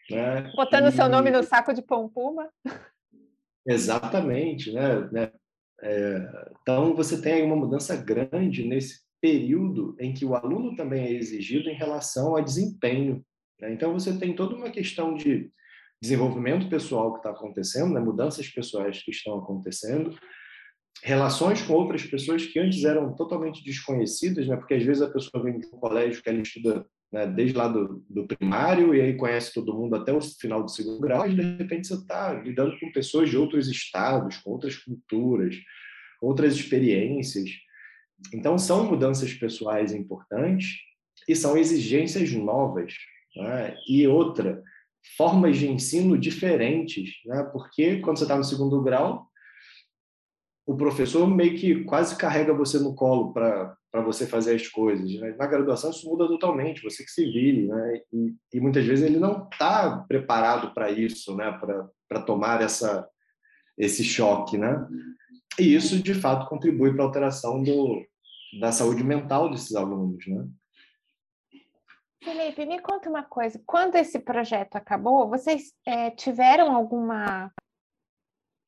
Né, 0.10 0.52
Botando 0.56 0.88
e... 0.88 0.92
seu 0.92 1.10
nome 1.10 1.30
no 1.30 1.44
saco 1.44 1.74
de 1.74 1.82
pão 1.82 2.08
puma. 2.08 2.50
Exatamente, 3.66 4.72
né? 4.72 5.10
né 5.12 5.32
é, 5.82 6.52
então 6.62 6.96
você 6.96 7.22
tem 7.22 7.34
aí 7.34 7.44
uma 7.44 7.56
mudança 7.56 7.96
grande 7.96 8.66
nesse 8.66 9.02
período 9.20 9.96
em 10.00 10.14
que 10.14 10.26
o 10.26 10.36
aluno 10.36 10.76
também 10.76 11.06
é 11.06 11.12
exigido 11.12 11.70
em 11.70 11.76
relação 11.76 12.36
ao 12.36 12.44
desempenho. 12.44 13.24
Né? 13.60 13.74
Então 13.74 13.94
você 13.94 14.18
tem 14.18 14.36
toda 14.36 14.56
uma 14.56 14.70
questão 14.70 15.14
de 15.14 15.52
desenvolvimento 16.02 16.70
pessoal 16.70 17.14
que 17.14 17.20
está 17.20 17.30
acontecendo, 17.30 17.94
né? 17.94 18.00
mudanças 18.00 18.48
pessoais 18.48 19.04
que 19.04 19.12
estão 19.12 19.38
acontecendo, 19.38 20.18
relações 21.04 21.62
com 21.62 21.74
outras 21.74 22.04
pessoas 22.06 22.46
que 22.46 22.60
antes 22.60 22.84
eram 22.84 23.16
totalmente 23.16 23.64
desconhecidas, 23.64 24.48
né? 24.48 24.56
porque 24.56 24.74
às 24.74 24.84
vezes 24.84 25.02
a 25.02 25.10
pessoa 25.10 25.44
vem 25.44 25.60
de 25.60 25.68
um 25.68 25.80
colégio 25.80 26.22
que 26.22 26.30
ela 26.30 26.42
estuda 26.42 26.86
né, 27.12 27.28
desde 27.28 27.58
lá 27.58 27.68
do, 27.68 28.04
do, 28.10 28.26
primário 28.26 28.96
e 28.96 29.02
aí 29.02 29.18
conhece 29.18 29.54
todo 29.54 29.74
mundo 29.74 29.96
até 29.96 30.14
o 30.14 30.22
final 30.22 30.64
do 30.64 30.72
segundo 30.72 31.02
grau, 31.02 31.30
e 31.30 31.36
de 31.36 31.42
repente 31.58 31.88
você 31.88 31.96
está 31.96 32.34
lidando 32.34 32.80
com 32.80 32.92
pessoas 32.92 33.30
de 33.30 33.38
outros 33.38 33.68
estados, 33.68 34.38
com 34.38 34.52
outras 34.52 34.78
culturas, 34.78 35.56
outras 36.22 36.56
experiências. 36.56 37.50
Então, 38.34 38.58
são 38.58 38.86
mudanças 38.86 39.34
pessoais 39.34 39.94
importantes 39.94 40.78
e 41.28 41.36
são 41.36 41.58
exigências 41.58 42.32
novas. 42.32 42.94
Né? 43.36 43.76
E 43.90 44.08
outra, 44.08 44.64
formas 45.18 45.58
de 45.58 45.70
ensino 45.70 46.18
diferentes, 46.18 47.12
né? 47.26 47.44
Porque 47.52 48.00
quando 48.00 48.18
você 48.18 48.24
está 48.24 48.38
no 48.38 48.44
segundo 48.44 48.82
grau, 48.82 49.28
o 50.66 50.76
professor 50.76 51.28
meio 51.28 51.58
que 51.58 51.84
quase 51.84 52.16
carrega 52.16 52.54
você 52.54 52.80
no 52.80 52.96
colo 52.96 53.34
para 53.34 53.76
você 54.06 54.26
fazer 54.26 54.56
as 54.56 54.68
coisas. 54.68 55.12
Né? 55.20 55.36
Na 55.38 55.48
graduação 55.48 55.90
isso 55.90 56.08
muda 56.08 56.28
totalmente, 56.28 56.84
você 56.84 57.04
que 57.04 57.12
se 57.12 57.26
vire, 57.26 57.68
né? 57.68 58.02
E, 58.14 58.36
e 58.54 58.60
muitas 58.60 58.86
vezes 58.86 59.04
ele 59.04 59.20
não 59.20 59.50
está 59.52 60.06
preparado 60.08 60.74
para 60.74 60.92
isso, 60.92 61.36
né? 61.36 61.52
Para 62.08 62.22
tomar 62.22 62.62
essa 62.62 63.08
esse 63.78 64.04
choque, 64.04 64.58
né? 64.58 64.88
E 65.60 65.74
isso 65.74 66.02
de 66.02 66.14
fato 66.14 66.48
contribui 66.48 66.94
para 66.94 67.04
a 67.04 67.08
alteração 67.08 67.62
do 67.64 68.02
da 68.60 68.72
saúde 68.72 69.04
mental 69.04 69.50
desses 69.50 69.76
alunos, 69.76 70.26
né? 70.28 70.46
Felipe, 72.24 72.66
me 72.66 72.80
conta 72.80 73.10
uma 73.10 73.24
coisa. 73.24 73.62
Quando 73.66 73.96
esse 73.96 74.20
projeto 74.20 74.76
acabou, 74.76 75.28
vocês 75.28 75.74
é, 75.86 76.12
tiveram 76.12 76.76
alguma 76.76 77.52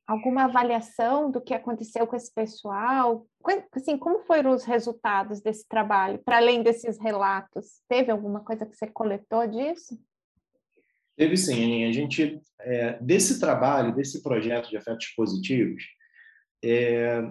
alguma 0.06 0.44
avaliação 0.44 1.32
do 1.32 1.40
que 1.40 1.54
aconteceu 1.54 2.06
com 2.06 2.16
esse 2.16 2.34
pessoal? 2.34 3.26
Assim, 3.72 3.98
como 3.98 4.20
foram 4.26 4.52
os 4.52 4.66
resultados 4.66 5.42
desse 5.42 5.68
trabalho, 5.68 6.20
para 6.20 6.38
além 6.38 6.62
desses 6.62 7.00
relatos? 7.00 7.82
Teve 7.88 8.12
alguma 8.12 8.44
coisa 8.44 8.66
que 8.66 8.76
você 8.76 8.88
coletou 8.88 9.48
disso? 9.48 9.98
Teve 11.16 11.38
sim, 11.38 11.64
Aninha. 11.64 11.90
A 11.90 11.92
gente, 11.92 12.42
é, 12.60 13.00
desse 13.00 13.40
trabalho, 13.40 13.96
desse 13.96 14.22
projeto 14.22 14.70
de 14.70 14.78
afetos 14.78 15.08
positivos, 15.16 15.84
é, 16.64 17.22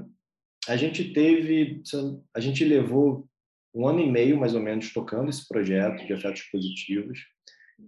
a 0.69 0.77
gente 0.77 1.13
teve, 1.13 1.83
a 2.35 2.41
gente 2.41 2.65
levou 2.65 3.29
um 3.75 3.89
ano 3.89 4.01
e 4.01 4.11
meio, 4.11 4.39
mais 4.39 4.55
ou 4.55 4.61
menos, 4.61 4.93
tocando 4.93 5.31
esse 5.31 5.47
projeto 5.47 6.07
de 6.07 6.13
afetos 6.13 6.43
positivos. 6.53 7.21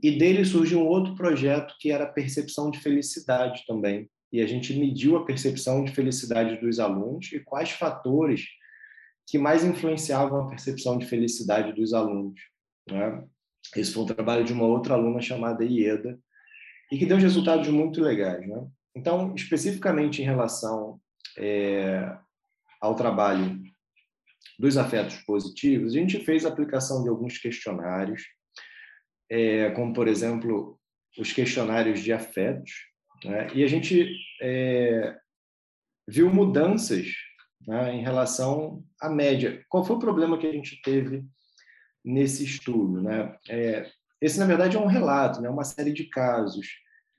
E 0.02 0.12
dele 0.12 0.44
surgiu 0.44 0.80
um 0.80 0.86
outro 0.86 1.14
projeto 1.14 1.74
que 1.78 1.90
era 1.90 2.04
a 2.04 2.12
percepção 2.12 2.70
de 2.70 2.80
felicidade 2.80 3.64
também. 3.66 4.08
E 4.32 4.40
a 4.40 4.46
gente 4.46 4.74
mediu 4.74 5.16
a 5.16 5.24
percepção 5.24 5.84
de 5.84 5.92
felicidade 5.92 6.60
dos 6.60 6.80
alunos 6.80 7.30
e 7.32 7.40
quais 7.40 7.70
fatores 7.70 8.46
que 9.26 9.38
mais 9.38 9.64
influenciavam 9.64 10.40
a 10.40 10.48
percepção 10.48 10.98
de 10.98 11.06
felicidade 11.06 11.72
dos 11.72 11.94
alunos. 11.94 12.40
Né? 12.90 13.24
Esse 13.76 13.92
foi 13.92 14.02
um 14.02 14.06
trabalho 14.06 14.44
de 14.44 14.52
uma 14.52 14.66
outra 14.66 14.94
aluna 14.94 15.20
chamada 15.20 15.64
Ieda, 15.64 16.18
e 16.92 16.98
que 16.98 17.06
deu 17.06 17.16
resultados 17.16 17.68
muito 17.68 18.02
legais. 18.02 18.46
Né? 18.46 18.66
Então, 18.94 19.34
especificamente 19.34 20.20
em 20.20 20.24
relação 20.24 21.00
é, 21.38 22.16
ao 22.80 22.94
trabalho 22.94 23.62
dos 24.58 24.76
afetos 24.76 25.16
positivos, 25.24 25.94
a 25.94 25.98
gente 25.98 26.18
fez 26.24 26.44
a 26.44 26.48
aplicação 26.48 27.02
de 27.02 27.08
alguns 27.08 27.38
questionários, 27.38 28.22
é, 29.30 29.70
como, 29.70 29.92
por 29.92 30.06
exemplo, 30.06 30.78
os 31.18 31.32
questionários 31.32 32.00
de 32.00 32.12
afetos, 32.12 32.72
Né? 33.24 33.48
E 33.54 33.64
a 33.64 33.66
gente 33.66 34.10
é, 34.42 35.16
viu 36.06 36.32
mudanças 36.32 37.06
né, 37.66 37.94
em 37.94 38.02
relação 38.02 38.84
à 39.00 39.08
média. 39.08 39.64
Qual 39.68 39.84
foi 39.84 39.96
o 39.96 40.00
problema 40.00 40.38
que 40.38 40.46
a 40.46 40.52
gente 40.52 40.80
teve 40.82 41.24
nesse 42.04 42.44
estudo? 42.44 43.00
Né? 43.00 43.34
É, 43.48 43.90
esse, 44.20 44.38
na 44.38 44.46
verdade, 44.46 44.76
é 44.76 44.80
um 44.80 44.86
relato, 44.86 45.40
né, 45.40 45.48
uma 45.48 45.64
série 45.64 45.92
de 45.92 46.04
casos. 46.04 46.68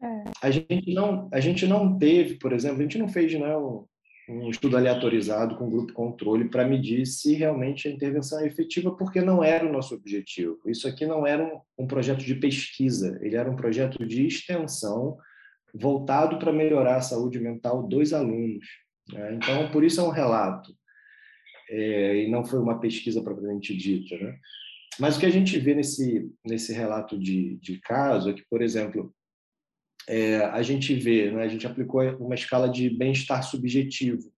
É. 0.02 0.24
A, 0.42 0.52
gente 0.52 0.94
não, 0.94 1.30
a 1.34 1.40
gente 1.40 1.66
não 1.66 1.98
teve, 1.98 2.36
por 2.36 2.54
exemplo, 2.54 2.80
a 2.80 2.84
gente 2.84 2.98
não 2.98 3.08
fez 3.08 3.34
né, 3.34 3.56
um 4.28 4.50
estudo 4.50 4.76
aleatorizado 4.76 5.56
com 5.56 5.70
grupo 5.70 5.94
controle 5.94 6.50
para 6.50 6.68
medir 6.68 7.06
se 7.06 7.34
realmente 7.34 7.88
a 7.88 7.92
intervenção 7.92 8.40
é 8.40 8.48
efetiva, 8.48 8.96
porque 8.96 9.22
não 9.22 9.44
era 9.44 9.66
o 9.66 9.72
nosso 9.72 9.94
objetivo. 9.94 10.60
Isso 10.66 10.88
aqui 10.88 11.06
não 11.06 11.26
era 11.28 11.44
um, 11.44 11.84
um 11.84 11.88
projeto 11.88 12.24
de 12.24 12.36
pesquisa, 12.36 13.20
ele 13.22 13.36
era 13.36 13.50
um 13.50 13.56
projeto 13.56 14.04
de 14.06 14.26
extensão 14.26 15.18
voltado 15.74 16.40
para 16.40 16.54
melhorar 16.54 16.98
a 16.98 17.02
saúde 17.02 17.40
mental 17.40 17.84
dos 17.84 18.14
alunos. 18.14 18.66
Né? 19.12 19.36
Então, 19.36 19.70
por 19.72 19.84
isso 19.84 20.02
é 20.02 20.04
um 20.04 20.10
relato, 20.10 20.74
é, 21.70 22.24
e 22.24 22.32
não 22.32 22.44
foi 22.44 22.60
uma 22.60 22.80
pesquisa 22.80 23.22
propriamente 23.22 23.76
dita. 23.76 24.18
Né? 24.18 24.38
Mas 25.00 25.18
o 25.18 25.20
que 25.20 25.26
a 25.26 25.32
gente 25.32 25.60
vê 25.60 25.76
nesse, 25.76 26.32
nesse 26.44 26.74
relato 26.74 27.20
de, 27.20 27.58
de 27.58 27.80
caso 27.82 28.30
é 28.30 28.34
que, 28.34 28.44
por 28.50 28.62
exemplo, 28.62 29.14
é, 30.08 30.38
a 30.38 30.62
gente 30.62 30.94
vê, 30.94 31.32
né, 31.32 31.44
a 31.44 31.48
gente 31.48 31.66
aplicou 31.66 32.02
uma 32.18 32.36
escala 32.36 32.70
de 32.70 32.90
bem-estar 32.90 33.44
subjetivo. 33.44 34.32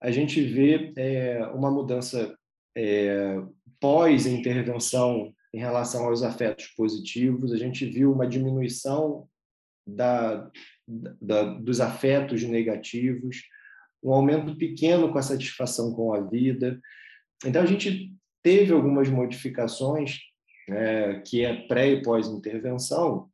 A 0.00 0.10
gente 0.10 0.40
vê 0.42 0.92
é, 0.96 1.46
uma 1.54 1.70
mudança 1.70 2.36
é, 2.76 3.40
pós-intervenção 3.80 5.32
em 5.54 5.58
relação 5.58 6.04
aos 6.04 6.22
afetos 6.22 6.66
positivos, 6.76 7.52
a 7.52 7.56
gente 7.56 7.86
viu 7.86 8.12
uma 8.12 8.26
diminuição 8.26 9.26
da, 9.86 10.50
da, 11.20 11.44
dos 11.54 11.80
afetos 11.80 12.42
negativos, 12.42 13.42
um 14.02 14.12
aumento 14.12 14.56
pequeno 14.56 15.10
com 15.10 15.18
a 15.18 15.22
satisfação 15.22 15.94
com 15.94 16.12
a 16.12 16.20
vida. 16.20 16.78
Então, 17.44 17.62
a 17.62 17.66
gente 17.66 18.12
teve 18.42 18.72
algumas 18.72 19.08
modificações, 19.08 20.18
é, 20.68 21.22
que 21.26 21.44
é 21.44 21.66
pré 21.66 21.90
e 21.90 22.02
pós-intervenção, 22.02 23.30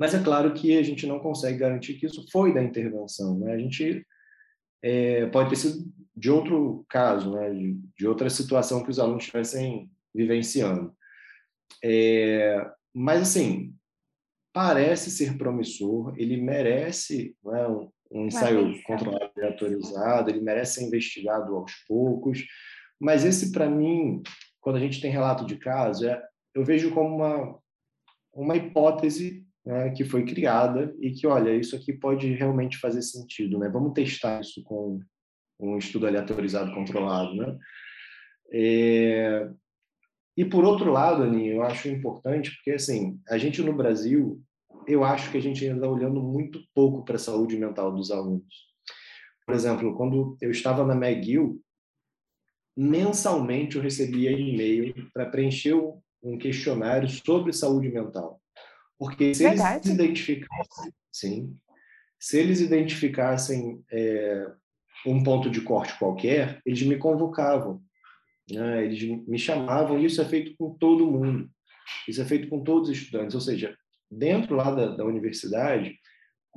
mas 0.00 0.14
é 0.14 0.22
claro 0.22 0.54
que 0.54 0.78
a 0.78 0.82
gente 0.82 1.06
não 1.06 1.18
consegue 1.18 1.58
garantir 1.58 1.92
que 1.92 2.06
isso 2.06 2.24
foi 2.32 2.54
da 2.54 2.62
intervenção. 2.62 3.38
Né? 3.38 3.52
A 3.52 3.58
gente 3.58 4.02
é, 4.82 5.26
pode 5.26 5.50
ter 5.50 5.56
sido 5.56 5.92
de 6.16 6.30
outro 6.30 6.86
caso, 6.88 7.30
né? 7.34 7.52
de, 7.52 7.78
de 7.98 8.08
outra 8.08 8.30
situação 8.30 8.82
que 8.82 8.88
os 8.88 8.98
alunos 8.98 9.24
estivessem 9.24 9.90
vivenciando. 10.14 10.96
É, 11.84 12.66
mas, 12.94 13.20
assim, 13.20 13.74
parece 14.54 15.10
ser 15.10 15.36
promissor, 15.36 16.14
ele 16.16 16.38
merece 16.38 17.36
né, 17.44 17.68
um, 17.68 17.90
um 18.10 18.26
ensaio 18.26 18.82
controlado 18.84 19.30
e 19.36 19.44
autorizado, 19.44 20.30
ele 20.30 20.40
merece 20.40 20.76
ser 20.76 20.86
investigado 20.86 21.54
aos 21.54 21.74
poucos, 21.86 22.42
mas 22.98 23.22
esse, 23.22 23.52
para 23.52 23.68
mim, 23.68 24.22
quando 24.62 24.76
a 24.76 24.80
gente 24.80 24.98
tem 24.98 25.10
relato 25.10 25.44
de 25.44 25.58
caso, 25.58 26.08
é, 26.08 26.22
eu 26.54 26.64
vejo 26.64 26.90
como 26.94 27.16
uma, 27.16 27.58
uma 28.32 28.56
hipótese 28.56 29.46
né, 29.64 29.90
que 29.90 30.04
foi 30.04 30.24
criada 30.24 30.94
e 31.00 31.10
que, 31.10 31.26
olha, 31.26 31.54
isso 31.54 31.76
aqui 31.76 31.92
pode 31.92 32.32
realmente 32.32 32.78
fazer 32.78 33.02
sentido, 33.02 33.58
né? 33.58 33.68
Vamos 33.68 33.92
testar 33.92 34.40
isso 34.40 34.62
com 34.62 35.00
um 35.58 35.76
estudo 35.76 36.06
aleatorizado 36.06 36.72
controlado, 36.74 37.34
né? 37.34 37.58
É, 38.52 39.48
e 40.36 40.44
por 40.44 40.64
outro 40.64 40.90
lado, 40.90 41.22
Aninha, 41.22 41.52
eu 41.52 41.62
acho 41.62 41.88
importante, 41.88 42.50
porque 42.56 42.72
assim, 42.72 43.20
a 43.28 43.36
gente 43.36 43.62
no 43.62 43.74
Brasil, 43.74 44.42
eu 44.86 45.04
acho 45.04 45.30
que 45.30 45.36
a 45.36 45.42
gente 45.42 45.62
ainda 45.64 45.76
está 45.76 45.88
olhando 45.88 46.22
muito 46.22 46.60
pouco 46.74 47.04
para 47.04 47.16
a 47.16 47.18
saúde 47.18 47.58
mental 47.58 47.92
dos 47.92 48.10
alunos. 48.10 48.70
Por 49.46 49.54
exemplo, 49.54 49.94
quando 49.96 50.36
eu 50.40 50.50
estava 50.50 50.84
na 50.84 50.94
McGill, 50.94 51.60
mensalmente 52.76 53.76
eu 53.76 53.82
recebia 53.82 54.32
e-mail 54.32 55.10
para 55.12 55.26
preencher 55.26 55.74
um 56.22 56.38
questionário 56.38 57.08
sobre 57.08 57.52
saúde 57.52 57.90
mental. 57.90 58.39
Porque 59.00 59.34
se 59.34 59.42
Verdade. 59.42 59.88
eles 59.88 59.98
identificassem, 59.98 60.92
sim, 61.10 61.56
se 62.20 62.38
eles 62.38 62.60
identificassem 62.60 63.82
é, 63.90 64.46
um 65.06 65.22
ponto 65.22 65.50
de 65.50 65.62
corte 65.62 65.98
qualquer, 65.98 66.60
eles 66.64 66.82
me 66.82 66.96
convocavam 66.98 67.82
né? 68.52 68.84
Eles 68.84 69.02
me 69.26 69.38
chamavam, 69.38 69.98
e 69.98 70.04
isso 70.04 70.20
é 70.20 70.24
feito 70.24 70.54
com 70.56 70.74
todo 70.74 71.10
mundo. 71.10 71.48
Isso 72.08 72.20
é 72.20 72.24
feito 72.24 72.48
com 72.48 72.62
todos 72.62 72.88
os 72.88 72.96
estudantes. 72.96 73.34
Ou 73.34 73.40
seja, 73.40 73.76
dentro 74.10 74.56
lá 74.56 74.70
da, 74.70 74.96
da 74.96 75.04
universidade, 75.04 75.98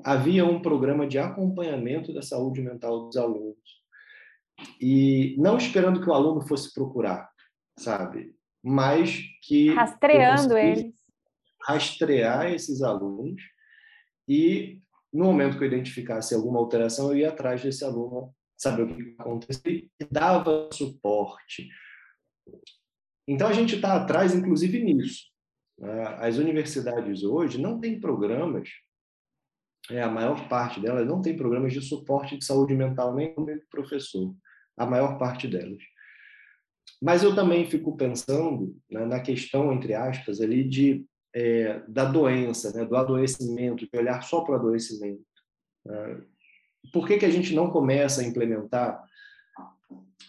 havia 0.03 0.45
um 0.45 0.61
programa 0.61 1.07
de 1.07 1.17
acompanhamento 1.17 2.13
da 2.13 2.21
saúde 2.21 2.61
mental 2.61 3.05
dos 3.05 3.17
alunos. 3.17 3.83
E 4.79 5.35
não 5.37 5.57
esperando 5.57 6.01
que 6.01 6.09
o 6.09 6.13
aluno 6.13 6.41
fosse 6.41 6.73
procurar, 6.73 7.29
sabe? 7.77 8.35
Mas 8.63 9.19
que. 9.41 9.73
Rastreando 9.73 10.57
eles. 10.57 10.93
Rastrear 11.65 12.51
esses 12.51 12.81
alunos 12.81 13.41
e, 14.27 14.79
no 15.11 15.25
momento 15.25 15.57
que 15.57 15.63
eu 15.63 15.67
identificasse 15.67 16.33
alguma 16.33 16.59
alteração, 16.59 17.11
eu 17.11 17.17
ia 17.17 17.29
atrás 17.29 17.61
desse 17.61 17.83
aluno, 17.83 18.33
saber 18.57 18.83
o 18.83 18.95
que 18.95 19.15
aconteceu 19.17 19.71
e 19.71 19.89
dava 20.09 20.69
suporte, 20.71 21.69
então, 23.27 23.47
a 23.47 23.53
gente 23.53 23.75
está 23.75 23.95
atrás, 23.95 24.33
inclusive, 24.35 24.83
nisso. 24.83 25.25
Né? 25.79 26.03
As 26.19 26.37
universidades 26.37 27.23
hoje 27.23 27.59
não 27.59 27.79
têm 27.79 27.99
programas, 27.99 28.69
é, 29.89 30.01
a 30.01 30.09
maior 30.09 30.47
parte 30.49 30.79
delas 30.79 31.07
não 31.07 31.21
tem 31.21 31.35
programas 31.35 31.73
de 31.73 31.81
suporte 31.81 32.37
de 32.37 32.45
saúde 32.45 32.73
mental 32.75 33.13
nem 33.15 33.33
do 33.33 33.45
professor, 33.69 34.33
a 34.77 34.85
maior 34.85 35.17
parte 35.17 35.47
delas. 35.47 35.81
Mas 37.01 37.23
eu 37.23 37.33
também 37.33 37.69
fico 37.69 37.95
pensando 37.95 38.77
né, 38.89 39.05
na 39.05 39.19
questão, 39.19 39.71
entre 39.73 39.93
aspas, 39.93 40.41
ali 40.41 40.67
de, 40.67 41.05
é, 41.35 41.81
da 41.87 42.05
doença, 42.05 42.71
né, 42.73 42.85
do 42.85 42.95
adoecimento, 42.95 43.87
de 43.91 43.97
olhar 43.97 44.21
só 44.21 44.41
para 44.41 44.53
o 44.53 44.55
adoecimento. 44.55 45.23
Né? 45.85 46.21
Por 46.91 47.07
que, 47.07 47.17
que 47.17 47.25
a 47.25 47.31
gente 47.31 47.55
não 47.55 47.69
começa 47.69 48.21
a 48.21 48.25
implementar 48.25 49.03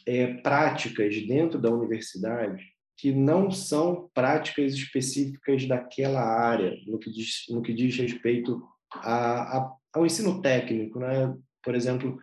é, 0.07 0.35
práticas 0.35 1.15
dentro 1.27 1.59
da 1.59 1.71
universidade 1.71 2.75
que 2.97 3.13
não 3.13 3.51
são 3.51 4.09
práticas 4.15 4.73
específicas 4.73 5.67
daquela 5.67 6.23
área, 6.23 6.77
no 6.87 6.99
que 6.99 7.11
diz, 7.11 7.45
no 7.51 7.61
que 7.61 7.73
diz 7.73 7.97
respeito 7.97 8.63
a, 8.93 9.59
a, 9.59 9.73
ao 9.93 10.07
ensino 10.07 10.41
técnico. 10.41 11.01
Né? 11.01 11.35
Por 11.63 11.75
exemplo, 11.75 12.19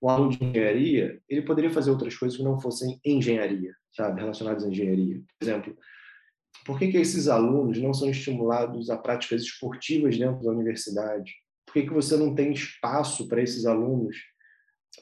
o 0.00 0.08
aluno 0.08 0.30
de 0.30 0.42
engenharia, 0.42 1.20
ele 1.28 1.42
poderia 1.42 1.70
fazer 1.70 1.90
outras 1.90 2.16
coisas 2.16 2.36
que 2.36 2.44
não 2.44 2.58
fossem 2.58 2.98
engenharia, 3.04 3.74
sabe, 3.94 4.20
relacionadas 4.20 4.64
à 4.64 4.68
engenharia. 4.68 5.20
Por 5.38 5.44
exemplo, 5.46 5.76
por 6.64 6.78
que, 6.78 6.88
que 6.88 6.96
esses 6.96 7.28
alunos 7.28 7.78
não 7.80 7.92
são 7.92 8.10
estimulados 8.10 8.90
a 8.90 8.96
práticas 8.96 9.42
esportivas 9.42 10.18
dentro 10.18 10.42
da 10.42 10.50
universidade? 10.50 11.32
Por 11.64 11.74
que, 11.74 11.82
que 11.82 11.92
você 11.92 12.16
não 12.16 12.34
tem 12.34 12.52
espaço 12.52 13.28
para 13.28 13.42
esses 13.42 13.66
alunos 13.66 14.16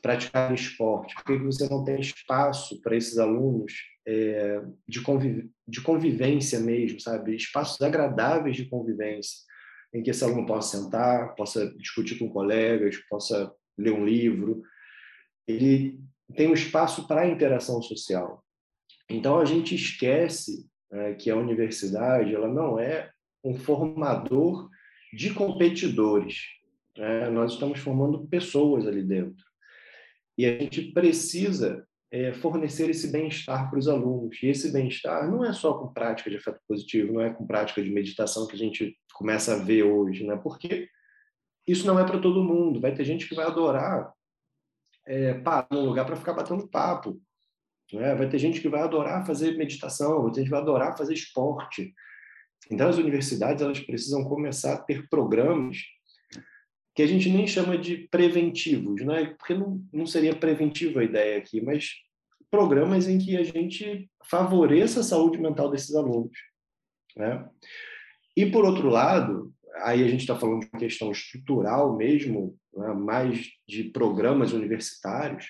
praticar 0.03 0.53
esporte? 0.53 1.15
Por 1.15 1.25
que 1.25 1.39
você 1.39 1.69
não 1.69 1.85
tem 1.85 2.01
espaço 2.01 2.81
para 2.83 2.97
esses 2.97 3.19
alunos 3.19 3.73
é, 4.07 4.63
de, 4.87 5.01
conviv 5.01 5.51
de 5.67 5.81
convivência 5.81 6.61
mesmo, 6.61 7.01
sabe? 7.01 7.37
Espaços 7.37 7.81
agradáveis 7.81 8.57
de 8.57 8.67
convivência, 8.67 9.39
em 9.93 10.03
que 10.03 10.11
esse 10.11 10.25
aluno 10.25 10.47
possa 10.47 10.79
sentar, 10.79 11.35
possa 11.35 11.73
discutir 11.77 12.19
com 12.19 12.29
colegas, 12.29 12.97
possa 13.09 13.53
ler 13.79 13.93
um 13.93 14.05
livro. 14.05 14.63
Ele 15.47 16.01
tem 16.37 16.49
um 16.49 16.55
espaço 16.55 17.07
para 17.07 17.23
a 17.23 17.29
interação 17.29 17.81
social. 17.83 18.45
Então, 19.09 19.39
a 19.39 19.45
gente 19.45 19.75
esquece 19.75 20.67
é, 20.95 21.15
que 21.15 21.31
a 21.31 21.37
universidade 21.37 22.35
ela 22.35 22.49
não 22.49 22.79
é 22.79 23.11
um 23.45 23.55
formador 23.55 24.71
de 25.13 25.35
competidores. 25.35 26.47
Né? 26.97 27.29
Nós 27.31 27.53
estamos 27.53 27.81
formando 27.81 28.27
pessoas 28.27 28.87
ali 28.87 29.03
dentro. 29.03 29.45
E 30.39 30.47
a 30.47 30.59
gente 30.59 30.93
precisa 30.93 31.87
é, 32.11 32.33
fornecer 32.33 32.89
esse 32.89 33.11
bem-estar 33.11 33.69
para 33.69 33.79
os 33.79 33.89
alunos. 33.89 34.43
E 34.43 34.47
esse 34.47 34.73
bem-estar 34.73 35.31
não 35.31 35.45
é 35.45 35.53
só 35.53 35.75
com 35.75 35.93
prática 35.93 36.31
de 36.31 36.37
afeto 36.37 36.61
positivo, 36.67 37.13
não 37.13 37.21
é 37.21 37.31
com 37.31 37.47
prática 37.47 37.83
de 37.83 37.91
meditação 37.91 38.47
que 38.47 38.55
a 38.55 38.59
gente 38.59 38.97
começa 39.13 39.55
a 39.55 39.59
ver 39.59 39.83
hoje, 39.83 40.25
né? 40.25 40.37
porque 40.37 40.89
isso 41.67 41.87
não 41.87 41.99
é 41.99 42.05
para 42.05 42.21
todo 42.21 42.45
mundo. 42.45 42.81
Vai 42.81 42.95
ter 42.95 43.05
gente 43.05 43.29
que 43.29 43.35
vai 43.35 43.47
adorar 43.47 44.13
é, 45.07 45.35
parar 45.35 45.67
num 45.71 45.85
lugar 45.85 46.07
para 46.07 46.17
ficar 46.17 46.33
batendo 46.33 46.69
papo. 46.69 47.21
Né? 47.95 48.15
Vai 48.15 48.29
ter 48.29 48.39
gente 48.39 48.61
que 48.61 48.69
vai 48.69 48.83
adorar 48.83 49.27
fazer 49.27 49.57
meditação, 49.57 50.23
vai 50.23 50.33
ter 50.33 50.41
gente 50.41 50.47
que 50.47 50.51
vai 50.51 50.61
adorar 50.61 50.97
fazer 50.97 51.15
esporte. 51.15 51.95
Então, 52.71 52.89
as 52.89 52.99
universidades 52.99 53.63
elas 53.63 53.81
precisam 53.81 54.25
começar 54.25 54.75
a 54.75 54.81
ter 54.81 55.09
programas 55.09 55.79
que 56.95 57.03
a 57.03 57.07
gente 57.07 57.29
nem 57.29 57.47
chama 57.47 57.77
de 57.77 58.09
preventivos, 58.09 59.05
né? 59.05 59.35
porque 59.37 59.55
não, 59.55 59.85
não 59.93 60.07
seria 60.07 60.35
preventiva 60.35 61.01
a 61.01 61.05
ideia 61.05 61.39
aqui, 61.39 61.61
mas 61.61 61.93
programas 62.51 63.09
em 63.09 63.19
que 63.19 63.37
a 63.37 63.43
gente 63.43 64.09
favoreça 64.25 65.01
a 65.01 65.05
saúde 65.05 65.39
mental 65.39 65.71
desses 65.71 65.95
alunos. 65.95 66.37
Né? 67.17 67.49
E, 68.37 68.47
por 68.47 68.65
outro 68.65 68.89
lado, 68.89 69.53
aí 69.83 70.05
a 70.05 70.09
gente 70.09 70.21
está 70.21 70.37
falando 70.37 70.61
de 70.61 70.69
uma 70.73 70.79
questão 70.79 71.11
estrutural 71.11 71.97
mesmo, 71.97 72.57
né, 72.75 72.93
mais 72.95 73.51
de 73.67 73.85
programas 73.85 74.53
universitários, 74.53 75.49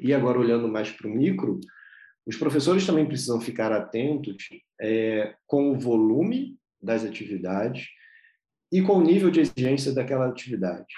e 0.00 0.14
agora 0.14 0.38
olhando 0.38 0.68
mais 0.68 0.90
para 0.90 1.08
o 1.08 1.14
micro, 1.14 1.60
os 2.26 2.36
professores 2.36 2.86
também 2.86 3.06
precisam 3.06 3.40
ficar 3.40 3.72
atentos 3.72 4.48
é, 4.80 5.34
com 5.46 5.70
o 5.70 5.78
volume 5.78 6.58
das 6.80 7.04
atividades 7.04 7.88
e 8.70 8.82
com 8.82 8.98
o 8.98 9.02
nível 9.02 9.30
de 9.30 9.40
exigência 9.40 9.94
daquela 9.94 10.28
atividade. 10.28 10.92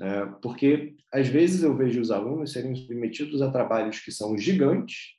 É, 0.00 0.26
porque, 0.42 0.96
às 1.12 1.28
vezes, 1.28 1.62
eu 1.62 1.74
vejo 1.76 2.00
os 2.00 2.10
alunos 2.10 2.52
serem 2.52 2.74
submetidos 2.74 3.40
a 3.40 3.50
trabalhos 3.50 4.00
que 4.00 4.12
são 4.12 4.36
gigantes, 4.36 5.14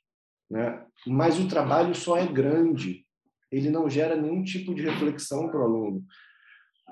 né? 0.50 0.84
mas 1.06 1.38
o 1.38 1.48
trabalho 1.48 1.94
só 1.94 2.16
é 2.16 2.26
grande, 2.26 3.04
ele 3.50 3.70
não 3.70 3.88
gera 3.88 4.14
nenhum 4.14 4.44
tipo 4.44 4.74
de 4.74 4.82
reflexão 4.82 5.48
para 5.48 5.60
o 5.60 5.64
aluno. 5.64 6.04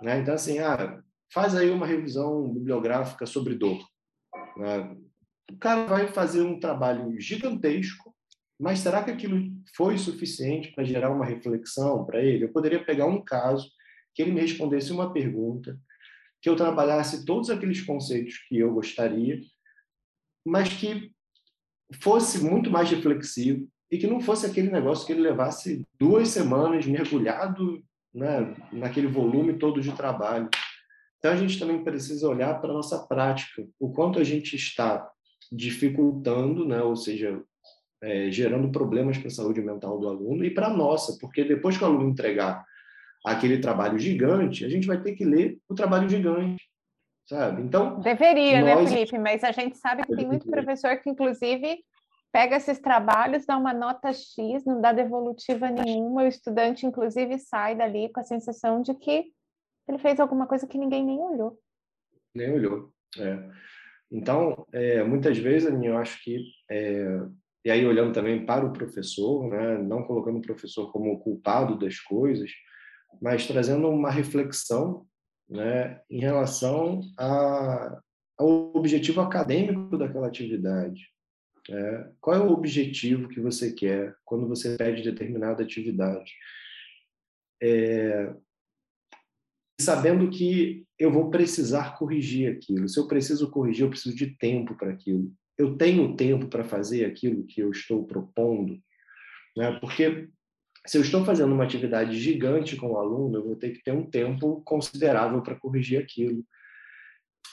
Né? 0.03 0.21
Então, 0.21 0.35
assim, 0.35 0.59
ah, 0.59 1.01
faz 1.33 1.55
aí 1.55 1.71
uma 1.71 1.87
revisão 1.87 2.53
bibliográfica 2.53 3.27
sobre 3.27 3.55
dor. 3.55 3.79
Né? 4.57 4.97
O 5.51 5.57
cara 5.59 5.87
vai 5.87 6.09
fazer 6.09 6.43
um 6.43 6.59
trabalho 6.59 7.19
gigantesco, 7.21 8.15
mas 8.59 8.81
será 8.81 9.05
que 9.05 9.11
aquilo 9.11 9.53
foi 9.77 9.99
suficiente 9.99 10.73
para 10.73 10.85
gerar 10.85 11.11
uma 11.11 11.25
reflexão 11.25 12.05
para 12.05 12.23
ele? 12.23 12.45
Eu 12.45 12.53
poderia 12.53 12.83
pegar 12.85 13.07
um 13.07 13.23
caso 13.23 13.71
que 14.15 14.23
ele 14.23 14.33
me 14.33 14.41
respondesse 14.41 14.93
uma 14.93 15.13
pergunta, 15.13 15.79
que 16.41 16.49
eu 16.49 16.57
trabalhasse 16.57 17.25
todos 17.25 17.51
aqueles 17.51 17.83
conceitos 17.83 18.39
que 18.49 18.59
eu 18.59 18.73
gostaria, 18.73 19.41
mas 20.45 20.73
que 20.73 21.13
fosse 22.01 22.43
muito 22.43 22.71
mais 22.71 22.91
reflexivo 22.91 23.69
e 23.91 23.99
que 23.99 24.07
não 24.07 24.21
fosse 24.21 24.47
aquele 24.47 24.71
negócio 24.71 25.07
que 25.07 25.13
ele 25.13 25.21
levasse 25.21 25.85
duas 25.99 26.29
semanas 26.29 26.87
mergulhado 26.87 27.85
né, 28.13 28.55
naquele 28.73 29.07
volume 29.07 29.59
todo 29.59 29.81
de 29.81 29.93
trabalho. 29.93 30.49
Então 31.19 31.33
a 31.33 31.37
gente 31.37 31.59
também 31.59 31.85
precisa 31.85 32.29
olhar 32.29 32.61
para 32.61 32.71
a 32.71 32.75
nossa 32.75 33.07
prática, 33.07 33.67
o 33.79 33.93
quanto 33.93 34.19
a 34.19 34.25
gente 34.25 34.57
está 34.57 35.09
dificultando, 35.53 36.67
né, 36.67 36.83
ou 36.83 36.97
seja, 36.97 37.43
é, 38.03 38.31
gerando 38.31 38.71
problemas 38.71 39.19
para 39.19 39.29
a 39.29 39.31
saúde 39.31 39.61
mental 39.61 39.99
do 39.99 40.09
aluno 40.09 40.45
e 40.45 40.51
para 40.51 40.67
a 40.67 40.77
nossa, 40.77 41.17
porque 41.21 41.45
depois 41.45 41.77
que 41.77 41.85
o 41.85 41.87
aluno 41.87 42.09
entregar 42.09 42.65
aquele 43.25 43.59
trabalho 43.59 43.99
gigante, 43.99 44.65
a 44.65 44.69
gente 44.69 44.87
vai 44.87 45.01
ter 45.01 45.15
que 45.15 45.25
ler 45.25 45.59
o 45.69 45.75
trabalho 45.75 46.09
gigante, 46.09 46.63
sabe? 47.29 47.63
Então 47.63 48.01
deveria, 48.01 48.63
né, 48.63 48.75
nós... 48.75 48.91
né, 48.91 48.97
Felipe? 48.97 49.19
Mas 49.19 49.43
a 49.43 49.53
gente 49.53 49.77
sabe 49.77 50.05
que 50.05 50.15
tem 50.15 50.27
muito 50.27 50.47
professor 50.47 50.97
que 50.99 51.11
inclusive 51.11 51.79
pega 52.33 52.57
esses 52.57 52.79
trabalhos, 52.79 53.47
dá 53.47 53.57
uma 53.57 53.73
nota 53.73 54.13
X, 54.13 54.65
não 54.65 54.81
dá 54.81 54.93
devolutiva 54.93 55.71
nenhuma, 55.71 56.23
o 56.25 56.29
estudante 56.29 56.87
inclusive 56.87 57.39
sai 57.39 57.75
dali 57.75 58.11
com 58.11 58.21
a 58.21 58.25
sensação 58.25 58.83
de 58.83 58.95
que 58.95 59.33
ele 59.89 59.99
fez 59.99 60.21
alguma 60.21 60.47
coisa 60.47 60.67
que 60.67 60.79
ninguém 60.79 61.05
nem 61.05 61.19
olhou. 61.19 61.59
Nem 62.35 62.53
olhou, 62.53 62.93
é. 63.19 63.49
Então, 64.11 64.67
é, 64.73 65.03
muitas 65.03 65.37
vezes, 65.39 65.69
eu 65.83 65.97
acho 65.99 66.23
que 66.23 66.45
é, 66.71 67.21
e 67.67 67.71
aí 67.71 67.85
olhando 67.85 68.13
também 68.13 68.47
para 68.47 68.65
o 68.65 68.73
professor, 68.73 69.49
né, 69.49 69.77
não 69.79 70.05
colocando 70.05 70.39
o 70.39 70.43
professor 70.43 70.93
como 70.93 71.19
culpado 71.19 71.77
das 71.77 71.99
coisas, 71.99 72.49
mas 73.21 73.45
trazendo 73.45 73.89
uma 73.89 74.09
reflexão 74.09 75.05
né, 75.51 76.01
em 76.09 76.21
relação 76.21 77.01
a, 77.19 78.01
ao 78.39 78.73
objetivo 78.77 79.21
acadêmico 79.21 79.99
daquela 79.99 80.29
atividade. 80.29 81.09
É, 81.69 82.09
qual 82.21 82.37
é 82.37 82.39
o 82.39 82.53
objetivo 82.53 83.29
que 83.29 83.41
você 83.41 83.73
quer 83.73 84.15
quando 84.25 84.47
você 84.47 84.77
pede 84.77 85.03
determinada 85.03 85.65
atividade? 85.65 86.33
É, 87.61 88.33
sabendo 89.81 90.31
que 90.31 90.85
eu 90.99 91.11
vou 91.11 91.31
precisar 91.31 91.97
corrigir 91.97 92.51
aquilo. 92.51 92.89
Se 92.89 92.99
eu 92.99 93.07
preciso 93.07 93.51
corrigir, 93.51 93.85
eu 93.85 93.91
preciso 93.91 94.17
de 94.17 94.37
tempo 94.37 94.75
para 94.75 94.91
aquilo 94.91 95.31
eu 95.59 95.77
tenho 95.77 96.15
tempo 96.17 96.49
para 96.49 96.65
fazer 96.65 97.05
aquilo 97.05 97.45
que 97.45 97.61
eu 97.61 97.71
estou 97.71 98.05
propondo, 98.05 98.79
né? 99.57 99.73
Porque 99.81 100.29
se 100.87 100.99
eu 100.99 101.03
estou 101.03 101.25
fazendo 101.25 101.53
uma 101.53 101.65
atividade 101.65 102.19
gigante 102.19 102.77
com 102.77 102.93
o 102.93 102.99
aluno, 102.99 103.39
eu 103.39 103.45
vou 103.45 103.57
ter 103.57 103.71
que 103.71 103.83
ter 103.83 103.93
um 103.93 104.09
tempo 104.09 104.63
considerável 104.65 105.43
para 105.43 105.59
corrigir 105.59 105.99
aquilo. 105.99 106.45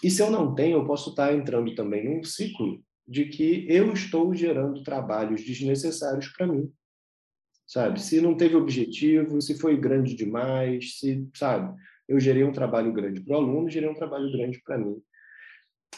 E 0.04 0.12
se 0.12 0.22
eu 0.22 0.30
não 0.30 0.54
tenho, 0.54 0.78
eu 0.78 0.86
posso 0.86 1.12
estar 1.12 1.34
entrando 1.34 1.74
também 1.74 2.04
num 2.04 2.24
ciclo 2.24 2.84
de 3.08 3.26
que 3.26 3.66
eu 3.70 3.94
estou 3.94 4.34
gerando 4.36 4.84
trabalhos 4.84 5.44
desnecessários 5.44 6.28
para 6.28 6.48
mim. 6.48 6.72
Sabe? 7.66 8.02
Se 8.02 8.20
não 8.20 8.36
teve 8.36 8.56
objetivo, 8.56 9.42
se 9.42 9.58
foi 9.58 9.78
grande 9.78 10.14
demais, 10.14 11.00
se, 11.00 11.28
sabe? 11.34 11.74
Eu 12.08 12.20
gerei 12.20 12.44
um 12.44 12.52
trabalho 12.52 12.92
grande 12.92 13.22
para 13.22 13.34
o 13.34 13.38
aluno, 13.38 13.70
gerei 13.70 13.90
um 13.90 13.96
trabalho 13.96 14.32
grande 14.32 14.62
para 14.64 14.78
mim. 14.78 15.02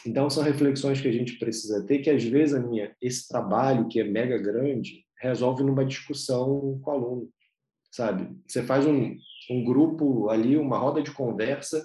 Então, 0.04 0.28
são 0.28 0.42
reflexões 0.42 1.00
que 1.00 1.08
a 1.08 1.12
gente 1.12 1.38
precisa 1.38 1.84
ter, 1.84 1.98
que 1.98 2.10
às 2.10 2.22
vezes 2.22 2.54
a 2.54 2.60
minha, 2.60 2.94
esse 3.00 3.26
trabalho, 3.26 3.88
que 3.88 4.00
é 4.00 4.04
mega 4.04 4.38
grande, 4.38 5.04
resolve 5.18 5.64
numa 5.64 5.84
discussão 5.84 6.78
com 6.82 6.90
o 6.90 6.94
aluno, 6.94 7.30
sabe? 7.90 8.36
Você 8.46 8.62
faz 8.62 8.86
um, 8.86 9.16
um 9.50 9.64
grupo 9.64 10.28
ali, 10.28 10.56
uma 10.56 10.78
roda 10.78 11.02
de 11.02 11.10
conversa, 11.10 11.82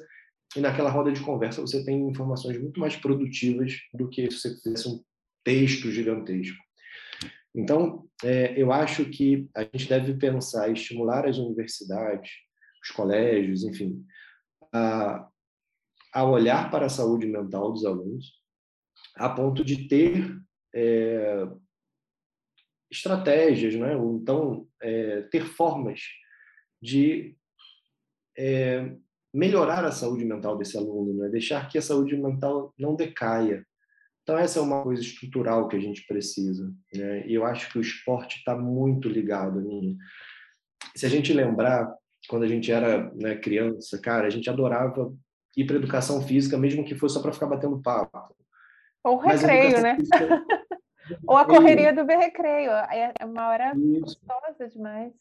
e 0.55 0.59
naquela 0.59 0.89
roda 0.89 1.11
de 1.11 1.21
conversa 1.21 1.61
você 1.61 1.83
tem 1.83 2.09
informações 2.09 2.59
muito 2.59 2.79
mais 2.79 2.95
produtivas 2.95 3.79
do 3.93 4.09
que 4.09 4.29
se 4.29 4.37
você 4.37 4.61
fizesse 4.61 4.89
um 4.89 5.01
texto 5.43 5.89
gigantesco. 5.89 6.57
Então, 7.55 8.05
é, 8.23 8.53
eu 8.61 8.71
acho 8.71 9.05
que 9.05 9.49
a 9.55 9.63
gente 9.63 9.87
deve 9.87 10.13
pensar 10.15 10.71
estimular 10.71 11.25
as 11.25 11.37
universidades, 11.37 12.31
os 12.83 12.89
colégios, 12.89 13.63
enfim, 13.63 14.05
a, 14.73 15.27
a 16.13 16.23
olhar 16.23 16.69
para 16.71 16.85
a 16.85 16.89
saúde 16.89 17.27
mental 17.27 17.71
dos 17.71 17.85
alunos, 17.85 18.33
a 19.15 19.29
ponto 19.29 19.63
de 19.63 19.87
ter 19.87 20.37
é, 20.73 21.47
estratégias, 22.89 23.75
né? 23.75 23.95
ou 23.95 24.17
então 24.17 24.67
é, 24.81 25.21
ter 25.23 25.45
formas 25.45 26.01
de 26.81 27.35
é, 28.37 28.95
melhorar 29.33 29.85
a 29.85 29.91
saúde 29.91 30.25
mental 30.25 30.57
desse 30.57 30.77
aluno, 30.77 31.13
né? 31.13 31.29
deixar 31.29 31.69
que 31.69 31.77
a 31.77 31.81
saúde 31.81 32.17
mental 32.17 32.73
não 32.77 32.95
decaia. 32.95 33.65
Então, 34.23 34.37
essa 34.37 34.59
é 34.59 34.61
uma 34.61 34.83
coisa 34.83 35.01
estrutural 35.01 35.67
que 35.67 35.75
a 35.75 35.79
gente 35.79 36.05
precisa. 36.05 36.71
Né? 36.93 37.27
E 37.27 37.33
eu 37.33 37.43
acho 37.43 37.71
que 37.71 37.79
o 37.79 37.81
esporte 37.81 38.37
está 38.37 38.55
muito 38.55 39.09
ligado 39.09 39.59
a 39.59 39.61
mim. 39.61 39.97
Se 40.95 41.05
a 41.05 41.09
gente 41.09 41.33
lembrar, 41.33 41.91
quando 42.27 42.43
a 42.43 42.47
gente 42.47 42.71
era 42.71 43.11
né, 43.15 43.35
criança, 43.35 43.99
cara, 43.99 44.27
a 44.27 44.29
gente 44.29 44.49
adorava 44.49 45.13
ir 45.55 45.65
para 45.65 45.75
educação 45.75 46.21
física, 46.21 46.57
mesmo 46.57 46.85
que 46.85 46.95
fosse 46.95 47.15
só 47.15 47.21
para 47.21 47.33
ficar 47.33 47.47
batendo 47.47 47.81
papo. 47.81 48.35
Ou 49.03 49.17
recreio, 49.17 49.81
né? 49.81 49.95
Física... 49.95 50.45
Ou 51.27 51.35
a 51.35 51.45
correria 51.45 51.91
do 51.93 52.05
recreio. 52.05 52.71
É, 52.71 53.13
é 53.19 53.25
uma 53.25 53.49
hora 53.49 53.73
Isso. 53.75 54.01
gostosa 54.01 54.69
demais. 54.69 55.13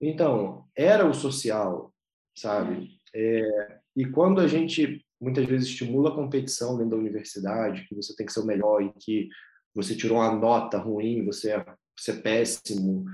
Então, 0.00 0.66
era 0.76 1.06
o 1.06 1.14
social, 1.14 1.92
sabe? 2.36 2.90
É, 3.14 3.78
e 3.96 4.06
quando 4.06 4.40
a 4.40 4.48
gente 4.48 5.04
muitas 5.20 5.44
vezes 5.44 5.68
estimula 5.68 6.10
a 6.10 6.14
competição 6.14 6.76
dentro 6.76 6.92
da 6.92 6.96
universidade, 6.96 7.86
que 7.88 7.94
você 7.94 8.14
tem 8.14 8.24
que 8.24 8.32
ser 8.32 8.40
o 8.40 8.46
melhor 8.46 8.82
e 8.82 8.92
que 8.92 9.28
você 9.74 9.96
tirou 9.96 10.18
uma 10.18 10.32
nota 10.32 10.78
ruim, 10.78 11.24
você 11.24 11.52
é, 11.52 11.64
você 11.96 12.12
é 12.12 12.20
péssimo, 12.20 13.04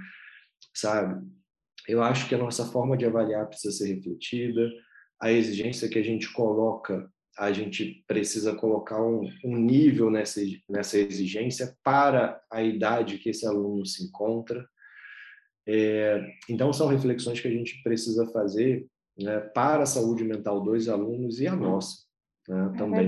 sabe? 0.75 1.27
Eu 1.89 2.03
acho 2.03 2.29
que 2.29 2.35
a 2.35 2.39
nossa 2.39 2.65
forma 2.65 2.97
de 2.97 3.05
avaliar 3.05 3.47
precisa 3.47 3.77
ser 3.77 3.95
refletida, 3.95 4.71
a 5.21 5.31
exigência 5.31 5.89
que 5.89 5.99
a 5.99 6.03
gente 6.03 6.33
coloca, 6.33 7.11
a 7.39 7.53
gente 7.53 8.05
precisa 8.07 8.55
colocar 8.55 9.03
um, 9.03 9.29
um 9.45 9.57
nível 9.57 10.11
nessa, 10.11 10.41
nessa 10.69 10.99
exigência 10.99 11.77
para 11.83 12.41
a 12.51 12.63
idade 12.63 13.19
que 13.19 13.31
esse 13.31 13.47
aluno 13.47 13.85
se 13.85 14.05
encontra. 14.05 14.67
É, 15.67 16.23
então, 16.49 16.73
são 16.73 16.89
reflexões 16.89 17.41
que 17.41 17.49
a 17.49 17.51
gente 17.51 17.83
precisa 17.83 18.27
fazer 18.33 18.87
né, 19.19 19.41
para 19.41 19.83
a 19.85 19.87
saúde 19.87 20.25
mental 20.25 20.63
dos 20.63 20.89
alunos 20.89 21.41
e 21.41 21.47
a 21.47 21.57
nossa 21.57 22.05
né, 22.49 22.71
é 22.73 22.79
também. 22.79 23.07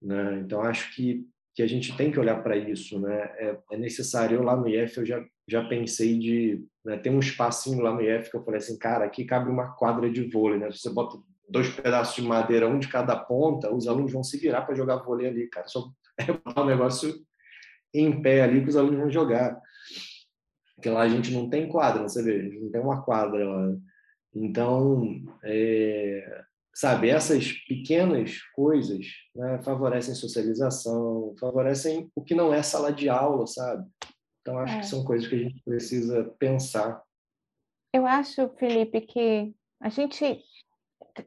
Né? 0.00 0.40
Então, 0.40 0.62
acho 0.62 0.94
que, 0.94 1.26
que 1.56 1.62
a 1.62 1.66
gente 1.66 1.96
tem 1.96 2.12
que 2.12 2.20
olhar 2.20 2.40
para 2.42 2.56
isso. 2.56 3.00
Né? 3.00 3.30
É, 3.38 3.58
é, 3.72 3.76
necessário. 3.76 4.36
Eu 4.36 4.42
lá 4.44 4.54
no 4.54 4.68
IF, 4.68 4.98
eu 4.98 5.06
já, 5.06 5.24
já 5.48 5.64
pensei 5.64 6.18
de 6.18 6.64
né? 6.86 6.96
Tem 6.96 7.12
um 7.12 7.18
espacinho 7.18 7.82
lá 7.82 7.92
no 7.92 8.00
IF 8.00 8.30
que 8.30 8.36
eu 8.36 8.44
falei 8.44 8.58
assim, 8.58 8.78
cara, 8.78 9.04
aqui 9.04 9.24
cabe 9.24 9.50
uma 9.50 9.72
quadra 9.72 10.08
de 10.08 10.22
vôlei, 10.30 10.60
né? 10.60 10.70
Você 10.70 10.88
bota 10.88 11.18
dois 11.48 11.68
pedaços 11.68 12.14
de 12.14 12.22
madeira, 12.22 12.68
um 12.68 12.78
de 12.78 12.86
cada 12.86 13.16
ponta, 13.16 13.74
os 13.74 13.88
alunos 13.88 14.12
vão 14.12 14.22
se 14.22 14.38
virar 14.38 14.62
para 14.62 14.76
jogar 14.76 15.02
vôlei 15.02 15.26
ali, 15.26 15.48
cara. 15.48 15.66
Só 15.66 15.90
é 16.16 16.60
um 16.60 16.64
negócio 16.64 17.12
em 17.92 18.22
pé 18.22 18.42
ali 18.42 18.62
que 18.62 18.68
os 18.68 18.76
alunos 18.76 19.00
vão 19.00 19.10
jogar. 19.10 19.60
Porque 20.76 20.88
lá 20.88 21.00
a 21.02 21.08
gente 21.08 21.32
não 21.32 21.50
tem 21.50 21.68
quadra, 21.68 22.04
você 22.04 22.22
vê, 22.22 22.36
a 22.36 22.42
gente 22.42 22.60
não 22.60 22.70
tem 22.70 22.80
uma 22.80 23.02
quadra 23.02 23.44
lá. 23.44 23.74
Então, 24.32 25.24
é, 25.42 26.44
sabe, 26.76 27.08
essas 27.08 27.52
pequenas 27.66 28.42
coisas 28.54 29.06
né, 29.34 29.58
favorecem 29.62 30.14
socialização, 30.14 31.34
favorecem 31.40 32.10
o 32.14 32.22
que 32.22 32.34
não 32.34 32.52
é 32.52 32.62
sala 32.62 32.92
de 32.92 33.08
aula, 33.08 33.46
sabe? 33.46 33.88
Então, 34.42 34.58
acho 34.58 34.74
é. 34.74 34.80
que 34.80 34.86
são 34.86 35.02
coisas 35.02 35.26
que 35.26 35.34
a 35.34 35.38
gente 35.38 35.62
precisa 35.64 36.24
pensar. 36.38 37.02
Eu 37.94 38.06
acho, 38.06 38.50
Felipe, 38.58 39.00
que 39.00 39.54
a 39.80 39.88
gente 39.88 40.44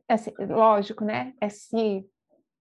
assim, 0.08 0.32
lógico, 0.38 1.04
né? 1.04 1.34
Esse 1.41 2.08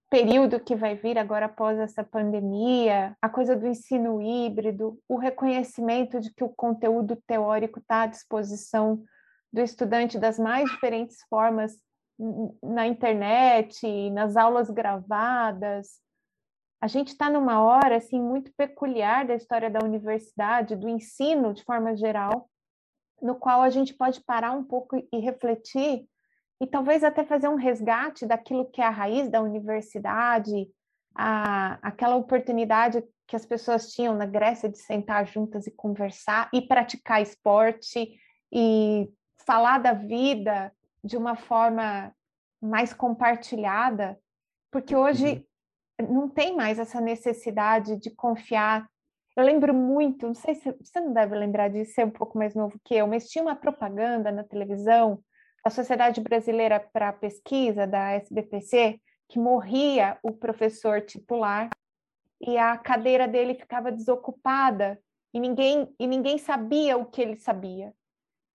período 0.09 0.59
que 0.59 0.75
vai 0.75 0.95
vir 0.95 1.19
agora 1.19 1.45
após 1.45 1.77
essa 1.77 2.03
pandemia, 2.03 3.15
a 3.21 3.29
coisa 3.29 3.55
do 3.55 3.67
ensino 3.67 4.19
híbrido, 4.19 4.99
o 5.07 5.15
reconhecimento 5.15 6.19
de 6.19 6.33
que 6.33 6.43
o 6.43 6.49
conteúdo 6.49 7.15
teórico 7.27 7.77
está 7.77 8.01
à 8.01 8.07
disposição 8.07 9.03
do 9.53 9.61
estudante 9.61 10.17
das 10.17 10.39
mais 10.39 10.67
diferentes 10.71 11.17
formas 11.29 11.77
na 12.61 12.85
internet, 12.85 14.09
nas 14.09 14.35
aulas 14.35 14.69
gravadas. 14.69 15.99
A 16.81 16.87
gente 16.87 17.09
está 17.09 17.29
numa 17.29 17.61
hora 17.61 17.97
assim 17.97 18.21
muito 18.21 18.51
peculiar 18.55 19.25
da 19.25 19.35
história 19.35 19.69
da 19.69 19.83
universidade, 19.83 20.75
do 20.75 20.89
ensino 20.89 21.53
de 21.53 21.63
forma 21.63 21.95
geral, 21.95 22.49
no 23.21 23.35
qual 23.35 23.61
a 23.61 23.69
gente 23.69 23.93
pode 23.93 24.21
parar 24.21 24.51
um 24.51 24.63
pouco 24.63 24.95
e 25.11 25.19
refletir 25.19 26.07
e 26.61 26.67
talvez 26.67 27.03
até 27.03 27.23
fazer 27.23 27.47
um 27.47 27.55
resgate 27.55 28.25
daquilo 28.25 28.69
que 28.69 28.81
é 28.81 28.85
a 28.85 28.89
raiz 28.89 29.29
da 29.29 29.41
universidade, 29.41 30.69
a, 31.15 31.79
aquela 31.81 32.15
oportunidade 32.15 33.03
que 33.27 33.35
as 33.35 33.45
pessoas 33.45 33.91
tinham 33.93 34.15
na 34.15 34.25
Grécia 34.25 34.67
de 34.67 34.77
sentar 34.77 35.25
juntas 35.25 35.67
e 35.67 35.71
conversar 35.71 36.49
e 36.53 36.61
praticar 36.61 37.21
esporte 37.21 38.19
e 38.51 39.09
falar 39.45 39.77
da 39.79 39.93
vida 39.93 40.71
de 41.03 41.17
uma 41.17 41.35
forma 41.35 42.13
mais 42.61 42.93
compartilhada, 42.93 44.19
porque 44.71 44.95
hoje 44.95 45.45
uhum. 45.99 46.13
não 46.13 46.29
tem 46.29 46.55
mais 46.55 46.77
essa 46.77 46.99
necessidade 46.99 47.97
de 47.97 48.09
confiar. 48.11 48.87
Eu 49.35 49.43
lembro 49.43 49.73
muito, 49.73 50.27
não 50.27 50.33
sei 50.33 50.55
se 50.55 50.71
você 50.71 50.99
não 50.99 51.13
deve 51.13 51.35
lembrar 51.35 51.69
disso, 51.69 51.93
ser 51.93 52.01
é 52.01 52.05
um 52.05 52.11
pouco 52.11 52.37
mais 52.37 52.53
novo 52.53 52.79
que 52.83 52.95
eu, 52.95 53.07
mas 53.07 53.29
tinha 53.29 53.43
uma 53.43 53.55
propaganda 53.55 54.31
na 54.31 54.43
televisão 54.43 55.23
a 55.63 55.69
Sociedade 55.69 56.21
Brasileira 56.21 56.79
para 56.79 57.09
a 57.09 57.13
Pesquisa, 57.13 57.85
da 57.85 58.11
SBPC, 58.13 58.99
que 59.27 59.37
morria 59.37 60.17
o 60.23 60.31
professor 60.31 61.01
titular 61.01 61.69
e 62.41 62.57
a 62.57 62.77
cadeira 62.77 63.27
dele 63.27 63.53
ficava 63.53 63.91
desocupada 63.91 64.99
e 65.33 65.39
ninguém, 65.39 65.93
e 65.99 66.07
ninguém 66.07 66.37
sabia 66.37 66.97
o 66.97 67.05
que 67.05 67.21
ele 67.21 67.35
sabia. 67.35 67.93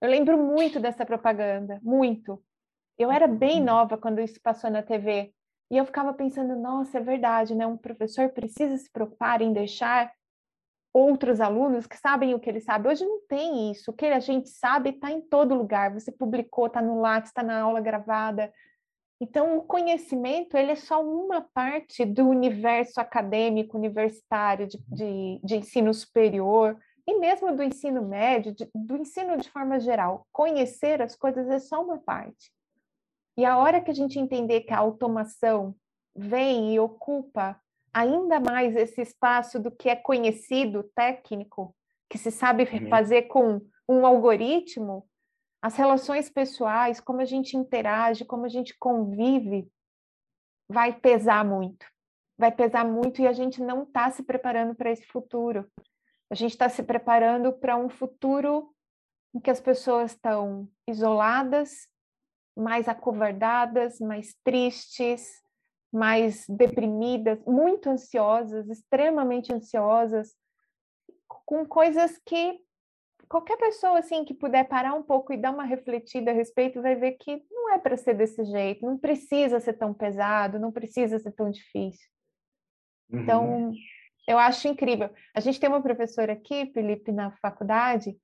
Eu 0.05 0.11
lembro 0.11 0.37
muito 0.37 0.79
dessa 0.79 1.07
propaganda, 1.07 1.81
muito. 1.83 2.39
Eu 2.99 3.11
era 3.11 3.27
bem 3.27 3.61
uhum. 3.61 3.65
nova 3.65 3.97
quando 3.97 4.21
isso 4.21 4.39
passou 4.39 4.71
na 4.71 4.83
TV 4.83 5.33
e 5.71 5.79
eu 5.79 5.87
ficava 5.87 6.13
pensando, 6.13 6.55
nossa, 6.55 6.99
é 6.99 7.01
verdade, 7.01 7.55
né? 7.55 7.67
Um 7.67 7.79
professor 7.79 8.29
precisa 8.29 8.77
se 8.77 8.93
preocupar 8.93 9.41
em 9.41 9.55
deixar 9.55 10.13
outros 10.93 11.41
alunos 11.41 11.87
que 11.87 11.97
sabem 11.97 12.35
o 12.35 12.39
que 12.39 12.51
ele 12.51 12.61
sabe. 12.61 12.87
Hoje 12.87 13.03
não 13.03 13.19
tem 13.27 13.71
isso. 13.71 13.93
O 13.93 13.95
que 13.95 14.05
a 14.05 14.21
gente 14.21 14.51
sabe 14.51 14.91
está 14.91 15.11
em 15.11 15.23
todo 15.23 15.55
lugar. 15.55 15.95
Você 15.95 16.13
publicou, 16.13 16.67
está 16.67 16.83
no 16.83 17.01
Lattes, 17.01 17.31
está 17.31 17.43
na 17.43 17.63
aula 17.63 17.81
gravada. 17.81 18.53
Então, 19.19 19.57
o 19.57 19.63
conhecimento 19.63 20.55
ele 20.55 20.73
é 20.73 20.77
só 20.77 21.03
uma 21.03 21.41
parte 21.41 22.05
do 22.05 22.29
universo 22.29 23.01
acadêmico, 23.01 23.79
universitário, 23.79 24.67
de, 24.67 24.77
de, 24.87 25.41
de 25.43 25.57
ensino 25.57 25.95
superior, 25.95 26.79
e 27.07 27.19
mesmo 27.19 27.55
do 27.55 27.63
ensino 27.63 28.03
médio, 28.03 28.55
de, 28.55 28.69
do 28.75 28.97
ensino 28.97 29.37
de 29.37 29.51
forma 29.51 29.79
geral. 29.79 30.27
Conhecer 30.33 31.03
as 31.03 31.15
coisas 31.15 31.49
é 31.49 31.59
só 31.59 31.83
uma 31.83 31.99
parte. 31.99 32.51
E 33.37 33.45
a 33.45 33.59
hora 33.59 33.81
que 33.81 33.91
a 33.91 33.95
gente 33.95 34.19
entender 34.19 34.63
que 34.63 34.73
a 34.73 34.79
automação 34.79 35.75
vem 36.15 36.75
e 36.75 36.81
ocupa 36.81 37.61
ainda 37.93 38.41
mais 38.41 38.75
esse 38.77 39.01
espaço 39.01 39.61
do 39.61 39.71
que 39.71 39.89
é 39.89 39.97
conhecido, 39.97 40.85
técnico, 40.95 41.75
que 42.09 42.19
se 42.19 42.31
sabe 42.31 42.65
uhum. 42.65 42.89
fazer 42.89 43.23
com 43.23 43.61
um 43.89 44.07
algoritmo, 44.07 45.07
as 45.63 45.77
relações 45.77 46.29
pessoais, 46.29 47.01
como 47.01 47.21
a 47.21 47.25
gente 47.25 47.57
interage, 47.57 48.25
como 48.25 48.45
a 48.45 48.49
gente 48.49 48.77
convive, 48.79 49.69
vai 50.69 50.93
pesar 50.93 51.45
muito. 51.45 51.87
Vai 52.37 52.51
pesar 52.51 52.85
muito 52.85 53.23
e 53.23 53.27
a 53.27 53.33
gente 53.33 53.63
não 53.63 53.85
está 53.85 54.11
se 54.11 54.23
preparando 54.23 54.75
para 54.75 54.91
esse 54.91 55.07
futuro. 55.07 55.67
A 56.31 56.35
gente 56.35 56.53
está 56.53 56.69
se 56.69 56.83
preparando 56.83 57.53
para 57.53 57.77
um 57.77 57.89
futuro 57.89 58.75
em 59.35 59.41
que 59.41 59.51
as 59.51 59.61
pessoas 59.61 60.13
estão 60.13 60.69
isoladas, 60.89 61.89
mais 62.57 62.89
acovardadas, 62.89 63.99
mais 63.99 64.35
tristes, 64.45 65.43
mais 65.93 66.45
deprimidas, 66.49 67.39
muito 67.45 67.91
ansiosas, 67.91 68.69
extremamente 68.69 69.53
ansiosas, 69.53 70.35
com 71.27 71.67
coisas 71.67 72.19
que 72.25 72.61
qualquer 73.29 73.57
pessoa 73.57 73.99
assim 73.99 74.25
que 74.25 74.35
puder 74.35 74.65
parar 74.65 74.95
um 74.95 75.03
pouco 75.03 75.33
e 75.33 75.37
dar 75.37 75.53
uma 75.53 75.65
refletida 75.65 76.31
a 76.31 76.35
respeito 76.35 76.83
vai 76.83 76.95
ver 76.95 77.13
que 77.13 77.45
não 77.51 77.73
é 77.73 77.79
para 77.79 77.97
ser 77.97 78.15
desse 78.15 78.45
jeito, 78.45 78.85
não 78.85 78.99
precisa 78.99 79.59
ser 79.61 79.75
tão 79.75 79.93
pesado, 79.93 80.59
não 80.59 80.71
precisa 80.71 81.19
ser 81.19 81.33
tão 81.33 81.51
difícil. 81.51 82.09
Uhum. 83.11 83.75
Eu 84.27 84.39
acho 84.39 84.69
incrível. 84.69 85.11
A 85.35 85.41
gente 85.41 85.61
tem 85.61 85.69
uma 85.69 85.83
professora 85.83 86.33
aqui, 86.33 86.67
Felipe, 86.73 87.13
na 87.13 87.31
faculdade, 87.33 88.17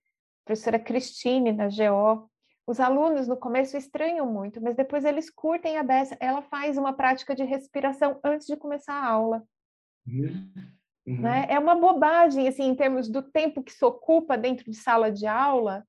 professora 0.44 0.78
Cristine, 0.78 1.52
na 1.52 1.68
GO, 1.68 2.30
os 2.66 2.78
alunos 2.78 3.26
no 3.26 3.36
começo 3.36 3.76
estranham 3.76 4.32
muito, 4.32 4.62
mas 4.62 4.76
depois 4.76 5.04
eles 5.04 5.28
curtem 5.28 5.76
a 5.76 5.82
beça. 5.82 6.16
Ela 6.20 6.40
faz 6.42 6.78
uma 6.78 6.92
prática 6.92 7.34
de 7.34 7.42
respiração 7.42 8.20
antes 8.22 8.46
de 8.46 8.56
começar 8.56 8.94
a 8.94 9.06
aula. 9.06 9.42
Uhum. 10.06 10.52
Né? 11.04 11.46
É 11.48 11.58
uma 11.58 11.74
bobagem, 11.74 12.46
assim, 12.46 12.64
em 12.64 12.74
termos 12.74 13.08
do 13.08 13.22
tempo 13.22 13.62
que 13.62 13.72
se 13.72 13.84
ocupa 13.84 14.38
dentro 14.38 14.70
de 14.70 14.76
sala 14.76 15.10
de 15.10 15.26
aula. 15.26 15.84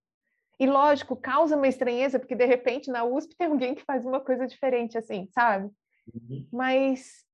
E, 0.59 0.65
lógico, 0.65 1.15
causa 1.15 1.55
uma 1.55 1.67
estranheza, 1.67 2.19
porque, 2.19 2.35
de 2.35 2.45
repente, 2.45 2.89
na 2.89 3.03
USP 3.03 3.35
tem 3.35 3.47
alguém 3.47 3.75
que 3.75 3.83
faz 3.83 4.05
uma 4.05 4.19
coisa 4.19 4.47
diferente, 4.47 4.97
assim, 4.97 5.27
sabe? 5.33 5.69
Uhum. 6.13 6.47
Mas, 6.51 7.25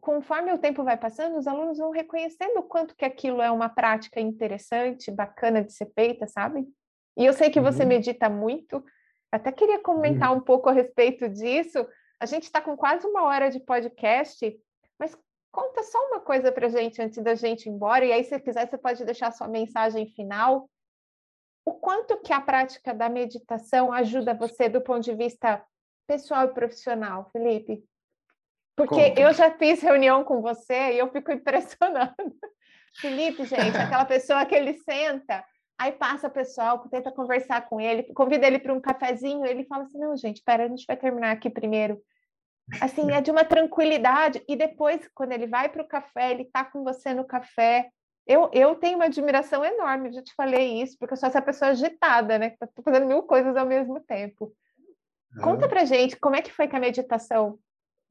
conforme 0.00 0.52
o 0.52 0.58
tempo 0.58 0.84
vai 0.84 0.96
passando, 0.96 1.36
os 1.36 1.46
alunos 1.46 1.78
vão 1.78 1.90
reconhecendo 1.90 2.58
o 2.58 2.62
quanto 2.62 2.94
que 2.94 3.04
aquilo 3.04 3.42
é 3.42 3.50
uma 3.50 3.68
prática 3.68 4.20
interessante, 4.20 5.10
bacana 5.10 5.62
de 5.62 5.72
ser 5.72 5.90
feita, 5.92 6.26
sabe? 6.26 6.66
E 7.16 7.24
eu 7.24 7.32
sei 7.32 7.50
que 7.50 7.60
você 7.60 7.82
uhum. 7.82 7.88
medita 7.88 8.28
muito. 8.28 8.84
Até 9.32 9.50
queria 9.50 9.80
comentar 9.80 10.30
uhum. 10.30 10.38
um 10.38 10.40
pouco 10.40 10.68
a 10.68 10.72
respeito 10.72 11.28
disso. 11.28 11.86
A 12.20 12.26
gente 12.26 12.44
está 12.44 12.60
com 12.60 12.76
quase 12.76 13.06
uma 13.06 13.24
hora 13.24 13.50
de 13.50 13.58
podcast, 13.58 14.56
mas 14.98 15.16
conta 15.50 15.82
só 15.82 15.98
uma 16.08 16.20
coisa 16.20 16.52
para 16.52 16.68
gente 16.68 17.02
antes 17.02 17.22
da 17.22 17.34
gente 17.34 17.66
ir 17.66 17.70
embora. 17.70 18.04
E 18.04 18.12
aí, 18.12 18.22
se 18.22 18.38
quiser, 18.38 18.68
você 18.68 18.78
pode 18.78 19.04
deixar 19.04 19.32
sua 19.32 19.48
mensagem 19.48 20.06
final. 20.06 20.70
O 21.64 21.74
quanto 21.74 22.18
que 22.18 22.32
a 22.32 22.40
prática 22.40 22.94
da 22.94 23.08
meditação 23.08 23.92
ajuda 23.92 24.34
você 24.34 24.68
do 24.68 24.80
ponto 24.80 25.02
de 25.02 25.14
vista 25.14 25.64
pessoal 26.06 26.44
e 26.44 26.54
profissional, 26.54 27.28
Felipe? 27.32 27.84
Porque 28.76 29.08
Conta. 29.08 29.20
eu 29.20 29.32
já 29.32 29.50
fiz 29.52 29.80
reunião 29.80 30.22
com 30.22 30.42
você 30.42 30.92
e 30.92 30.98
eu 30.98 31.10
fico 31.10 31.32
impressionada. 31.32 32.14
Felipe, 33.00 33.44
gente, 33.44 33.76
aquela 33.76 34.04
pessoa 34.06 34.44
que 34.44 34.54
ele 34.54 34.74
senta 34.74 35.44
Aí 35.78 35.92
passa 35.92 36.28
o 36.28 36.30
pessoal, 36.30 36.78
tenta 36.88 37.12
conversar 37.12 37.68
com 37.68 37.78
ele, 37.78 38.02
convida 38.14 38.46
ele 38.46 38.58
para 38.58 38.72
um 38.72 38.80
cafezinho, 38.80 39.44
ele 39.44 39.64
fala 39.64 39.82
assim: 39.82 39.98
não, 39.98 40.16
gente, 40.16 40.36
espera, 40.36 40.64
a 40.64 40.68
gente 40.68 40.86
vai 40.86 40.96
terminar 40.96 41.32
aqui 41.32 41.50
primeiro. 41.50 42.00
Assim, 42.80 43.12
é 43.12 43.20
de 43.20 43.30
uma 43.30 43.44
tranquilidade. 43.44 44.42
E 44.48 44.56
depois, 44.56 45.06
quando 45.14 45.32
ele 45.32 45.46
vai 45.46 45.68
para 45.68 45.82
o 45.82 45.86
café, 45.86 46.30
ele 46.32 46.42
está 46.42 46.64
com 46.64 46.82
você 46.82 47.12
no 47.14 47.24
café. 47.24 47.90
Eu, 48.26 48.50
eu 48.52 48.74
tenho 48.74 48.96
uma 48.96 49.04
admiração 49.04 49.64
enorme, 49.64 50.12
já 50.12 50.22
te 50.22 50.34
falei 50.34 50.82
isso, 50.82 50.96
porque 50.98 51.12
eu 51.12 51.16
sou 51.16 51.28
essa 51.28 51.42
pessoa 51.42 51.70
agitada, 51.70 52.38
né? 52.38 52.50
Que 52.50 52.64
está 52.64 52.82
fazendo 52.82 53.06
mil 53.06 53.22
coisas 53.22 53.54
ao 53.56 53.66
mesmo 53.66 54.00
tempo. 54.00 54.52
Conta 55.42 55.68
pra 55.68 55.84
gente 55.84 56.16
como 56.16 56.34
é 56.34 56.42
que 56.42 56.50
foi 56.50 56.66
que 56.66 56.74
a 56.74 56.80
meditação 56.80 57.58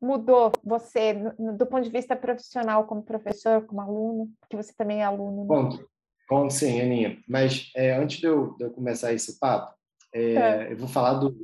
mudou 0.02 0.52
você 0.64 1.14
do 1.58 1.66
ponto 1.66 1.84
de 1.84 1.90
vista 1.90 2.16
profissional, 2.16 2.86
como 2.86 3.04
professor, 3.04 3.66
como 3.66 3.82
aluno, 3.82 4.32
porque 4.40 4.56
você 4.56 4.74
também 4.76 5.02
é 5.02 5.04
aluno. 5.04 5.42
Né? 5.42 5.48
Conto. 5.48 5.90
Com, 6.28 6.50
sim, 6.50 6.82
Aninha. 6.82 7.18
Mas 7.28 7.72
é, 7.76 7.96
antes 7.96 8.20
de 8.20 8.26
eu, 8.26 8.56
de 8.58 8.66
eu, 8.66 8.72
começar 8.72 9.14
esse 9.14 9.40
papo, 9.40 9.74
é, 10.14 10.34
é. 10.34 10.72
eu 10.72 10.78
vou 10.78 10.88
falar 10.88 11.16
do, 11.16 11.36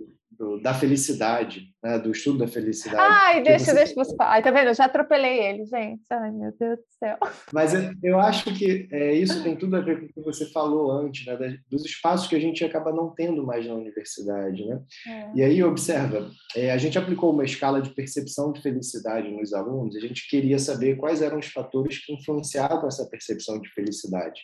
do, 0.42 0.60
da 0.60 0.74
felicidade, 0.74 1.68
né? 1.84 2.00
do 2.00 2.12
estudo 2.12 2.40
da 2.40 2.48
felicidade. 2.48 2.98
Ai, 3.00 3.44
deixa, 3.44 3.66
você... 3.66 3.74
deixa 3.76 3.94
você 3.94 4.16
falar. 4.16 4.32
Ai, 4.32 4.42
tá 4.42 4.50
vendo? 4.50 4.70
Eu 4.70 4.74
já 4.74 4.86
atropelei 4.86 5.40
ele, 5.40 5.66
gente. 5.68 6.02
Ai, 6.10 6.32
meu 6.32 6.52
Deus 6.60 6.80
do 6.80 6.86
céu. 6.98 7.18
Mas 7.54 7.74
eu, 8.02 8.20
acho 8.20 8.52
que 8.56 8.88
é, 8.92 9.14
isso 9.14 9.44
tem 9.44 9.56
tudo 9.56 9.76
a 9.76 9.82
ver 9.82 10.00
com 10.00 10.06
o 10.08 10.10
que 10.10 10.22
você 10.22 10.48
falou 10.52 10.92
antes, 10.92 11.28
né? 11.28 11.60
dos 11.70 11.86
espaços 11.86 12.28
que 12.28 12.36
a 12.36 12.40
gente 12.40 12.66
acaba 12.66 12.92
não 12.92 13.14
tendo 13.14 13.46
mais 13.46 13.68
na 13.68 13.76
universidade. 13.76 14.66
Né? 14.66 14.82
É. 15.08 15.32
E 15.36 15.44
aí, 15.44 15.64
observa, 15.64 16.32
é, 16.56 16.72
a 16.72 16.78
gente 16.80 16.98
aplicou 16.98 17.32
uma 17.32 17.46
escala 17.46 17.80
de 17.80 17.92
percepção 17.92 18.52
de 18.52 18.64
felicidade 18.64 19.30
nos 19.30 19.54
alunos, 19.54 19.96
a 19.96 20.00
gente 20.00 20.28
queria 20.28 20.58
saber 20.58 20.98
quais 20.98 21.22
eram 21.22 21.38
os 21.38 21.46
fatores 21.46 22.04
que 22.04 22.14
influenciavam 22.14 22.88
essa 22.88 23.08
percepção 23.08 23.62
de 23.62 23.70
felicidade. 23.70 24.42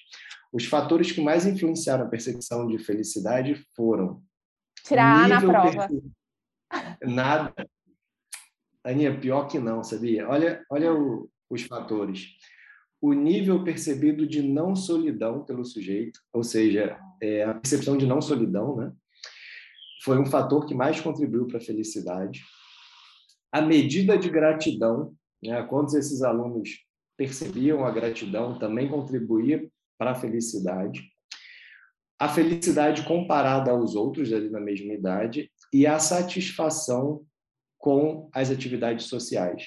Os 0.54 0.66
fatores 0.66 1.12
que 1.12 1.22
mais 1.22 1.46
influenciaram 1.46 2.06
a 2.06 2.10
percepção 2.10 2.68
de 2.68 2.78
felicidade 2.78 3.66
foram 3.76 4.22
Tirar 4.88 5.26
A 5.26 5.28
na 5.28 5.42
prova. 5.42 5.88
Nada. 7.04 7.70
Aninha, 8.84 9.20
pior 9.20 9.48
que 9.48 9.60
não, 9.60 9.84
sabia? 9.84 10.28
Olha, 10.30 10.64
olha 10.70 10.94
o, 10.94 11.30
os 11.50 11.62
fatores. 11.64 12.30
O 13.02 13.14
nível 13.14 13.64
percebido 13.64 14.26
de 14.26 14.42
não 14.42 14.76
solidão 14.76 15.44
pelo 15.44 15.66
sujeito, 15.66 16.20
ou 16.34 16.44
seja, 16.44 17.00
é 17.22 17.44
a 17.44 17.54
percepção 17.54 17.98
de 17.98 18.06
não 18.06 18.22
solidão, 18.22 18.76
né? 18.76 18.92
foi 20.08 20.18
um 20.18 20.26
fator 20.26 20.66
que 20.66 20.74
mais 20.74 21.02
contribuiu 21.02 21.48
para 21.48 21.58
a 21.58 21.62
felicidade. 21.62 22.42
A 23.52 23.62
medida 23.62 24.18
de 24.18 24.30
gratidão, 24.30 25.14
né, 25.44 25.62
quantos 25.64 25.96
esses 25.96 26.22
alunos 26.22 26.80
percebiam 27.18 27.86
a 27.86 27.92
gratidão, 27.92 28.58
também 28.58 28.88
contribuía 28.88 29.70
para 29.98 30.12
a 30.12 30.16
felicidade. 30.16 31.02
A 32.20 32.28
felicidade 32.28 33.04
comparada 33.04 33.72
aos 33.72 33.96
outros 33.96 34.34
ali 34.34 34.50
na 34.50 34.60
mesma 34.60 34.94
idade 34.94 35.52
e 35.72 35.86
a 35.86 36.00
satisfação 36.00 37.24
com 37.78 38.30
as 38.34 38.50
atividades 38.50 39.06
sociais. 39.06 39.66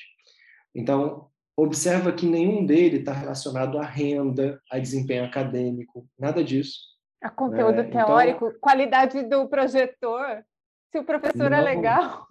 Então, 0.74 1.28
observa 1.56 2.12
que 2.12 2.26
nenhum 2.26 2.66
dele 2.66 2.98
está 2.98 3.12
relacionado 3.12 3.78
à 3.78 3.84
renda, 3.84 4.60
a 4.70 4.78
desempenho 4.78 5.24
acadêmico, 5.24 6.08
nada 6.18 6.42
disso. 6.42 6.78
A 7.22 7.30
conteúdo 7.30 7.82
né? 7.82 7.84
teórico, 7.84 8.46
então, 8.48 8.60
qualidade 8.60 9.22
do 9.24 9.48
projetor, 9.48 10.44
se 10.90 10.98
o 10.98 11.04
professor 11.04 11.46
é 11.46 11.50
não, 11.50 11.58
é 11.58 11.62
legal. 11.62 12.26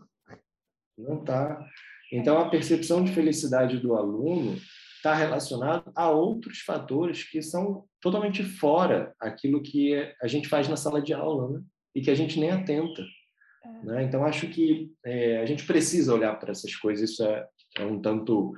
Não 0.98 1.20
está. 1.20 1.66
Então, 2.12 2.40
a 2.40 2.50
percepção 2.50 3.04
de 3.04 3.14
felicidade 3.14 3.78
do 3.78 3.96
aluno 3.96 4.58
está 5.00 5.16
relacionado 5.16 5.92
a 5.96 6.10
outros 6.10 6.60
fatores 6.60 7.24
que 7.24 7.42
são 7.42 7.86
totalmente 8.02 8.44
fora 8.44 9.14
aquilo 9.20 9.64
que 9.64 9.96
a 10.22 10.28
gente 10.28 10.48
faz 10.50 10.68
na 10.68 10.76
sala 10.76 11.02
de 11.02 11.14
aula, 11.14 11.50
né? 11.50 11.64
E 11.96 12.02
que 12.02 12.12
a 12.12 12.16
gente 12.16 12.40
nem 12.40 12.52
atenta. 12.52 13.02
É. 13.64 13.86
Né? 13.86 14.04
Então, 14.04 14.26
acho 14.26 14.48
que 14.48 14.92
é, 15.06 15.38
a 15.38 15.46
gente 15.46 15.66
precisa 15.66 16.14
olhar 16.14 16.38
para 16.38 16.52
essas 16.52 16.76
coisas. 16.76 17.10
Isso 17.10 17.24
é, 17.24 17.48
é 17.78 17.86
um 17.86 18.02
tanto 18.02 18.54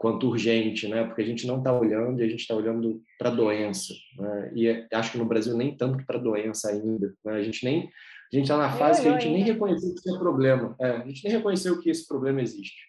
quanto 0.00 0.28
urgente, 0.28 0.88
né? 0.88 1.04
Porque 1.04 1.22
a 1.22 1.26
gente 1.26 1.46
não 1.46 1.58
está 1.58 1.72
olhando 1.72 2.20
e 2.20 2.24
a 2.24 2.28
gente 2.28 2.40
está 2.40 2.54
olhando 2.54 3.00
para 3.16 3.30
a 3.30 3.34
doença, 3.34 3.94
né? 4.18 4.52
E 4.54 4.86
acho 4.92 5.12
que 5.12 5.18
no 5.18 5.24
Brasil 5.24 5.56
nem 5.56 5.76
tanto 5.76 6.04
para 6.04 6.18
a 6.18 6.22
doença 6.22 6.70
ainda, 6.70 7.14
né? 7.24 7.34
A 7.34 7.42
gente 7.42 7.64
nem 7.64 7.88
a 8.32 8.36
gente 8.36 8.46
está 8.46 8.56
na 8.56 8.72
fase 8.72 9.00
que 9.00 9.08
a 9.08 9.12
gente 9.12 9.30
nem 9.32 9.44
reconheceu 9.44 9.94
que 9.94 10.00
isso 10.00 10.16
é 10.16 10.18
problema, 10.18 10.74
é, 10.80 10.90
a 10.90 11.06
gente 11.06 11.22
nem 11.22 11.36
reconheceu 11.36 11.80
que 11.80 11.88
esse 11.88 12.08
problema 12.08 12.42
existe, 12.42 12.82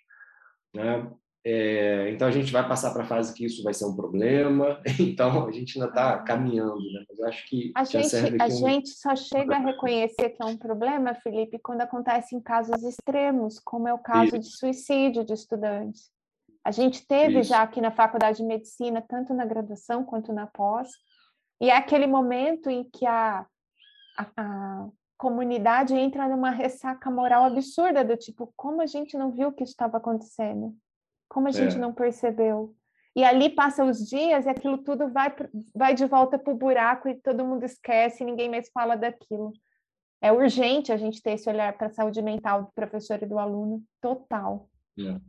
né? 0.73 1.07
É, 1.47 2.09
então 2.09 2.27
a 2.27 2.31
gente 2.31 2.51
vai 2.51 2.67
passar 2.67 2.91
para 2.91 3.03
a 3.03 3.05
fase 3.05 3.31
que 3.31 3.45
isso 3.45 3.61
vai 3.61 3.71
ser 3.71 3.85
um 3.85 3.95
problema. 3.95 4.81
Então 4.99 5.47
a 5.47 5.51
gente 5.51 5.77
ainda 5.77 5.89
está 5.89 6.17
caminhando, 6.19 6.91
né? 6.91 7.05
Mas 7.07 7.21
acho 7.21 7.47
que 7.47 7.71
a 7.75 7.83
gente 7.83 8.41
a 8.41 8.45
um... 8.45 8.49
gente 8.49 8.89
só 8.89 9.15
chega 9.15 9.55
a 9.55 9.59
reconhecer 9.59 10.31
que 10.31 10.41
é 10.41 10.45
um 10.45 10.57
problema, 10.57 11.13
Felipe, 11.13 11.59
quando 11.59 11.81
acontece 11.81 12.35
em 12.35 12.41
casos 12.41 12.81
extremos, 12.81 13.59
como 13.59 13.87
é 13.87 13.93
o 13.93 13.99
caso 13.99 14.35
isso. 14.35 14.39
de 14.39 14.57
suicídio 14.57 15.23
de 15.23 15.33
estudantes. 15.33 16.09
A 16.63 16.71
gente 16.71 17.05
teve 17.05 17.41
isso. 17.41 17.49
já 17.49 17.61
aqui 17.61 17.79
na 17.79 17.91
Faculdade 17.91 18.37
de 18.37 18.43
Medicina, 18.43 18.99
tanto 19.07 19.31
na 19.31 19.45
graduação 19.45 20.03
quanto 20.03 20.33
na 20.33 20.47
pós, 20.47 20.89
e 21.61 21.69
é 21.69 21.77
aquele 21.77 22.07
momento 22.07 22.71
em 22.71 22.83
que 22.83 23.05
a, 23.05 23.45
a, 24.17 24.27
a 24.35 24.87
comunidade 25.15 25.93
entra 25.93 26.27
numa 26.27 26.49
ressaca 26.49 27.11
moral 27.11 27.43
absurda 27.43 28.03
do 28.03 28.17
tipo, 28.17 28.51
como 28.55 28.81
a 28.81 28.87
gente 28.87 29.15
não 29.15 29.31
viu 29.31 29.51
que 29.51 29.63
isso 29.63 29.73
estava 29.73 29.97
acontecendo? 29.97 30.75
Como 31.29 31.47
a 31.47 31.51
gente 31.51 31.75
é. 31.75 31.79
não 31.79 31.93
percebeu? 31.93 32.75
E 33.15 33.23
ali 33.23 33.49
passa 33.49 33.85
os 33.85 34.07
dias 34.07 34.45
e 34.45 34.49
aquilo 34.49 34.77
tudo 34.79 35.07
vai, 35.09 35.33
vai 35.73 35.93
de 35.93 36.05
volta 36.05 36.37
para 36.37 36.53
o 36.53 36.57
buraco 36.57 37.07
e 37.07 37.15
todo 37.15 37.45
mundo 37.45 37.63
esquece, 37.63 38.25
ninguém 38.25 38.49
mais 38.49 38.69
fala 38.73 38.95
daquilo. 38.95 39.53
É 40.21 40.31
urgente 40.31 40.91
a 40.91 40.97
gente 40.97 41.21
ter 41.21 41.31
esse 41.31 41.49
olhar 41.49 41.77
para 41.77 41.87
a 41.87 41.91
saúde 41.91 42.21
mental 42.21 42.63
do 42.63 42.71
professor 42.73 43.21
e 43.21 43.25
do 43.25 43.39
aluno, 43.39 43.83
total. 44.01 44.69
É. 44.99 45.19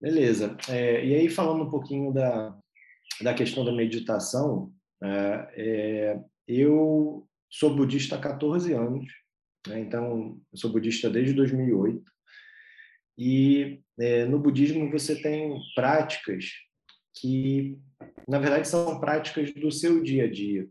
Beleza. 0.00 0.56
É, 0.68 1.04
e 1.04 1.14
aí, 1.14 1.30
falando 1.30 1.64
um 1.64 1.70
pouquinho 1.70 2.12
da, 2.12 2.54
da 3.22 3.32
questão 3.32 3.64
da 3.64 3.72
meditação, 3.72 4.70
é, 5.02 5.48
é 5.56 6.24
eu 6.46 7.26
sou 7.48 7.74
budista 7.74 8.16
há 8.16 8.20
14 8.20 8.72
anos, 8.74 9.06
né? 9.66 9.80
então, 9.80 10.38
sou 10.54 10.70
budista 10.70 11.08
desde 11.08 11.32
2008. 11.32 12.02
E 13.16 13.80
é, 13.98 14.24
no 14.24 14.38
budismo 14.38 14.90
você 14.90 15.20
tem 15.20 15.56
práticas 15.74 16.52
que, 17.14 17.78
na 18.28 18.38
verdade, 18.38 18.66
são 18.66 18.98
práticas 18.98 19.52
do 19.54 19.70
seu 19.70 20.02
dia 20.02 20.24
a 20.24 20.30
dia. 20.30 20.68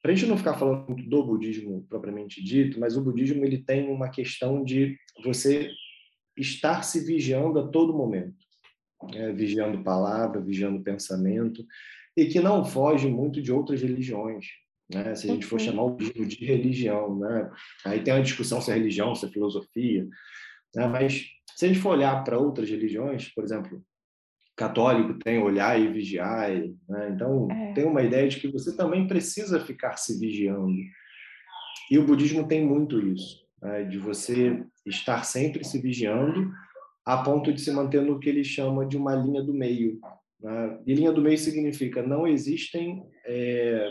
Para 0.00 0.12
a 0.12 0.14
gente 0.14 0.28
não 0.28 0.36
ficar 0.36 0.54
falando 0.54 0.96
do 0.96 1.24
budismo 1.24 1.84
propriamente 1.88 2.42
dito, 2.42 2.78
mas 2.78 2.96
o 2.96 3.02
budismo 3.02 3.44
ele 3.44 3.58
tem 3.58 3.88
uma 3.88 4.08
questão 4.08 4.64
de 4.64 4.96
você 5.22 5.70
estar 6.36 6.82
se 6.82 7.04
vigiando 7.04 7.58
a 7.58 7.68
todo 7.68 7.96
momento, 7.96 8.34
né? 9.12 9.32
vigiando 9.32 9.82
palavra, 9.82 10.40
vigiando 10.40 10.82
pensamento, 10.82 11.64
e 12.16 12.26
que 12.26 12.40
não 12.40 12.64
foge 12.64 13.08
muito 13.08 13.40
de 13.40 13.52
outras 13.52 13.80
religiões. 13.80 14.46
Né? 14.92 15.14
Se 15.14 15.30
a 15.30 15.34
gente 15.34 15.46
for 15.46 15.60
uhum. 15.60 15.66
chamar 15.66 15.82
o 15.84 15.90
budismo 15.90 16.26
de 16.26 16.44
religião, 16.44 17.18
né? 17.18 17.50
aí 17.84 18.02
tem 18.02 18.12
uma 18.12 18.22
discussão 18.22 18.60
se 18.60 18.70
é 18.70 18.74
religião, 18.74 19.14
se 19.14 19.26
é 19.26 19.28
filosofia, 19.28 20.08
né? 20.74 20.86
mas 20.86 21.26
se 21.56 21.64
a 21.64 21.68
gente 21.68 21.80
for 21.80 21.90
olhar 21.90 22.22
para 22.24 22.38
outras 22.38 22.68
religiões, 22.68 23.28
por 23.28 23.44
exemplo, 23.44 23.82
católico 24.56 25.18
tem 25.18 25.38
olhar 25.38 25.80
e 25.80 25.88
vigiar, 25.88 26.50
né? 26.88 27.10
então 27.14 27.48
é. 27.50 27.72
tem 27.72 27.84
uma 27.84 28.02
ideia 28.02 28.28
de 28.28 28.38
que 28.38 28.48
você 28.48 28.76
também 28.76 29.06
precisa 29.06 29.60
ficar 29.60 29.96
se 29.96 30.18
vigiando. 30.18 30.76
E 31.90 31.98
o 31.98 32.06
budismo 32.06 32.46
tem 32.46 32.64
muito 32.64 33.00
isso, 33.00 33.44
né? 33.60 33.84
de 33.84 33.98
você 33.98 34.64
estar 34.86 35.24
sempre 35.24 35.64
se 35.64 35.80
vigiando 35.80 36.50
a 37.04 37.18
ponto 37.18 37.52
de 37.52 37.60
se 37.60 37.70
manter 37.70 38.02
no 38.02 38.18
que 38.20 38.28
ele 38.28 38.44
chama 38.44 38.86
de 38.86 38.96
uma 38.96 39.14
linha 39.14 39.42
do 39.42 39.52
meio. 39.52 39.98
Né? 40.40 40.78
E 40.86 40.94
linha 40.94 41.12
do 41.12 41.22
meio 41.22 41.38
significa 41.38 42.02
não 42.02 42.26
existem 42.26 43.02
é, 43.26 43.90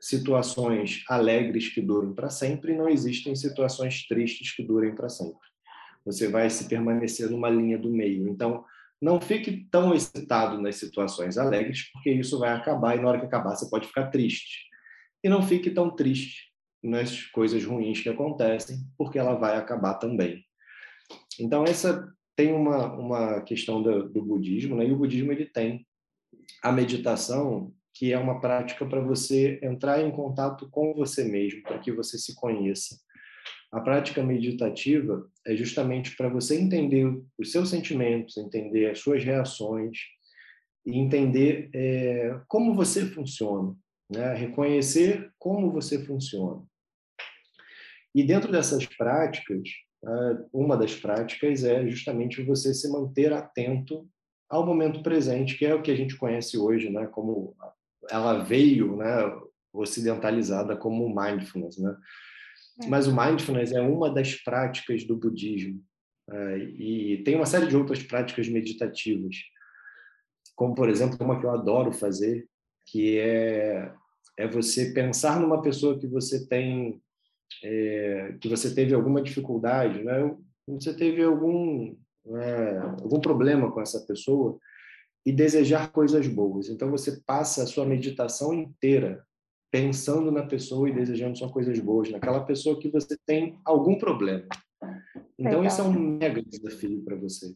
situações 0.00 1.04
alegres 1.08 1.68
que 1.68 1.80
durem 1.80 2.12
para 2.12 2.28
sempre, 2.28 2.76
não 2.76 2.88
existem 2.88 3.34
situações 3.34 4.06
tristes 4.06 4.54
que 4.54 4.62
durem 4.62 4.94
para 4.94 5.08
sempre. 5.08 5.51
Você 6.04 6.28
vai 6.28 6.50
se 6.50 6.68
permanecer 6.68 7.30
numa 7.30 7.48
linha 7.48 7.78
do 7.78 7.90
meio. 7.90 8.28
Então, 8.28 8.64
não 9.00 9.20
fique 9.20 9.66
tão 9.70 9.92
excitado 9.92 10.60
nas 10.60 10.76
situações 10.76 11.36
alegres, 11.36 11.90
porque 11.92 12.10
isso 12.10 12.38
vai 12.38 12.52
acabar 12.52 12.96
e 12.96 13.00
na 13.00 13.08
hora 13.08 13.18
que 13.18 13.26
acabar 13.26 13.56
você 13.56 13.68
pode 13.68 13.88
ficar 13.88 14.08
triste. 14.10 14.68
E 15.24 15.28
não 15.28 15.42
fique 15.42 15.70
tão 15.70 15.90
triste 15.90 16.52
nas 16.82 17.22
coisas 17.26 17.64
ruins 17.64 18.00
que 18.00 18.08
acontecem, 18.08 18.78
porque 18.96 19.18
ela 19.18 19.34
vai 19.34 19.56
acabar 19.56 19.94
também. 19.94 20.44
Então 21.38 21.64
essa 21.64 22.12
tem 22.36 22.52
uma 22.52 22.92
uma 22.92 23.40
questão 23.42 23.82
do, 23.82 24.08
do 24.08 24.22
budismo, 24.22 24.76
né? 24.76 24.86
E 24.86 24.92
o 24.92 24.96
budismo 24.96 25.32
ele 25.32 25.46
tem 25.46 25.86
a 26.62 26.72
meditação 26.72 27.72
que 27.94 28.12
é 28.12 28.18
uma 28.18 28.40
prática 28.40 28.86
para 28.86 29.00
você 29.00 29.60
entrar 29.62 30.00
em 30.00 30.10
contato 30.10 30.68
com 30.70 30.94
você 30.94 31.24
mesmo, 31.24 31.62
para 31.62 31.78
que 31.78 31.92
você 31.92 32.16
se 32.16 32.34
conheça. 32.34 32.96
A 33.72 33.80
prática 33.80 34.22
meditativa 34.22 35.26
é 35.46 35.56
justamente 35.56 36.14
para 36.14 36.28
você 36.28 36.60
entender 36.60 37.06
os 37.38 37.50
seus 37.50 37.70
sentimentos, 37.70 38.36
entender 38.36 38.90
as 38.90 38.98
suas 38.98 39.24
reações 39.24 39.96
e 40.84 40.98
entender 40.98 41.70
é, 41.74 42.38
como 42.46 42.74
você 42.74 43.06
funciona, 43.06 43.74
né? 44.10 44.34
reconhecer 44.34 45.32
como 45.38 45.72
você 45.72 46.04
funciona. 46.04 46.62
E 48.14 48.22
dentro 48.22 48.52
dessas 48.52 48.84
práticas, 48.84 49.70
uma 50.52 50.76
das 50.76 50.94
práticas 50.94 51.64
é 51.64 51.88
justamente 51.88 52.42
você 52.42 52.74
se 52.74 52.90
manter 52.90 53.32
atento 53.32 54.06
ao 54.50 54.66
momento 54.66 55.02
presente, 55.02 55.56
que 55.56 55.64
é 55.64 55.74
o 55.74 55.80
que 55.80 55.90
a 55.90 55.96
gente 55.96 56.16
conhece 56.16 56.58
hoje, 56.58 56.90
né, 56.90 57.06
como 57.06 57.56
ela 58.10 58.42
veio, 58.44 58.96
né, 58.96 59.06
ocidentalizada 59.72 60.76
como 60.76 61.08
mindfulness, 61.08 61.78
né? 61.78 61.96
É. 62.80 62.86
Mas 62.86 63.06
o 63.06 63.14
mindfulness 63.14 63.72
é 63.72 63.80
uma 63.80 64.12
das 64.12 64.34
práticas 64.34 65.04
do 65.04 65.16
budismo 65.16 65.82
é, 66.30 66.58
e 66.58 67.22
tem 67.24 67.34
uma 67.36 67.46
série 67.46 67.66
de 67.66 67.76
outras 67.76 68.02
práticas 68.02 68.48
meditativas, 68.48 69.36
como 70.54 70.74
por 70.74 70.88
exemplo 70.88 71.18
uma 71.20 71.38
que 71.38 71.44
eu 71.44 71.50
adoro 71.50 71.92
fazer, 71.92 72.46
que 72.86 73.18
é 73.18 73.92
é 74.38 74.48
você 74.48 74.92
pensar 74.92 75.38
numa 75.38 75.60
pessoa 75.60 75.98
que 75.98 76.06
você 76.06 76.46
tem 76.46 77.00
é, 77.62 78.36
que 78.40 78.48
você 78.48 78.74
teve 78.74 78.94
alguma 78.94 79.20
dificuldade, 79.20 80.02
né? 80.02 80.34
Você 80.66 80.94
teve 80.94 81.22
algum 81.22 81.94
é, 82.26 82.78
algum 83.02 83.20
problema 83.20 83.70
com 83.70 83.80
essa 83.80 84.00
pessoa 84.06 84.58
e 85.26 85.32
desejar 85.32 85.92
coisas 85.92 86.26
boas. 86.26 86.68
Então 86.68 86.90
você 86.90 87.20
passa 87.26 87.62
a 87.62 87.66
sua 87.66 87.84
meditação 87.84 88.54
inteira 88.54 89.24
pensando 89.72 90.30
na 90.30 90.46
pessoa 90.46 90.88
e 90.88 90.94
desejando 90.94 91.38
só 91.38 91.48
coisas 91.48 91.78
boas 91.80 92.10
naquela 92.10 92.44
pessoa 92.44 92.78
que 92.78 92.90
você 92.90 93.16
tem 93.26 93.58
algum 93.64 93.96
problema. 93.98 94.46
Então 95.38 95.64
isso 95.64 95.80
é 95.80 95.84
um 95.84 95.92
mega 95.92 96.42
desafio 96.42 97.02
para 97.02 97.16
você. 97.16 97.54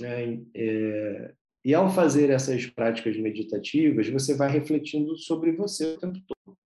É, 0.00 0.38
é, 0.54 1.34
e 1.64 1.74
ao 1.74 1.90
fazer 1.90 2.30
essas 2.30 2.66
práticas 2.66 3.16
meditativas, 3.16 4.08
você 4.08 4.36
vai 4.36 4.48
refletindo 4.50 5.16
sobre 5.16 5.52
você 5.52 5.94
o 5.94 5.98
tempo 5.98 6.20
todo. 6.26 6.56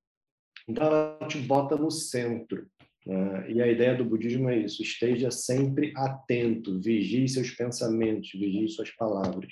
Então, 0.69 0.87
ela 0.87 1.19
te 1.27 1.39
bota 1.39 1.77
no 1.77 1.91
centro. 1.91 2.69
Né? 3.07 3.53
E 3.53 3.63
a 3.63 3.67
ideia 3.67 3.95
do 3.95 4.05
budismo 4.05 4.51
é 4.51 4.59
isso: 4.59 4.83
esteja 4.83 5.31
sempre 5.31 5.93
atento, 5.97 6.79
vigie 6.79 7.27
seus 7.27 7.51
pensamentos, 7.53 8.31
vigie 8.33 8.69
suas 8.69 8.91
palavras. 8.91 9.51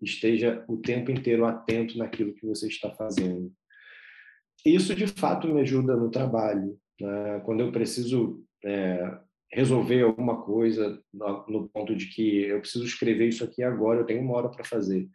Esteja 0.00 0.64
o 0.68 0.76
tempo 0.76 1.10
inteiro 1.10 1.44
atento 1.44 1.98
naquilo 1.98 2.34
que 2.34 2.46
você 2.46 2.68
está 2.68 2.90
fazendo. 2.90 3.52
Isso, 4.64 4.94
de 4.94 5.06
fato, 5.06 5.48
me 5.48 5.60
ajuda 5.60 5.96
no 5.96 6.10
trabalho. 6.10 6.78
né? 7.00 7.40
quando 7.44 7.60
eu 7.60 7.72
preciso 7.72 8.42
é, 8.64 9.18
resolver 9.52 10.02
alguma 10.02 10.42
coisa 10.42 11.00
no, 11.12 11.46
no, 11.46 11.68
ponto 11.68 11.94
de 11.94 12.06
que 12.06 12.44
eu 12.44 12.60
preciso 12.60 12.84
escrever 12.84 13.28
isso 13.28 13.44
aqui 13.44 13.62
agora, 13.62 14.00
eu 14.00 14.06
tenho 14.06 14.22
uma 14.22 14.34
hora 14.34 14.48
para 14.48 14.64
fazer. 14.64 15.08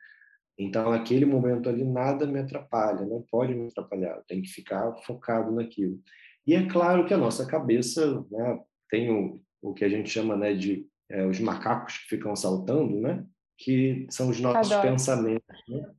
Então, 0.57 0.91
naquele 0.91 1.25
momento 1.25 1.69
ali, 1.69 1.83
nada 1.83 2.27
me 2.27 2.39
atrapalha, 2.39 3.05
não 3.05 3.23
pode 3.31 3.55
me 3.55 3.67
atrapalhar, 3.67 4.17
eu 4.17 4.23
tenho 4.27 4.41
que 4.41 4.49
ficar 4.49 4.93
focado 5.05 5.51
naquilo. 5.51 5.99
E 6.45 6.53
é 6.53 6.67
claro 6.67 7.05
que 7.05 7.13
a 7.13 7.17
nossa 7.17 7.45
cabeça 7.45 8.25
né, 8.29 8.59
tem 8.89 9.09
o, 9.09 9.41
o 9.61 9.73
que 9.73 9.85
a 9.85 9.89
gente 9.89 10.09
chama 10.09 10.35
né, 10.35 10.53
de 10.53 10.85
é, 11.09 11.25
os 11.25 11.39
macacos 11.39 11.97
que 11.99 12.09
ficam 12.09 12.35
saltando, 12.35 12.99
né? 12.99 13.25
que 13.57 14.07
são 14.09 14.29
os 14.29 14.39
nossos 14.39 14.71
Adoro. 14.71 14.89
pensamentos. 14.89 15.63
Né? 15.67 15.91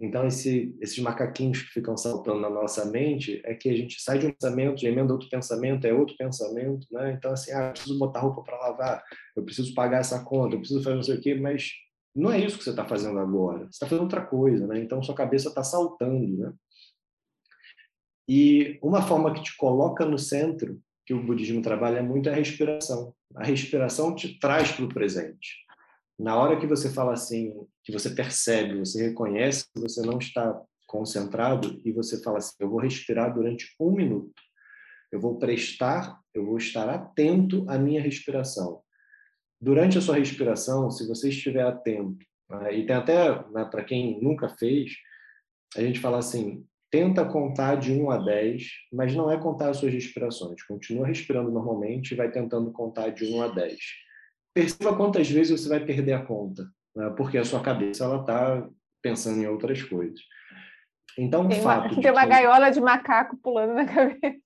Então, 0.00 0.26
esse, 0.26 0.76
esses 0.80 0.98
macaquinhos 0.98 1.62
que 1.62 1.68
ficam 1.68 1.96
saltando 1.96 2.40
na 2.40 2.50
nossa 2.50 2.84
mente 2.84 3.40
é 3.44 3.54
que 3.54 3.68
a 3.68 3.76
gente 3.76 4.02
sai 4.02 4.18
de 4.18 4.26
um 4.26 4.32
pensamento, 4.32 4.84
emenda 4.84 5.12
outro 5.12 5.28
pensamento, 5.28 5.86
é 5.86 5.94
outro 5.94 6.16
pensamento, 6.16 6.86
né? 6.90 7.12
Então, 7.12 7.32
assim, 7.32 7.52
ah, 7.52 7.66
eu 7.66 7.72
preciso 7.72 7.98
botar 7.98 8.20
roupa 8.20 8.42
para 8.42 8.58
lavar, 8.58 9.04
eu 9.36 9.44
preciso 9.44 9.72
pagar 9.72 10.00
essa 10.00 10.24
conta, 10.24 10.56
eu 10.56 10.58
preciso 10.58 10.82
fazer 10.82 10.96
não 10.96 11.02
sei 11.02 11.16
o 11.16 11.20
quê, 11.20 11.34
mas 11.34 11.70
não 12.14 12.30
é 12.30 12.40
isso 12.40 12.58
que 12.58 12.64
você 12.64 12.70
está 12.70 12.84
fazendo 12.84 13.18
agora. 13.20 13.60
Você 13.60 13.70
está 13.70 13.86
fazendo 13.86 14.02
outra 14.02 14.24
coisa, 14.24 14.66
né? 14.66 14.80
Então, 14.80 15.02
sua 15.02 15.14
cabeça 15.14 15.48
está 15.48 15.62
saltando, 15.62 16.36
né? 16.36 16.52
E 18.28 18.78
uma 18.82 19.02
forma 19.02 19.32
que 19.32 19.42
te 19.42 19.56
coloca 19.56 20.04
no 20.04 20.18
centro, 20.18 20.80
que 21.06 21.14
o 21.14 21.22
budismo 21.22 21.62
trabalha 21.62 22.02
muito, 22.02 22.28
é 22.28 22.32
a 22.32 22.36
respiração. 22.36 23.14
A 23.36 23.44
respiração 23.44 24.14
te 24.14 24.38
traz 24.40 24.72
para 24.72 24.84
o 24.84 24.88
presente 24.88 25.64
na 26.18 26.36
hora 26.36 26.58
que 26.58 26.66
você 26.66 26.90
fala 26.90 27.12
assim, 27.12 27.52
que 27.84 27.92
você 27.92 28.10
percebe, 28.10 28.78
você 28.78 29.08
reconhece 29.08 29.66
que 29.72 29.80
você 29.80 30.00
não 30.00 30.18
está 30.18 30.60
concentrado 30.86 31.80
e 31.84 31.92
você 31.92 32.22
fala 32.22 32.38
assim, 32.38 32.54
eu 32.58 32.70
vou 32.70 32.80
respirar 32.80 33.32
durante 33.34 33.66
um 33.78 33.92
minuto, 33.92 34.32
eu 35.12 35.20
vou 35.20 35.38
prestar, 35.38 36.18
eu 36.32 36.46
vou 36.46 36.56
estar 36.56 36.88
atento 36.88 37.64
à 37.68 37.78
minha 37.78 38.00
respiração. 38.00 38.80
Durante 39.60 39.98
a 39.98 40.00
sua 40.00 40.16
respiração, 40.16 40.90
se 40.90 41.06
você 41.06 41.28
estiver 41.28 41.62
atento, 41.62 42.24
né, 42.48 42.74
e 42.74 42.86
tem 42.86 42.96
até, 42.96 43.30
né, 43.50 43.64
para 43.64 43.84
quem 43.84 44.20
nunca 44.20 44.48
fez, 44.48 44.92
a 45.76 45.80
gente 45.80 46.00
fala 46.00 46.18
assim, 46.18 46.64
tenta 46.90 47.24
contar 47.24 47.76
de 47.76 47.92
1 47.92 48.10
a 48.10 48.18
10, 48.18 48.68
mas 48.92 49.14
não 49.14 49.30
é 49.30 49.38
contar 49.38 49.70
as 49.70 49.78
suas 49.78 49.92
respirações. 49.92 50.62
Continua 50.62 51.06
respirando 51.06 51.50
normalmente 51.50 52.12
e 52.12 52.16
vai 52.16 52.30
tentando 52.30 52.70
contar 52.70 53.10
de 53.10 53.24
1 53.24 53.42
a 53.42 53.48
10 53.48 53.78
perceba 54.54 54.96
quantas 54.96 55.28
vezes 55.28 55.60
você 55.60 55.68
vai 55.68 55.84
perder 55.84 56.12
a 56.12 56.24
conta, 56.24 56.70
né? 56.94 57.10
porque 57.16 57.38
a 57.38 57.44
sua 57.44 57.60
cabeça 57.60 58.04
ela 58.04 58.20
está 58.20 58.68
pensando 59.02 59.40
em 59.40 59.46
outras 59.46 59.82
coisas. 59.82 60.20
Então, 61.18 61.48
tem 61.48 61.60
fato 61.60 61.92
uma, 61.94 62.02
tem 62.02 62.10
uma 62.10 62.22
que... 62.22 62.28
gaiola 62.28 62.70
de 62.70 62.80
macaco 62.80 63.36
pulando 63.36 63.74
na 63.74 63.84
cabeça. 63.86 64.36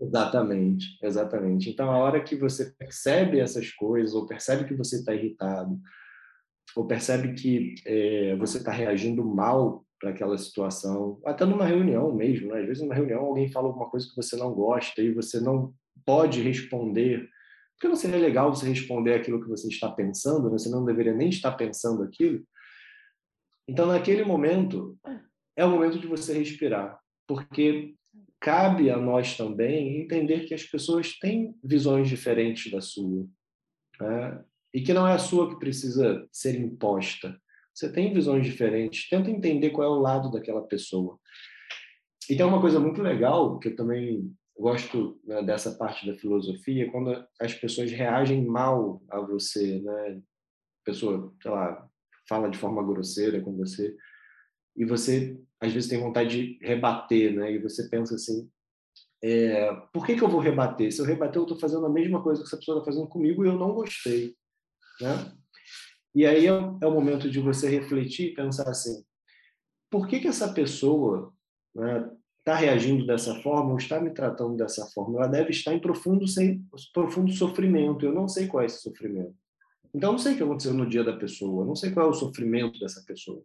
Exatamente, 0.00 0.86
exatamente. 1.02 1.70
Então, 1.70 1.90
a 1.90 1.98
hora 1.98 2.22
que 2.22 2.36
você 2.36 2.72
percebe 2.78 3.40
essas 3.40 3.70
coisas, 3.72 4.14
ou 4.14 4.26
percebe 4.26 4.64
que 4.64 4.74
você 4.74 4.96
está 4.96 5.12
irritado, 5.12 5.76
ou 6.76 6.86
percebe 6.86 7.34
que 7.34 7.74
é, 7.84 8.36
você 8.36 8.58
está 8.58 8.70
reagindo 8.70 9.24
mal 9.24 9.84
para 10.00 10.10
aquela 10.10 10.38
situação, 10.38 11.20
até 11.24 11.44
numa 11.44 11.66
reunião 11.66 12.14
mesmo, 12.14 12.52
né? 12.52 12.60
às 12.60 12.66
vezes 12.66 12.82
numa 12.82 12.94
reunião 12.94 13.24
alguém 13.24 13.50
fala 13.50 13.66
alguma 13.66 13.90
coisa 13.90 14.06
que 14.08 14.14
você 14.14 14.36
não 14.36 14.52
gosta 14.52 15.02
e 15.02 15.12
você 15.12 15.40
não 15.40 15.74
pode 16.06 16.40
responder 16.40 17.28
porque 17.78 17.88
não 17.88 17.94
seria 17.94 18.18
legal 18.18 18.52
você 18.52 18.68
responder 18.68 19.14
aquilo 19.14 19.40
que 19.40 19.48
você 19.48 19.68
está 19.68 19.88
pensando, 19.88 20.50
né? 20.50 20.58
você 20.58 20.68
não 20.68 20.84
deveria 20.84 21.14
nem 21.14 21.28
estar 21.28 21.52
pensando 21.52 22.02
aquilo. 22.02 22.44
Então, 23.68 23.86
naquele 23.86 24.24
momento, 24.24 24.98
é 25.56 25.64
o 25.64 25.70
momento 25.70 25.96
de 25.96 26.08
você 26.08 26.36
respirar, 26.36 26.98
porque 27.24 27.94
cabe 28.40 28.90
a 28.90 28.96
nós 28.96 29.36
também 29.36 30.00
entender 30.00 30.46
que 30.46 30.54
as 30.54 30.64
pessoas 30.64 31.16
têm 31.20 31.54
visões 31.62 32.08
diferentes 32.08 32.72
da 32.72 32.80
sua, 32.80 33.24
né? 34.00 34.44
e 34.74 34.80
que 34.80 34.92
não 34.92 35.06
é 35.06 35.12
a 35.12 35.18
sua 35.18 35.48
que 35.48 35.60
precisa 35.60 36.26
ser 36.32 36.58
imposta. 36.58 37.40
Você 37.72 37.92
tem 37.92 38.12
visões 38.12 38.44
diferentes, 38.44 39.08
tenta 39.08 39.30
entender 39.30 39.70
qual 39.70 39.86
é 39.86 39.90
o 39.90 40.00
lado 40.00 40.32
daquela 40.32 40.62
pessoa. 40.62 41.16
E 42.28 42.36
tem 42.36 42.44
uma 42.44 42.60
coisa 42.60 42.80
muito 42.80 43.00
legal 43.00 43.56
que 43.60 43.68
eu 43.68 43.76
também 43.76 44.34
gosto 44.58 45.20
né, 45.24 45.42
dessa 45.42 45.72
parte 45.76 46.06
da 46.06 46.18
filosofia 46.18 46.90
quando 46.90 47.24
as 47.40 47.54
pessoas 47.54 47.90
reagem 47.92 48.44
mal 48.44 49.02
a 49.08 49.20
você, 49.20 49.80
né? 49.80 50.20
A 50.82 50.84
pessoa, 50.84 51.32
sei 51.40 51.50
lá, 51.50 51.88
fala 52.28 52.50
de 52.50 52.58
forma 52.58 52.82
grosseira 52.82 53.40
com 53.40 53.56
você 53.56 53.96
e 54.76 54.84
você 54.84 55.38
às 55.60 55.72
vezes 55.72 55.88
tem 55.88 56.00
vontade 56.00 56.30
de 56.30 56.66
rebater, 56.66 57.34
né? 57.34 57.52
E 57.52 57.58
você 57.58 57.88
pensa 57.88 58.14
assim, 58.14 58.50
é, 59.22 59.74
por 59.92 60.06
que, 60.06 60.14
que 60.14 60.22
eu 60.22 60.28
vou 60.28 60.40
rebater? 60.40 60.92
Se 60.92 61.00
eu 61.00 61.04
rebater, 61.04 61.36
eu 61.36 61.42
estou 61.42 61.58
fazendo 61.58 61.86
a 61.86 61.90
mesma 61.90 62.22
coisa 62.22 62.40
que 62.40 62.46
essa 62.46 62.56
pessoa 62.56 62.78
está 62.78 62.90
fazendo 62.90 63.08
comigo 63.08 63.44
e 63.44 63.48
eu 63.48 63.58
não 63.58 63.72
gostei, 63.72 64.34
né? 65.00 65.32
E 66.14 66.26
aí 66.26 66.46
é, 66.46 66.50
é 66.50 66.86
o 66.86 66.92
momento 66.92 67.30
de 67.30 67.40
você 67.40 67.68
refletir 67.68 68.30
e 68.30 68.34
pensar 68.34 68.68
assim, 68.68 69.04
por 69.90 70.06
que 70.08 70.20
que 70.20 70.28
essa 70.28 70.52
pessoa 70.52 71.32
né, 71.74 72.10
está 72.38 72.54
reagindo 72.54 73.06
dessa 73.06 73.34
forma 73.42 73.70
ou 73.70 73.76
está 73.76 74.00
me 74.00 74.10
tratando 74.10 74.56
dessa 74.56 74.86
forma, 74.86 75.18
ela 75.18 75.28
deve 75.28 75.50
estar 75.50 75.74
em 75.74 75.80
profundo, 75.80 76.26
sem, 76.26 76.64
profundo 76.92 77.30
sofrimento. 77.32 78.06
Eu 78.06 78.12
não 78.12 78.28
sei 78.28 78.46
qual 78.46 78.62
é 78.62 78.66
esse 78.66 78.80
sofrimento. 78.80 79.34
Então, 79.94 80.10
eu 80.10 80.12
não 80.12 80.18
sei 80.18 80.34
o 80.34 80.36
que 80.36 80.42
aconteceu 80.42 80.74
no 80.74 80.88
dia 80.88 81.04
da 81.04 81.16
pessoa, 81.16 81.62
eu 81.62 81.66
não 81.66 81.74
sei 81.74 81.90
qual 81.90 82.06
é 82.06 82.10
o 82.10 82.14
sofrimento 82.14 82.78
dessa 82.78 83.02
pessoa 83.06 83.42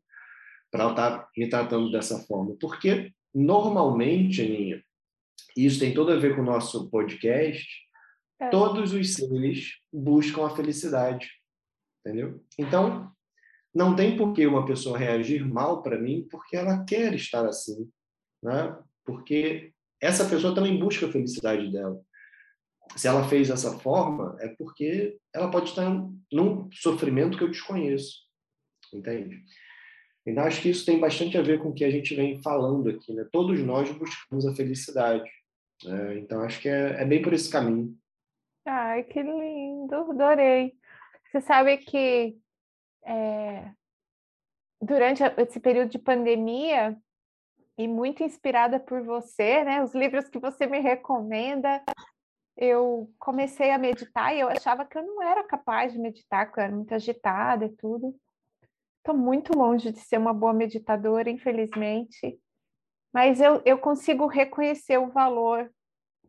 para 0.72 0.84
ela 0.84 0.92
estar 0.92 1.20
tá 1.20 1.30
me 1.38 1.50
tratando 1.50 1.92
dessa 1.92 2.20
forma. 2.20 2.56
Porque, 2.60 3.14
normalmente, 3.34 4.42
Aninha, 4.42 4.84
e 5.56 5.66
isso 5.66 5.80
tem 5.80 5.94
tudo 5.94 6.12
a 6.12 6.18
ver 6.18 6.36
com 6.36 6.42
o 6.42 6.46
nosso 6.46 6.90
podcast, 6.90 7.68
é. 8.42 8.50
todos 8.50 8.92
os 8.92 9.14
seres 9.14 9.76
buscam 9.92 10.46
a 10.46 10.56
felicidade. 10.56 11.30
Entendeu? 12.00 12.44
Então, 12.58 13.12
não 13.74 13.96
tem 13.96 14.18
por 14.18 14.34
que 14.34 14.46
uma 14.46 14.66
pessoa 14.66 14.98
reagir 14.98 15.46
mal 15.48 15.82
para 15.82 16.00
mim 16.00 16.28
porque 16.30 16.56
ela 16.56 16.84
quer 16.84 17.14
estar 17.14 17.46
assim. 17.46 17.90
Né? 18.44 18.78
porque 19.06 19.74
essa 20.02 20.28
pessoa 20.28 20.56
também 20.56 20.78
busca 20.78 21.06
a 21.06 21.12
felicidade 21.12 21.72
dela. 21.72 22.00
Se 22.96 23.08
ela 23.08 23.28
fez 23.28 23.48
dessa 23.48 23.80
forma, 23.80 24.36
é 24.40 24.50
porque 24.50 25.18
ela 25.34 25.50
pode 25.50 25.70
estar 25.70 25.90
num 26.32 26.70
sofrimento 26.72 27.38
que 27.38 27.44
eu 27.44 27.50
desconheço, 27.50 28.22
entende? 28.94 29.44
Então, 30.26 30.44
acho 30.44 30.62
que 30.62 30.70
isso 30.70 30.86
tem 30.86 31.00
bastante 31.00 31.38
a 31.38 31.42
ver 31.42 31.60
com 31.60 31.70
o 31.70 31.74
que 31.74 31.84
a 31.84 31.90
gente 31.90 32.16
vem 32.16 32.42
falando 32.42 32.90
aqui, 32.90 33.14
né? 33.14 33.28
Todos 33.32 33.60
nós 33.62 33.92
buscamos 33.92 34.46
a 34.46 34.56
felicidade. 34.56 35.30
Né? 35.84 36.20
Então, 36.20 36.42
acho 36.42 36.62
que 36.62 36.70
é, 36.70 37.02
é 37.02 37.06
bem 37.06 37.22
por 37.22 37.34
esse 37.34 37.50
caminho. 37.50 37.98
Ai, 38.66 39.04
que 39.04 39.22
lindo, 39.22 39.96
adorei. 39.96 40.74
Você 41.30 41.42
sabe 41.42 41.78
que 41.78 42.38
é, 43.06 43.72
durante 44.82 45.24
esse 45.38 45.60
período 45.60 45.90
de 45.90 46.00
pandemia, 46.00 46.98
e 47.78 47.88
muito 47.88 48.24
inspirada 48.24 48.80
por 48.80 49.02
você, 49.04 49.64
né? 49.64 49.84
Os 49.84 49.94
livros 49.94 50.30
que 50.30 50.40
você 50.40 50.68
me 50.68 50.80
recomenda. 50.80 51.84
Eu 52.56 53.12
comecei 53.18 53.72
a 53.72 53.80
meditar 53.80 54.36
e 54.36 54.40
eu 54.40 54.48
achava 54.48 54.86
que 54.86 54.98
eu 54.98 55.04
não 55.04 55.24
era 55.24 55.44
capaz 55.44 55.92
de 55.92 56.00
meditar, 56.00 56.46
porque 56.46 56.60
eu 56.60 56.66
era 56.66 56.76
muito 56.76 56.94
agitada 56.94 57.66
e 57.66 57.76
tudo. 57.76 58.16
Estou 59.00 59.18
muito 59.18 59.58
longe 59.58 59.92
de 59.92 60.00
ser 60.00 60.18
uma 60.18 60.34
boa 60.34 60.54
meditadora, 60.54 61.30
infelizmente. 61.30 62.40
Mas 63.12 63.42
eu, 63.42 63.62
eu 63.66 63.78
consigo 63.78 64.28
reconhecer 64.28 64.98
o 64.98 65.10
valor, 65.10 65.72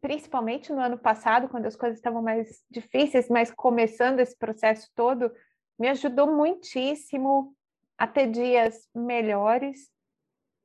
principalmente 0.01 0.72
no 0.72 0.80
ano 0.80 0.99
passado, 0.99 1.49
quando 1.49 1.66
as 1.66 1.76
coisas 1.76 1.99
estavam 1.99 2.22
mais 2.22 2.64
difíceis, 2.70 3.28
mas 3.28 3.51
começando 3.51 4.20
esse 4.20 4.36
processo 4.36 4.90
todo, 4.95 5.30
me 5.78 5.88
ajudou 5.88 6.34
muitíssimo 6.34 7.55
a 7.99 8.07
ter 8.07 8.30
dias 8.30 8.88
melhores 8.95 9.93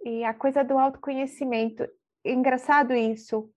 e 0.03 0.23
a 0.23 0.33
coisa 0.33 0.63
do 0.63 0.77
autoconhecimento. 0.77 1.87
Engraçado 2.23 2.93
isso. 2.93 3.51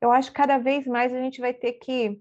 Eu 0.00 0.10
acho 0.10 0.30
que 0.30 0.36
cada 0.36 0.58
vez 0.58 0.86
mais 0.86 1.12
a 1.12 1.20
gente 1.20 1.40
vai 1.40 1.52
ter 1.52 1.74
que 1.74 2.20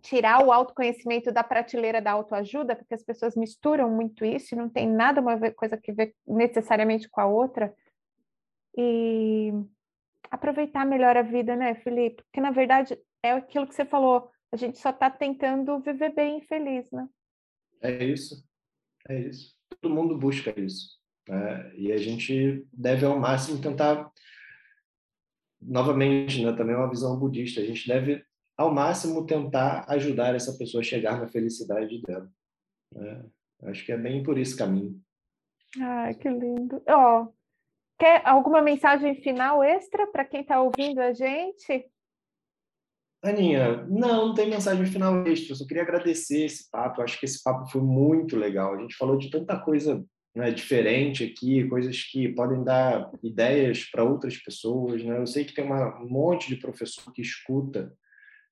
tirar 0.00 0.44
o 0.44 0.52
autoconhecimento 0.52 1.30
da 1.30 1.44
prateleira 1.44 2.00
da 2.00 2.12
autoajuda, 2.12 2.74
porque 2.74 2.94
as 2.94 3.02
pessoas 3.02 3.36
misturam 3.36 3.90
muito 3.90 4.24
isso 4.24 4.54
e 4.54 4.58
não 4.58 4.68
tem 4.68 4.88
nada 4.88 5.20
uma 5.20 5.38
coisa 5.52 5.76
que 5.76 5.92
ver 5.92 6.14
necessariamente 6.26 7.08
com 7.08 7.20
a 7.20 7.26
outra. 7.26 7.74
E 8.76 9.52
aproveitar 10.30 10.86
melhor 10.86 11.16
a 11.16 11.22
vida, 11.22 11.54
né, 11.54 11.74
Felipe? 11.74 12.22
Porque 12.22 12.40
na 12.40 12.50
verdade 12.50 12.98
é 13.22 13.32
aquilo 13.32 13.66
que 13.66 13.74
você 13.74 13.84
falou, 13.84 14.30
a 14.52 14.56
gente 14.56 14.78
só 14.78 14.90
está 14.90 15.10
tentando 15.10 15.78
viver 15.80 16.14
bem 16.14 16.38
e 16.38 16.46
feliz, 16.46 16.90
né? 16.90 17.08
É 17.82 18.04
isso, 18.04 18.44
é 19.08 19.18
isso. 19.18 19.54
Todo 19.68 19.94
mundo 19.94 20.18
busca 20.18 20.58
isso. 20.58 20.99
Né? 21.30 21.72
E 21.76 21.92
a 21.92 21.96
gente 21.96 22.66
deve, 22.72 23.06
ao 23.06 23.18
máximo, 23.18 23.60
tentar. 23.60 24.10
Novamente, 25.62 26.42
né, 26.42 26.52
também 26.54 26.74
é 26.74 26.78
uma 26.78 26.88
visão 26.88 27.18
budista, 27.18 27.60
a 27.60 27.64
gente 27.64 27.86
deve, 27.86 28.24
ao 28.56 28.72
máximo, 28.72 29.26
tentar 29.26 29.84
ajudar 29.88 30.34
essa 30.34 30.56
pessoa 30.56 30.80
a 30.80 30.84
chegar 30.84 31.20
na 31.20 31.28
felicidade 31.28 32.00
dela. 32.00 32.28
Né? 32.94 33.24
Acho 33.64 33.84
que 33.84 33.92
é 33.92 33.96
bem 33.98 34.22
por 34.22 34.38
esse 34.38 34.56
caminho. 34.56 34.98
Ai, 35.78 36.14
que 36.14 36.28
lindo. 36.30 36.82
Ó, 36.88 37.24
oh, 37.24 37.32
Quer 38.00 38.26
alguma 38.26 38.62
mensagem 38.62 39.14
final 39.16 39.62
extra 39.62 40.06
para 40.06 40.24
quem 40.24 40.40
está 40.40 40.62
ouvindo 40.62 41.00
a 41.00 41.12
gente? 41.12 41.86
Aninha, 43.22 43.84
não, 43.88 44.28
não 44.28 44.34
tem 44.34 44.48
mensagem 44.48 44.86
final 44.86 45.22
extra. 45.26 45.52
Eu 45.52 45.56
só 45.56 45.66
queria 45.66 45.82
agradecer 45.82 46.46
esse 46.46 46.70
papo. 46.70 47.00
Eu 47.00 47.04
acho 47.04 47.20
que 47.20 47.26
esse 47.26 47.42
papo 47.42 47.70
foi 47.70 47.82
muito 47.82 48.36
legal. 48.36 48.74
A 48.74 48.80
gente 48.80 48.96
falou 48.96 49.18
de 49.18 49.30
tanta 49.30 49.60
coisa 49.60 50.02
né, 50.34 50.50
diferente 50.50 51.24
aqui, 51.24 51.68
coisas 51.68 52.02
que 52.04 52.28
podem 52.28 52.62
dar 52.62 53.10
ideias 53.22 53.84
para 53.84 54.04
outras 54.04 54.36
pessoas. 54.36 55.02
Né? 55.04 55.18
Eu 55.18 55.26
sei 55.26 55.44
que 55.44 55.54
tem 55.54 55.64
uma, 55.64 56.00
um 56.00 56.08
monte 56.08 56.48
de 56.48 56.56
professor 56.56 57.12
que 57.12 57.22
escuta 57.22 57.92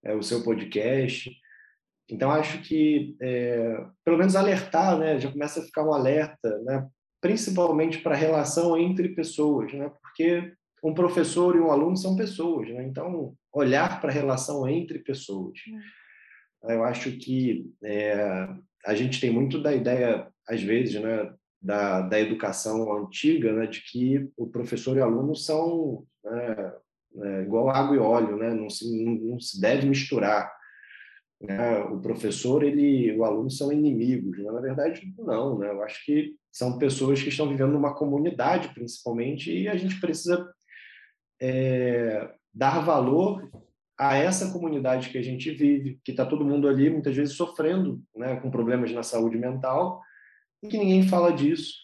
é, 0.04 0.14
o 0.14 0.22
seu 0.22 0.42
podcast. 0.42 1.30
Então, 2.10 2.30
acho 2.30 2.60
que, 2.62 3.16
é, 3.20 3.84
pelo 4.04 4.18
menos, 4.18 4.34
alertar, 4.34 4.98
né? 4.98 5.20
já 5.20 5.30
começa 5.30 5.60
a 5.60 5.64
ficar 5.64 5.84
um 5.84 5.92
alerta, 5.92 6.58
né? 6.64 6.86
principalmente 7.20 7.98
para 7.98 8.14
a 8.14 8.18
relação 8.18 8.76
entre 8.76 9.10
pessoas, 9.10 9.72
né? 9.72 9.90
porque 10.02 10.52
um 10.82 10.94
professor 10.94 11.56
e 11.56 11.60
um 11.60 11.70
aluno 11.70 11.96
são 11.96 12.16
pessoas. 12.16 12.68
Né? 12.70 12.84
Então, 12.84 13.34
olhar 13.52 14.00
para 14.00 14.10
a 14.10 14.14
relação 14.14 14.68
entre 14.68 14.98
pessoas. 15.00 15.58
Eu 16.64 16.82
acho 16.82 17.12
que 17.12 17.70
é, 17.84 18.48
a 18.84 18.94
gente 18.94 19.20
tem 19.20 19.30
muito 19.30 19.60
da 19.60 19.72
ideia, 19.72 20.28
às 20.48 20.62
vezes, 20.62 21.00
né, 21.00 21.32
da, 21.60 22.02
da 22.02 22.20
educação 22.20 22.92
antiga, 22.96 23.52
né, 23.52 23.66
de 23.66 23.82
que 23.82 24.30
o 24.36 24.46
professor 24.46 24.96
e 24.96 25.00
o 25.00 25.04
aluno 25.04 25.34
são 25.34 26.04
né, 26.24 26.72
é, 27.22 27.42
igual 27.42 27.70
água 27.70 27.96
e 27.96 27.98
óleo, 27.98 28.36
né, 28.36 28.52
não, 28.54 28.70
se, 28.70 29.04
não, 29.04 29.14
não 29.14 29.40
se 29.40 29.60
deve 29.60 29.86
misturar. 29.86 30.52
Né? 31.40 31.78
O 31.84 32.00
professor 32.00 32.64
ele, 32.64 33.16
o 33.16 33.24
aluno 33.24 33.50
são 33.50 33.72
inimigos. 33.72 34.38
Né? 34.38 34.50
Na 34.50 34.60
verdade, 34.60 35.12
não. 35.18 35.58
Né? 35.58 35.70
Eu 35.70 35.82
acho 35.82 36.04
que 36.04 36.34
são 36.50 36.78
pessoas 36.78 37.22
que 37.22 37.28
estão 37.28 37.48
vivendo 37.48 37.72
numa 37.72 37.94
comunidade, 37.94 38.74
principalmente, 38.74 39.52
e 39.52 39.68
a 39.68 39.76
gente 39.76 40.00
precisa 40.00 40.52
é, 41.40 42.28
dar 42.52 42.80
valor 42.80 43.48
a 43.96 44.16
essa 44.16 44.52
comunidade 44.52 45.10
que 45.10 45.18
a 45.18 45.22
gente 45.22 45.50
vive, 45.50 46.00
que 46.04 46.12
está 46.12 46.24
todo 46.24 46.44
mundo 46.44 46.68
ali 46.68 46.88
muitas 46.88 47.16
vezes 47.16 47.34
sofrendo, 47.34 48.00
né, 48.14 48.36
com 48.36 48.50
problemas 48.50 48.92
na 48.92 49.02
saúde 49.02 49.36
mental, 49.36 50.00
e 50.62 50.68
que 50.68 50.78
ninguém 50.78 51.06
fala 51.06 51.32
disso. 51.32 51.74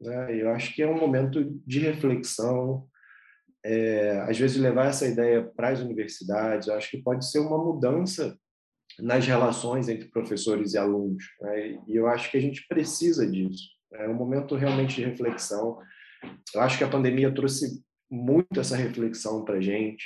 Né? 0.00 0.42
Eu 0.42 0.50
acho 0.50 0.74
que 0.74 0.82
é 0.82 0.88
um 0.88 0.98
momento 0.98 1.60
de 1.66 1.80
reflexão, 1.80 2.86
é, 3.64 4.20
às 4.28 4.38
vezes 4.38 4.58
levar 4.58 4.88
essa 4.88 5.06
ideia 5.06 5.42
para 5.42 5.70
as 5.70 5.80
universidades, 5.80 6.68
eu 6.68 6.74
acho 6.74 6.90
que 6.90 7.02
pode 7.02 7.28
ser 7.30 7.38
uma 7.38 7.56
mudança 7.56 8.38
nas 8.98 9.26
relações 9.26 9.88
entre 9.88 10.08
professores 10.08 10.74
e 10.74 10.78
alunos. 10.78 11.24
Né? 11.40 11.78
E 11.88 11.96
eu 11.96 12.06
acho 12.06 12.30
que 12.30 12.36
a 12.36 12.40
gente 12.40 12.66
precisa 12.68 13.26
disso. 13.26 13.70
É 13.94 14.08
um 14.08 14.14
momento 14.14 14.54
realmente 14.54 14.96
de 14.96 15.04
reflexão. 15.04 15.78
Eu 16.54 16.60
acho 16.60 16.76
que 16.76 16.84
a 16.84 16.88
pandemia 16.88 17.32
trouxe 17.32 17.82
muito 18.10 18.60
essa 18.60 18.76
reflexão 18.76 19.44
para 19.44 19.56
a 19.56 19.60
gente. 19.60 20.04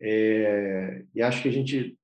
É, 0.00 1.04
e 1.14 1.22
acho 1.22 1.42
que 1.42 1.48
a 1.48 1.52
gente 1.52 1.96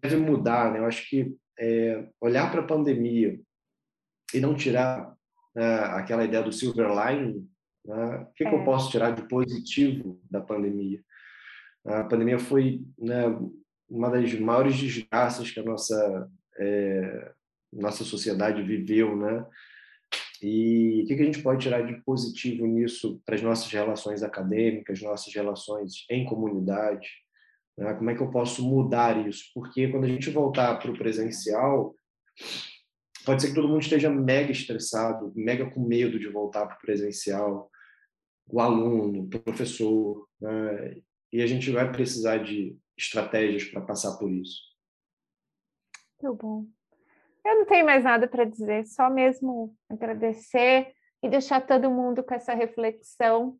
deve 0.00 0.16
mudar. 0.16 0.72
Né? 0.72 0.80
Eu 0.80 0.86
acho 0.86 1.08
que 1.08 1.34
é, 1.58 2.08
olhar 2.20 2.50
para 2.50 2.60
a 2.60 2.66
pandemia 2.66 3.38
e 4.34 4.40
não 4.40 4.54
tirar 4.54 5.14
né, 5.54 5.78
aquela 5.84 6.24
ideia 6.24 6.42
do 6.42 6.52
silver 6.52 6.88
lining, 6.88 7.48
né? 7.84 8.16
o 8.16 8.32
que, 8.34 8.44
é. 8.44 8.48
que, 8.48 8.54
eu 8.54 8.60
é. 8.60 8.64
posso 8.64 8.90
tirar 8.90 9.10
de 9.12 9.26
positivo 9.28 10.20
da 10.30 10.40
pandemia? 10.40 11.02
A 11.84 12.04
pandemia 12.04 12.38
foi 12.38 12.82
né, 12.98 13.24
uma 13.88 14.08
das 14.10 14.32
maiores 14.34 14.76
desgraças 14.78 15.50
que 15.50 15.60
a 15.60 15.64
nossa 15.64 16.30
é, 16.58 17.32
nossa 17.72 18.04
sociedade 18.04 18.62
viveu, 18.62 19.16
né? 19.16 19.46
E 20.42 21.02
o 21.02 21.06
que 21.06 21.14
a 21.14 21.24
gente 21.24 21.42
pode 21.42 21.62
tirar 21.62 21.82
de 21.82 22.02
positivo 22.02 22.66
nisso 22.66 23.22
para 23.24 23.36
as 23.36 23.42
nossas 23.42 23.70
relações 23.70 24.22
acadêmicas, 24.22 25.00
nossas 25.00 25.32
relações 25.32 26.04
em 26.10 26.24
comunidade? 26.24 27.08
Né? 27.78 27.94
Como 27.94 28.10
é 28.10 28.14
que 28.14 28.20
eu 28.20 28.30
posso 28.30 28.62
mudar 28.62 29.26
isso? 29.26 29.44
Porque 29.54 29.88
quando 29.88 30.04
a 30.04 30.08
gente 30.08 30.30
voltar 30.30 30.78
para 30.78 30.90
o 30.90 30.98
presencial, 30.98 31.94
pode 33.24 33.42
ser 33.42 33.48
que 33.48 33.54
todo 33.54 33.68
mundo 33.68 33.82
esteja 33.82 34.10
mega 34.10 34.52
estressado, 34.52 35.32
mega 35.34 35.70
com 35.70 35.80
medo 35.80 36.18
de 36.18 36.28
voltar 36.28 36.66
para 36.66 36.76
o 36.76 36.80
presencial, 36.80 37.70
o 38.46 38.60
aluno, 38.60 39.22
o 39.22 39.28
professor, 39.28 40.26
né? 40.40 40.96
e 41.32 41.40
a 41.40 41.46
gente 41.46 41.70
vai 41.70 41.90
precisar 41.90 42.38
de 42.38 42.76
estratégias 42.96 43.64
para 43.64 43.80
passar 43.80 44.18
por 44.18 44.30
isso. 44.30 44.60
Muito 46.20 46.36
bom. 46.36 46.66
Eu 47.44 47.56
não 47.56 47.66
tenho 47.66 47.84
mais 47.84 48.04
nada 48.04 48.28
para 48.28 48.44
dizer, 48.44 48.86
só 48.86 49.10
mesmo 49.10 49.74
agradecer 49.90 50.92
e 51.22 51.28
deixar 51.28 51.60
todo 51.66 51.90
mundo 51.90 52.22
com 52.22 52.34
essa 52.34 52.54
reflexão. 52.54 53.58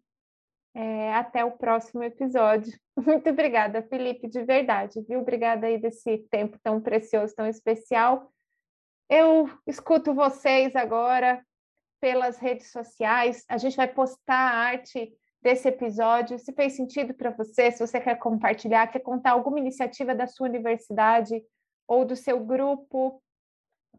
É, 0.75 1.13
até 1.13 1.45
o 1.45 1.51
próximo 1.51 2.03
episódio. 2.03 2.73
Muito 2.97 3.29
obrigada, 3.29 3.83
Felipe, 3.83 4.27
de 4.27 4.43
verdade, 4.43 5.03
viu? 5.07 5.21
Obrigada 5.21 5.67
aí 5.67 5.79
desse 5.79 6.19
tempo 6.31 6.59
tão 6.63 6.81
precioso, 6.81 7.35
tão 7.35 7.47
especial. 7.47 8.33
Eu 9.15 9.47
escuto 9.67 10.15
vocês 10.15 10.75
agora 10.75 11.45
pelas 12.01 12.39
redes 12.39 12.73
sociais. 12.73 13.45
A 13.47 13.59
gente 13.59 13.77
vai 13.77 13.87
postar 13.87 14.35
a 14.35 14.57
arte 14.57 15.13
desse 15.43 15.69
episódio. 15.69 16.39
Se 16.39 16.51
fez 16.55 16.77
sentido 16.77 17.13
para 17.13 17.29
você, 17.29 17.71
se 17.71 17.87
você 17.87 18.01
quer 18.01 18.15
compartilhar, 18.15 18.87
quer 18.87 19.01
contar 19.01 19.33
alguma 19.33 19.59
iniciativa 19.59 20.15
da 20.15 20.27
sua 20.27 20.49
universidade 20.49 21.45
ou 21.87 22.07
do 22.07 22.17
seu 22.17 22.43
grupo, 22.43 23.23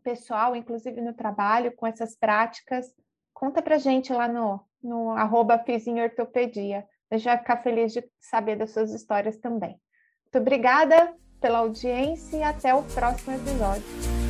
pessoal, 0.01 0.55
inclusive 0.55 0.99
no 0.99 1.13
trabalho, 1.13 1.75
com 1.75 1.85
essas 1.85 2.15
práticas, 2.15 2.91
conta 3.35 3.61
para 3.61 3.77
gente 3.77 4.11
lá 4.11 4.27
no, 4.27 4.65
no 4.81 5.11
arroba 5.11 5.63
Ortopedia. 6.01 6.87
Gente 7.11 7.25
vai 7.25 7.37
ficar 7.37 7.57
feliz 7.57 7.93
de 7.93 8.03
saber 8.19 8.55
das 8.55 8.71
suas 8.71 8.91
histórias 8.91 9.37
também. 9.37 9.79
Muito 10.23 10.39
obrigada 10.39 11.15
pela 11.39 11.59
audiência 11.59 12.35
e 12.35 12.41
até 12.41 12.73
o 12.73 12.81
próximo 12.81 13.35
episódio. 13.35 14.22